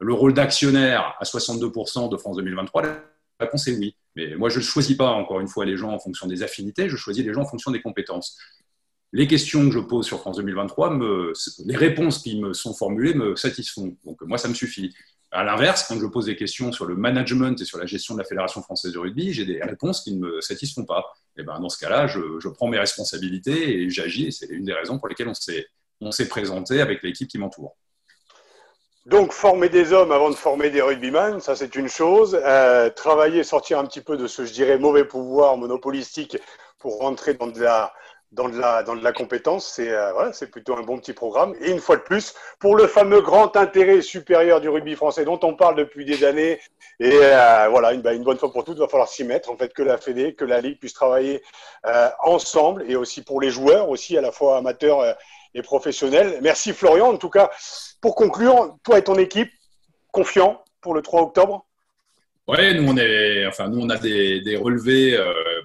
le 0.00 0.12
rôle 0.12 0.34
d'actionnaire 0.34 1.14
à 1.20 1.24
62% 1.24 2.10
de 2.10 2.16
France 2.16 2.36
2023 2.36 2.82
La 2.82 3.00
réponse 3.40 3.68
est 3.68 3.76
oui. 3.76 3.96
Mais 4.16 4.34
moi, 4.34 4.48
je 4.48 4.58
ne 4.58 4.64
choisis 4.64 4.96
pas, 4.96 5.10
encore 5.10 5.40
une 5.40 5.48
fois, 5.48 5.64
les 5.64 5.76
gens 5.76 5.90
en 5.90 5.98
fonction 6.00 6.26
des 6.26 6.42
affinités, 6.42 6.88
je 6.88 6.96
choisis 6.96 7.24
les 7.24 7.32
gens 7.32 7.42
en 7.42 7.46
fonction 7.46 7.70
des 7.70 7.80
compétences 7.80 8.36
les 9.12 9.26
questions 9.26 9.66
que 9.68 9.74
je 9.74 9.78
pose 9.78 10.06
sur 10.06 10.20
France 10.20 10.36
2023, 10.36 10.90
me, 10.90 11.32
les 11.64 11.76
réponses 11.76 12.18
qui 12.18 12.40
me 12.40 12.52
sont 12.52 12.74
formulées 12.74 13.14
me 13.14 13.36
satisfont. 13.36 13.96
Donc 14.04 14.20
moi, 14.22 14.38
ça 14.38 14.48
me 14.48 14.54
suffit. 14.54 14.94
À 15.30 15.44
l'inverse, 15.44 15.84
quand 15.86 15.98
je 16.00 16.06
pose 16.06 16.26
des 16.26 16.36
questions 16.36 16.72
sur 16.72 16.86
le 16.86 16.96
management 16.96 17.60
et 17.60 17.64
sur 17.64 17.78
la 17.78 17.84
gestion 17.84 18.14
de 18.14 18.20
la 18.20 18.24
Fédération 18.24 18.62
française 18.62 18.92
de 18.92 18.98
rugby, 18.98 19.32
j'ai 19.34 19.44
des 19.44 19.62
réponses 19.62 20.00
qui 20.00 20.14
ne 20.14 20.20
me 20.20 20.40
satisfont 20.40 20.84
pas. 20.84 21.04
Et 21.36 21.42
ben, 21.42 21.60
dans 21.60 21.68
ce 21.68 21.78
cas-là, 21.78 22.06
je, 22.06 22.48
prends 22.48 22.68
mes 22.68 22.78
responsabilités 22.78 23.82
et 23.82 23.90
j'agis. 23.90 24.32
C'est 24.32 24.46
une 24.46 24.64
des 24.64 24.72
raisons 24.72 24.98
pour 24.98 25.08
lesquelles 25.08 25.30
on 26.00 26.10
s'est 26.12 26.28
présenté 26.28 26.80
avec 26.80 27.02
l'équipe 27.02 27.28
qui 27.28 27.38
m'entoure. 27.38 27.76
Donc, 29.04 29.32
former 29.32 29.68
des 29.68 29.92
hommes 29.92 30.12
avant 30.12 30.28
de 30.28 30.34
former 30.34 30.68
des 30.68 30.82
rugbyman, 30.82 31.40
ça 31.40 31.56
c'est 31.56 31.76
une 31.76 31.88
chose. 31.88 32.38
Euh, 32.44 32.90
travailler, 32.90 33.42
sortir 33.42 33.78
un 33.78 33.86
petit 33.86 34.02
peu 34.02 34.18
de 34.18 34.26
ce, 34.26 34.44
je 34.44 34.52
dirais, 34.52 34.78
mauvais 34.78 35.06
pouvoir 35.06 35.56
monopolistique 35.56 36.36
pour 36.78 36.98
rentrer 36.98 37.34
dans 37.34 37.46
de 37.46 37.58
la, 37.60 37.92
dans 38.32 38.48
de 38.48 38.58
la, 38.58 38.82
dans 38.82 38.94
de 38.94 39.02
la 39.02 39.12
compétence, 39.12 39.66
c'est 39.66 39.90
euh, 39.90 40.12
voilà, 40.12 40.32
plutôt 40.52 40.76
un 40.76 40.82
bon 40.82 40.98
petit 40.98 41.14
programme. 41.14 41.54
Et 41.60 41.70
une 41.70 41.80
fois 41.80 41.96
de 41.96 42.02
plus, 42.02 42.34
pour 42.58 42.76
le 42.76 42.86
fameux 42.86 43.22
grand 43.22 43.56
intérêt 43.56 44.02
supérieur 44.02 44.60
du 44.60 44.68
rugby 44.68 44.94
français 44.96 45.24
dont 45.24 45.40
on 45.42 45.54
parle 45.54 45.76
depuis 45.76 46.04
des 46.04 46.24
années, 46.24 46.60
et 47.00 47.12
euh, 47.12 47.68
voilà, 47.70 47.92
une, 47.92 48.02
bah, 48.02 48.12
une, 48.12 48.24
bonne 48.24 48.38
fois 48.38 48.52
pour 48.52 48.64
toutes, 48.64 48.76
il 48.76 48.80
va 48.80 48.88
falloir 48.88 49.08
s'y 49.08 49.24
mettre, 49.24 49.50
en 49.50 49.56
fait, 49.56 49.72
que 49.72 49.82
la 49.82 49.98
Fédé, 49.98 50.34
que 50.34 50.44
la 50.44 50.60
Ligue 50.60 50.78
puisse 50.78 50.94
travailler 50.94 51.42
euh, 51.86 52.08
ensemble, 52.22 52.84
et 52.88 52.96
aussi 52.96 53.22
pour 53.22 53.40
les 53.40 53.50
joueurs, 53.50 53.88
aussi 53.88 54.18
à 54.18 54.20
la 54.20 54.32
fois 54.32 54.58
amateurs 54.58 55.00
euh, 55.00 55.12
et 55.54 55.62
professionnels. 55.62 56.38
Merci 56.42 56.72
Florian. 56.72 57.06
En 57.12 57.16
tout 57.16 57.30
cas, 57.30 57.50
pour 58.00 58.14
conclure, 58.14 58.76
toi 58.82 58.98
et 58.98 59.02
ton 59.02 59.16
équipe, 59.16 59.50
confiant 60.10 60.62
pour 60.80 60.94
le 60.94 61.02
3 61.02 61.22
octobre? 61.22 61.64
Oui, 62.48 62.74
nous 62.74 62.90
on 62.90 63.48
enfin 63.48 63.68
nous 63.68 63.80
on 63.80 63.90
a 63.90 63.98
des, 63.98 64.40
des 64.40 64.56
relevés 64.56 65.18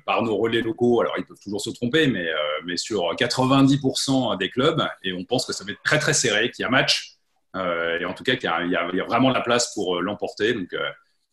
par 0.05 0.21
nos 0.23 0.37
relais 0.37 0.61
locaux. 0.61 1.01
Alors 1.01 1.15
ils 1.17 1.25
peuvent 1.25 1.39
toujours 1.41 1.61
se 1.61 1.69
tromper, 1.69 2.07
mais, 2.07 2.27
euh, 2.27 2.75
sur 2.75 3.13
90% 3.15 4.37
des 4.37 4.49
clubs, 4.49 4.83
et 5.03 5.13
on 5.13 5.25
pense 5.25 5.45
que 5.45 5.53
ça 5.53 5.63
va 5.63 5.71
être 5.71 5.83
très 5.83 5.99
très 5.99 6.13
serré, 6.13 6.49
qu'il 6.51 6.63
y 6.63 6.65
a 6.65 6.69
match, 6.69 7.17
euh, 7.55 7.99
et 7.99 8.05
en 8.05 8.13
tout 8.13 8.23
cas 8.23 8.35
qu'il 8.35 8.49
y, 8.49 8.75
a 8.75 9.05
vraiment 9.05 9.29
la 9.29 9.41
place 9.41 9.73
pour 9.73 10.01
l'emporter. 10.01 10.53
Donc 10.53 10.75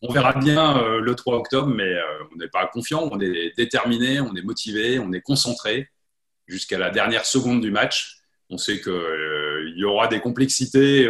on 0.02 0.12
verra 0.12 0.33
bien 0.33 0.98
le 0.98 1.14
3 1.14 1.37
octobre, 1.37 1.68
mais 1.68 1.94
on 2.33 2.37
n'est 2.37 2.48
pas 2.48 2.66
confiant, 2.66 3.09
on 3.11 3.20
est 3.20 3.56
déterminé, 3.56 4.20
on 4.20 4.35
est 4.35 4.42
motivé, 4.42 4.98
on 4.98 5.12
est 5.12 5.20
concentré 5.20 5.88
jusqu'à 6.46 6.78
la 6.78 6.90
dernière 6.90 7.24
seconde 7.24 7.61
du 7.61 7.70
match. 7.70 8.16
On 8.50 8.59
sait 8.59 8.80
qu'il 8.80 9.74
y 9.76 9.85
aura 9.85 10.09
des 10.09 10.20
complexités 10.20 11.02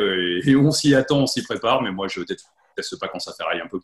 et 0.44 0.57
on 0.57 0.70
s'y 0.70 0.94
attend, 0.94 1.20
on 1.20 1.27
s'y 1.27 1.42
prépare, 1.42 1.83
mais 1.83 1.90
moi 1.90 2.07
je 2.09 2.20
ne 2.20 2.25
déteste 2.25 2.99
pas 3.01 3.09
quand 3.09 3.20
ça 3.20 3.33
ferraille 3.33 3.61
un 3.61 3.68
peu. 3.68 3.81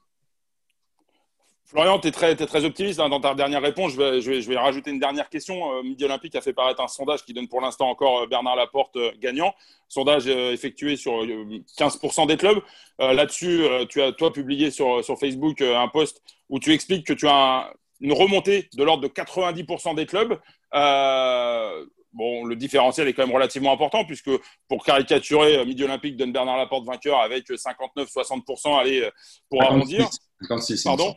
Florian, 1.66 1.98
tu 1.98 2.06
es 2.06 2.10
très, 2.12 2.36
très 2.36 2.64
optimiste 2.64 3.00
hein, 3.00 3.08
dans 3.08 3.20
ta 3.20 3.34
dernière 3.34 3.60
réponse. 3.60 3.92
Je 3.92 3.96
vais, 3.96 4.20
je 4.20 4.30
vais, 4.30 4.40
je 4.40 4.48
vais 4.48 4.56
rajouter 4.56 4.92
une 4.92 5.00
dernière 5.00 5.28
question. 5.28 5.72
Euh, 5.72 5.82
Midi 5.82 6.04
Olympique 6.04 6.36
a 6.36 6.40
fait 6.40 6.52
paraître 6.52 6.80
un 6.80 6.86
sondage 6.86 7.24
qui 7.24 7.34
donne 7.34 7.48
pour 7.48 7.60
l'instant 7.60 7.90
encore 7.90 8.20
euh, 8.20 8.26
Bernard 8.28 8.54
Laporte 8.54 8.94
euh, 8.94 9.10
gagnant. 9.18 9.52
Sondage 9.88 10.28
effectué 10.28 10.96
sur 10.96 11.24
15% 11.24 12.26
des 12.26 12.36
clubs. 12.36 12.60
Là-dessus, 12.98 13.62
tu 13.88 14.02
as 14.02 14.10
toi 14.10 14.32
publié 14.32 14.72
sur, 14.72 15.04
sur 15.04 15.16
Facebook 15.16 15.60
un 15.60 15.86
post 15.86 16.22
où 16.48 16.58
tu 16.58 16.72
expliques 16.72 17.06
que 17.06 17.12
tu 17.12 17.28
as 17.28 17.72
une 18.00 18.12
remontée 18.12 18.68
de 18.74 18.82
l'ordre 18.82 19.04
de 19.04 19.08
90% 19.08 19.94
des 19.94 20.06
clubs. 20.06 20.40
bon, 20.72 22.44
le 22.44 22.56
différentiel 22.56 23.06
est 23.06 23.12
quand 23.12 23.24
même 23.24 23.34
relativement 23.34 23.72
important 23.72 24.04
puisque 24.04 24.30
pour 24.66 24.84
caricaturer, 24.84 25.64
Midi 25.64 25.84
Olympique 25.84 26.16
donne 26.16 26.32
Bernard 26.32 26.56
Laporte 26.56 26.84
vainqueur 26.84 27.20
avec 27.20 27.48
59-60%. 27.48 28.80
Allez, 28.80 29.08
pour 29.48 29.62
arrondir. 29.62 30.08
56, 30.40 30.82
Pardon? 30.82 31.14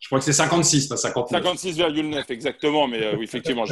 Je 0.00 0.06
crois 0.06 0.20
que 0.20 0.24
c'est 0.24 0.32
56, 0.32 0.86
pas 0.86 0.96
59. 0.96 1.42
56,9 1.42 2.24
exactement, 2.28 2.86
mais 2.86 3.02
euh, 3.02 3.16
oui, 3.16 3.24
effectivement, 3.24 3.64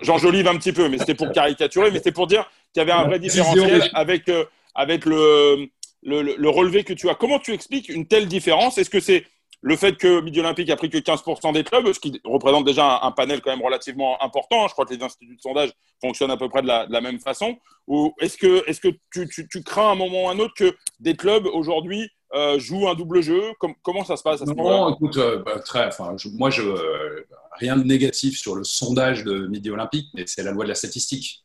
j'enjolive 0.00 0.46
un 0.46 0.56
petit 0.56 0.72
peu, 0.72 0.88
mais 0.88 0.98
c'était 0.98 1.14
pour 1.14 1.32
caricaturer, 1.32 1.90
mais 1.90 1.98
c'était 1.98 2.12
pour 2.12 2.26
dire 2.26 2.48
qu'il 2.72 2.80
y 2.80 2.82
avait 2.82 2.92
un 2.92 3.04
vrai 3.04 3.18
différentiel 3.18 3.90
avec, 3.94 4.28
euh, 4.28 4.44
avec 4.74 5.04
le, 5.04 5.68
le, 6.02 6.48
relevé 6.48 6.84
que 6.84 6.92
tu 6.92 7.08
as. 7.08 7.14
Comment 7.14 7.40
tu 7.40 7.52
expliques 7.52 7.88
une 7.88 8.06
telle 8.06 8.26
différence? 8.26 8.78
Est-ce 8.78 8.90
que 8.90 9.00
c'est 9.00 9.26
le 9.60 9.76
fait 9.76 9.96
que 9.96 10.20
Midi 10.20 10.40
Olympique 10.40 10.70
a 10.70 10.76
pris 10.76 10.90
que 10.90 10.98
15% 10.98 11.52
des 11.52 11.64
clubs, 11.64 11.92
ce 11.92 12.00
qui 12.00 12.20
représente 12.24 12.64
déjà 12.64 13.00
un, 13.02 13.12
panel 13.12 13.40
quand 13.40 13.50
même 13.50 13.64
relativement 13.64 14.20
important, 14.22 14.68
je 14.68 14.72
crois 14.72 14.84
que 14.84 14.94
les 14.94 15.02
instituts 15.02 15.36
de 15.36 15.40
sondage 15.40 15.70
fonctionnent 16.00 16.32
à 16.32 16.36
peu 16.36 16.48
près 16.48 16.62
de 16.62 16.66
la, 16.66 16.86
de 16.86 16.92
la 16.92 17.00
même 17.00 17.20
façon, 17.20 17.56
ou 17.86 18.12
est-ce 18.20 18.36
que, 18.36 18.68
est 18.68 18.72
-ce 18.72 18.80
que 18.80 18.96
tu, 19.12 19.28
tu, 19.28 19.48
tu, 19.48 19.62
crains 19.62 19.90
à 19.90 19.92
un 19.92 19.94
moment 19.94 20.24
ou 20.24 20.28
à 20.28 20.32
un 20.32 20.38
autre 20.40 20.54
que 20.56 20.76
des 20.98 21.14
clubs 21.14 21.46
aujourd'hui 21.46 22.10
euh, 22.34 22.58
joue 22.58 22.88
un 22.88 22.94
double 22.94 23.20
jeu 23.20 23.42
Comment 23.82 24.04
ça 24.04 24.16
se 24.16 24.22
passe 24.22 24.40
à 24.40 24.46
ce 24.46 24.52
Non, 24.52 24.94
écoute, 24.94 25.18
euh, 25.18 25.42
bah, 25.44 25.58
très, 25.58 25.86
enfin, 25.86 26.16
moi, 26.32 26.48
je, 26.48 26.62
euh, 26.62 27.26
rien 27.58 27.76
de 27.76 27.84
négatif 27.84 28.38
sur 28.38 28.54
le 28.54 28.64
sondage 28.64 29.22
de 29.24 29.46
Midi 29.48 29.70
Olympique, 29.70 30.08
mais 30.14 30.24
c'est 30.26 30.42
la 30.42 30.52
loi 30.52 30.64
de 30.64 30.70
la 30.70 30.74
statistique. 30.74 31.44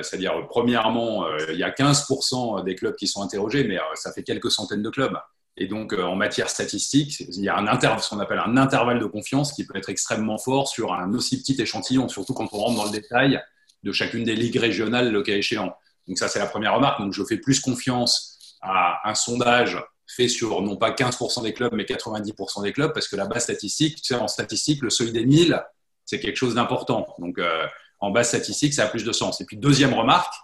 C'est-à-dire, 0.00 0.46
premièrement, 0.48 1.26
il 1.48 1.56
y 1.56 1.64
a 1.64 1.70
15% 1.70 2.62
des 2.62 2.76
clubs 2.76 2.94
qui 2.94 3.08
sont 3.08 3.20
interrogés, 3.20 3.64
mais 3.64 3.78
ça 3.96 4.12
fait 4.12 4.22
quelques 4.22 4.52
centaines 4.52 4.80
de 4.80 4.90
clubs. 4.90 5.18
Et 5.56 5.66
donc, 5.66 5.92
en 5.92 6.14
matière 6.14 6.48
statistique, 6.48 7.18
il 7.18 7.42
y 7.42 7.48
a 7.48 7.58
un 7.58 7.98
ce 7.98 8.08
qu'on 8.08 8.20
appelle 8.20 8.38
un 8.38 8.56
intervalle 8.56 9.00
de 9.00 9.06
confiance 9.06 9.52
qui 9.52 9.66
peut 9.66 9.76
être 9.76 9.88
extrêmement 9.88 10.38
fort 10.38 10.68
sur 10.68 10.92
un 10.92 11.12
aussi 11.14 11.42
petit 11.42 11.60
échantillon, 11.60 12.08
surtout 12.08 12.32
quand 12.32 12.48
on 12.52 12.58
rentre 12.58 12.76
dans 12.76 12.84
le 12.84 12.92
détail 12.92 13.42
de 13.82 13.90
chacune 13.90 14.22
des 14.22 14.36
ligues 14.36 14.58
régionales, 14.58 15.10
le 15.10 15.20
cas 15.20 15.34
échéant. 15.34 15.74
Donc, 16.06 16.16
ça, 16.16 16.28
c'est 16.28 16.38
la 16.38 16.46
première 16.46 16.76
remarque. 16.76 17.00
Donc, 17.00 17.12
je 17.12 17.24
fais 17.24 17.38
plus 17.38 17.58
confiance 17.58 18.38
à 18.62 19.00
un 19.10 19.16
sondage 19.16 19.82
fait 20.06 20.28
sur 20.28 20.60
non 20.62 20.76
pas 20.76 20.90
15% 20.90 21.42
des 21.42 21.52
clubs, 21.52 21.72
mais 21.72 21.84
90% 21.84 22.62
des 22.62 22.72
clubs, 22.72 22.92
parce 22.92 23.08
que 23.08 23.16
la 23.16 23.26
base 23.26 23.44
statistique, 23.44 23.96
tu 23.96 24.14
sais, 24.14 24.14
en 24.14 24.28
statistique, 24.28 24.82
le 24.82 24.90
seuil 24.90 25.12
des 25.12 25.24
1000, 25.24 25.62
c'est 26.04 26.20
quelque 26.20 26.36
chose 26.36 26.54
d'important. 26.54 27.14
Donc, 27.18 27.38
euh, 27.38 27.66
en 28.00 28.10
base 28.10 28.28
statistique, 28.28 28.74
ça 28.74 28.84
a 28.84 28.88
plus 28.88 29.04
de 29.04 29.12
sens. 29.12 29.40
Et 29.40 29.44
puis, 29.44 29.56
deuxième 29.56 29.94
remarque, 29.94 30.34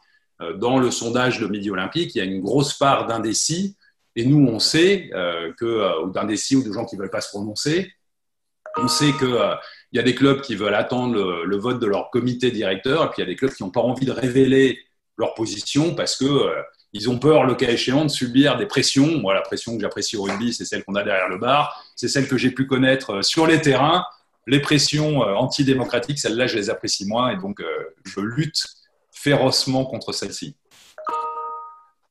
euh, 0.40 0.54
dans 0.54 0.78
le 0.78 0.90
sondage 0.90 1.40
de 1.40 1.46
Midi 1.46 1.70
Olympique, 1.70 2.14
il 2.14 2.18
y 2.18 2.20
a 2.20 2.24
une 2.24 2.40
grosse 2.40 2.74
part 2.74 3.06
d'indécis. 3.06 3.76
Et 4.16 4.24
nous, 4.24 4.46
on 4.46 4.58
sait 4.58 5.10
euh, 5.14 5.52
que, 5.58 6.04
ou 6.04 6.10
d'indécis 6.10 6.56
ou 6.56 6.62
de 6.62 6.72
gens 6.72 6.84
qui 6.84 6.96
ne 6.96 7.00
veulent 7.00 7.10
pas 7.10 7.20
se 7.20 7.28
prononcer, 7.30 7.92
on 8.76 8.88
sait 8.88 9.12
qu'il 9.12 9.58
il 9.92 9.96
y 9.96 9.98
a 9.98 10.02
des 10.02 10.14
clubs 10.14 10.40
qui 10.40 10.54
veulent 10.54 10.74
attendre 10.74 11.14
le, 11.14 11.44
le, 11.44 11.56
vote 11.56 11.80
de 11.80 11.86
leur 11.86 12.10
comité 12.10 12.50
directeur, 12.50 13.04
et 13.04 13.06
puis 13.06 13.14
il 13.18 13.20
y 13.20 13.22
a 13.24 13.26
des 13.26 13.34
clubs 13.34 13.52
qui 13.52 13.62
n'ont 13.62 13.70
pas 13.70 13.80
envie 13.80 14.04
de 14.04 14.12
révéler 14.12 14.78
leur 15.16 15.34
position 15.34 15.94
parce 15.94 16.16
que 16.16 16.24
ils 16.92 17.10
ont 17.10 17.18
peur, 17.18 17.44
le 17.44 17.54
cas 17.54 17.68
échéant, 17.68 18.04
de 18.04 18.10
subir 18.10 18.56
des 18.56 18.66
pressions. 18.66 19.18
Moi, 19.18 19.34
la 19.34 19.42
pression 19.42 19.74
que 19.76 19.82
j'apprécie 19.82 20.16
au 20.16 20.22
rugby, 20.22 20.52
c'est 20.54 20.64
celle 20.64 20.84
qu'on 20.84 20.94
a 20.94 21.02
derrière 21.02 21.28
le 21.28 21.38
bar. 21.38 21.84
C'est 21.96 22.08
celle 22.08 22.28
que 22.28 22.38
j'ai 22.38 22.50
pu 22.50 22.66
connaître 22.66 23.16
euh, 23.16 23.22
sur 23.22 23.46
les 23.46 23.60
terrains. 23.60 24.04
Les 24.46 24.60
pressions 24.60 25.22
euh, 25.22 25.34
antidémocratiques, 25.34 26.18
celles-là, 26.18 26.46
je 26.46 26.56
les 26.56 26.70
apprécie 26.70 27.06
moins. 27.06 27.30
Et 27.30 27.36
donc, 27.36 27.60
euh, 27.60 27.66
je 28.04 28.20
lutte 28.20 28.64
férocement 29.12 29.84
contre 29.84 30.12
celles-ci. 30.12 30.56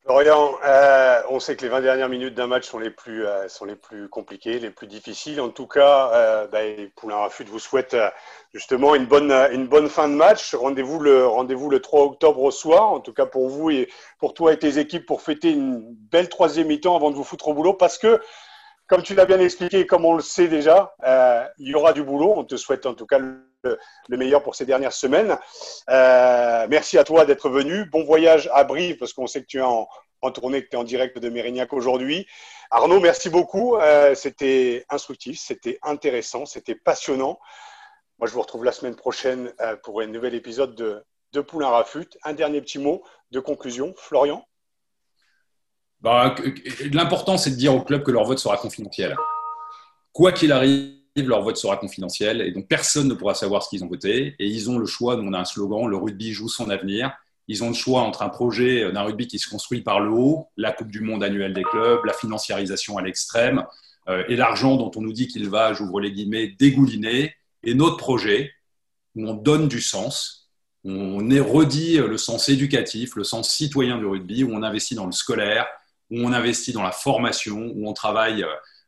Florian, 0.08 0.54
on 1.28 1.38
sait 1.38 1.54
que 1.54 1.60
les 1.64 1.68
20 1.68 1.82
dernières 1.82 2.08
minutes 2.08 2.34
d'un 2.34 2.46
match 2.46 2.66
sont 2.66 2.78
les, 2.78 2.88
plus, 2.88 3.26
sont 3.48 3.66
les 3.66 3.76
plus 3.76 4.08
compliquées, 4.08 4.58
les 4.58 4.70
plus 4.70 4.86
difficiles. 4.86 5.38
En 5.38 5.50
tout 5.50 5.66
cas, 5.66 6.46
bah, 6.50 6.60
Poulain 6.96 7.16
Rafut 7.16 7.44
vous 7.44 7.58
souhaite 7.58 7.94
justement 8.54 8.94
une 8.94 9.04
bonne, 9.04 9.28
fin 9.90 10.08
de 10.08 10.14
match. 10.14 10.54
Rendez-vous 10.54 10.98
le, 10.98 11.26
rendez-vous 11.26 11.68
le 11.68 11.80
3 11.80 12.04
octobre 12.04 12.40
au 12.40 12.50
soir, 12.50 12.90
en 12.90 13.00
tout 13.00 13.12
cas 13.12 13.26
pour 13.26 13.50
vous 13.50 13.68
et 13.68 13.90
pour 14.18 14.32
toi 14.32 14.54
et 14.54 14.58
tes 14.58 14.78
équipes, 14.78 15.04
pour 15.04 15.20
fêter 15.20 15.50
une 15.50 15.82
belle 16.10 16.30
troisième 16.30 16.68
mi-temps 16.68 16.96
avant 16.96 17.10
de 17.10 17.14
vous 17.14 17.22
foutre 17.22 17.48
au 17.48 17.52
boulot. 17.52 17.74
Parce 17.74 17.98
que, 17.98 18.18
comme 18.88 19.02
tu 19.02 19.14
l'as 19.14 19.26
bien 19.26 19.38
expliqué, 19.38 19.86
comme 19.86 20.06
on 20.06 20.14
le 20.14 20.22
sait 20.22 20.48
déjà, 20.48 20.94
euh, 21.04 21.46
il 21.58 21.68
y 21.68 21.74
aura 21.74 21.92
du 21.92 22.02
boulot. 22.02 22.32
On 22.34 22.44
te 22.44 22.56
souhaite 22.56 22.86
en 22.86 22.94
tout 22.94 23.06
cas 23.06 23.18
le, 23.18 23.78
meilleur 24.08 24.42
pour 24.42 24.54
ces 24.54 24.64
dernières 24.64 24.94
semaines. 24.94 25.38
Euh, 25.90 26.66
merci 26.70 26.96
à 26.96 27.04
toi 27.04 27.26
d'être 27.26 27.50
venu. 27.50 27.84
Bon 27.90 28.02
voyage 28.02 28.48
à 28.54 28.64
Brive, 28.64 28.96
parce 28.96 29.12
qu'on 29.12 29.26
sait 29.26 29.42
que 29.42 29.46
tu 29.46 29.58
es 29.58 29.62
en, 29.62 29.86
tournée, 30.32 30.64
que 30.64 30.70
tu 30.70 30.76
es 30.76 30.78
en 30.78 30.84
direct 30.84 31.18
de 31.18 31.28
Mérignac 31.28 31.74
aujourd'hui. 31.74 32.26
Arnaud, 32.70 32.98
merci 32.98 33.28
beaucoup. 33.28 33.76
Euh, 33.76 34.14
c'était 34.14 34.86
instructif, 34.88 35.38
c'était 35.38 35.78
intéressant, 35.82 36.46
c'était 36.46 36.74
passionnant. 36.74 37.38
Moi, 38.18 38.26
je 38.26 38.32
vous 38.32 38.40
retrouve 38.40 38.64
la 38.64 38.72
semaine 38.72 38.96
prochaine 38.96 39.52
pour 39.84 40.00
un 40.00 40.06
nouvel 40.06 40.34
épisode 40.34 40.74
de, 40.74 41.04
de 41.32 41.40
Poulain 41.42 41.68
Rafut. 41.68 42.08
Un 42.24 42.32
dernier 42.32 42.62
petit 42.62 42.78
mot 42.78 43.04
de 43.32 43.38
conclusion. 43.38 43.92
Florian? 43.98 44.44
Bah, 46.00 46.34
L'important, 46.92 47.36
c'est 47.36 47.50
de 47.50 47.56
dire 47.56 47.74
au 47.74 47.82
club 47.82 48.02
que 48.02 48.10
leur 48.10 48.24
vote 48.24 48.38
sera 48.38 48.56
confidentiel. 48.56 49.16
Quoi 50.12 50.32
qu'il 50.32 50.52
arrive, 50.52 50.94
leur 51.16 51.42
vote 51.42 51.56
sera 51.56 51.76
confidentiel 51.76 52.40
et 52.40 52.52
donc 52.52 52.68
personne 52.68 53.08
ne 53.08 53.14
pourra 53.14 53.34
savoir 53.34 53.62
ce 53.62 53.70
qu'ils 53.70 53.84
ont 53.84 53.88
voté. 53.88 54.36
Et 54.38 54.46
ils 54.46 54.70
ont 54.70 54.78
le 54.78 54.86
choix. 54.86 55.16
Nous, 55.16 55.28
on 55.28 55.32
a 55.32 55.38
un 55.38 55.44
slogan 55.44 55.86
le 55.86 55.96
rugby 55.96 56.32
joue 56.32 56.48
son 56.48 56.70
avenir. 56.70 57.12
ils 57.48 57.64
ont 57.64 57.68
le 57.68 57.74
choix 57.74 58.02
entre 58.02 58.22
un 58.22 58.28
projet 58.28 58.92
d'un 58.92 59.02
rugby 59.02 59.26
qui 59.26 59.38
se 59.38 59.48
construit 59.48 59.80
par 59.80 60.00
le 60.00 60.10
haut, 60.10 60.48
la 60.56 60.72
Coupe 60.72 60.90
du 60.90 61.00
Monde 61.00 61.24
annuelle 61.24 61.54
des 61.54 61.62
clubs, 61.62 62.04
la 62.04 62.12
financiarisation 62.12 62.98
à 62.98 63.02
l'extrême, 63.02 63.64
euh, 64.08 64.22
et 64.28 64.36
l'argent 64.36 64.76
dont 64.76 64.90
on 64.96 65.00
nous 65.00 65.12
dit 65.12 65.28
qu'il 65.28 65.48
va, 65.48 65.72
j'ouvre 65.72 66.00
les 66.00 66.12
guillemets, 66.12 66.54
dégouliner, 66.58 67.34
et 67.62 67.74
notre 67.74 67.96
projet 67.96 68.52
où 69.14 69.26
on 69.26 69.34
donne 69.34 69.68
du 69.68 69.80
sens, 69.80 70.50
on 70.84 71.30
est 71.30 71.38
le 71.38 72.16
sens 72.16 72.48
éducatif, 72.48 73.16
le 73.16 73.24
sens 73.24 73.50
citoyen 73.50 73.98
du 73.98 74.06
rugby, 74.06 74.44
où 74.44 74.52
on 74.52 74.62
investit 74.62 74.94
dans 74.94 75.06
le 75.06 75.12
scolaire, 75.12 75.66
où 76.10 76.20
on 76.20 76.32
investit 76.32 76.72
dans 76.72 76.82
la 76.82 76.92
formation, 76.92 77.72
où 77.74 77.88
on 77.88 77.92
travaille 77.92 78.44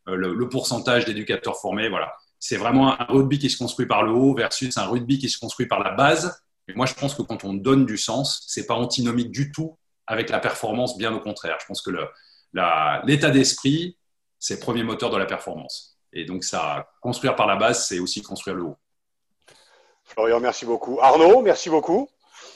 euh, 0.08 0.16
le, 0.16 0.48
pourcentage 0.48 1.04
d'éducateurs 1.04 1.60
formés. 1.60 1.88
Voilà. 1.88 2.12
C'est 2.38 2.56
vraiment 2.56 2.98
un 3.00 3.04
rugby 3.08 3.38
qui 3.38 3.50
se 3.50 3.58
construit 3.58 3.86
par 3.86 4.02
le 4.02 4.12
haut 4.12 4.34
versus 4.34 4.76
un 4.78 4.86
rugby 4.86 5.18
qui 5.18 5.28
se 5.28 5.38
construit 5.38 5.66
par 5.66 5.80
la 5.80 5.90
base 5.90 6.40
moi, 6.74 6.86
je 6.86 6.94
pense 6.94 7.14
que 7.14 7.22
quand 7.22 7.44
on 7.44 7.54
donne 7.54 7.86
du 7.86 7.98
sens, 7.98 8.44
c'est 8.46 8.66
pas 8.66 8.74
antinomique 8.74 9.30
du 9.30 9.52
tout 9.52 9.76
avec 10.06 10.30
la 10.30 10.40
performance, 10.40 10.96
bien 10.96 11.14
au 11.14 11.20
contraire. 11.20 11.58
Je 11.60 11.66
pense 11.66 11.82
que 11.82 11.90
l'état 13.04 13.30
d'esprit, 13.30 13.96
c'est 14.38 14.54
le 14.54 14.60
premier 14.60 14.82
moteur 14.82 15.10
de 15.10 15.16
la 15.16 15.26
performance. 15.26 15.98
Et 16.12 16.24
donc, 16.24 16.44
ça, 16.44 16.90
construire 17.00 17.36
par 17.36 17.46
la 17.46 17.56
base, 17.56 17.86
c'est 17.86 17.98
aussi 17.98 18.22
construire 18.22 18.56
le 18.56 18.64
haut. 18.64 18.76
Florian, 20.04 20.40
merci 20.40 20.66
beaucoup. 20.66 20.98
Arnaud, 21.00 21.42
merci 21.42 21.70
beaucoup. 21.70 22.08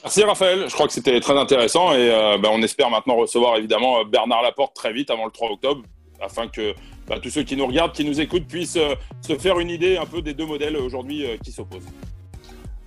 Merci 0.05 0.23
Raphaël, 0.23 0.65
je 0.67 0.73
crois 0.75 0.85
que 0.85 0.93
c'était 0.93 1.19
très 1.19 1.35
intéressant 1.35 1.91
et 1.91 2.11
euh, 2.11 2.37
ben, 2.37 2.49
on 2.51 2.61
espère 2.61 2.91
maintenant 2.91 3.15
recevoir 3.15 3.57
évidemment 3.57 4.05
Bernard 4.05 4.43
Laporte 4.43 4.75
très 4.75 4.93
vite 4.93 5.09
avant 5.09 5.25
le 5.25 5.31
3 5.31 5.49
octobre 5.49 5.81
afin 6.21 6.47
que 6.47 6.75
ben, 7.07 7.19
tous 7.19 7.31
ceux 7.31 7.41
qui 7.41 7.57
nous 7.57 7.65
regardent, 7.65 7.91
qui 7.91 8.05
nous 8.05 8.21
écoutent 8.21 8.45
puissent 8.45 8.77
euh, 8.77 8.93
se 9.21 9.35
faire 9.35 9.59
une 9.59 9.71
idée 9.71 9.97
un 9.97 10.05
peu 10.05 10.21
des 10.21 10.35
deux 10.35 10.45
modèles 10.45 10.77
aujourd'hui 10.77 11.25
euh, 11.25 11.37
qui 11.43 11.51
s'opposent. 11.51 11.87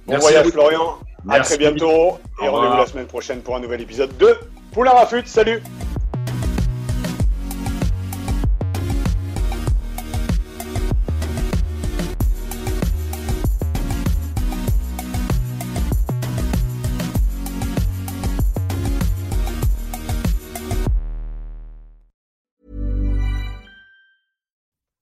Bon 0.07 0.17
voyage 0.19 0.47
Florian, 0.47 0.97
à 1.29 1.41
très 1.41 1.59
bientôt 1.59 2.19
et 2.41 2.47
rendez-vous 2.47 2.77
la 2.77 2.87
semaine 2.87 3.09
prochaine 3.09 3.43
pour 3.43 3.57
un 3.57 3.61
nouvel 3.61 3.81
épisode 3.81 4.17
de 4.17 4.39
Poulain 4.71 4.93
Rafut. 4.93 5.27
Salut 5.27 5.61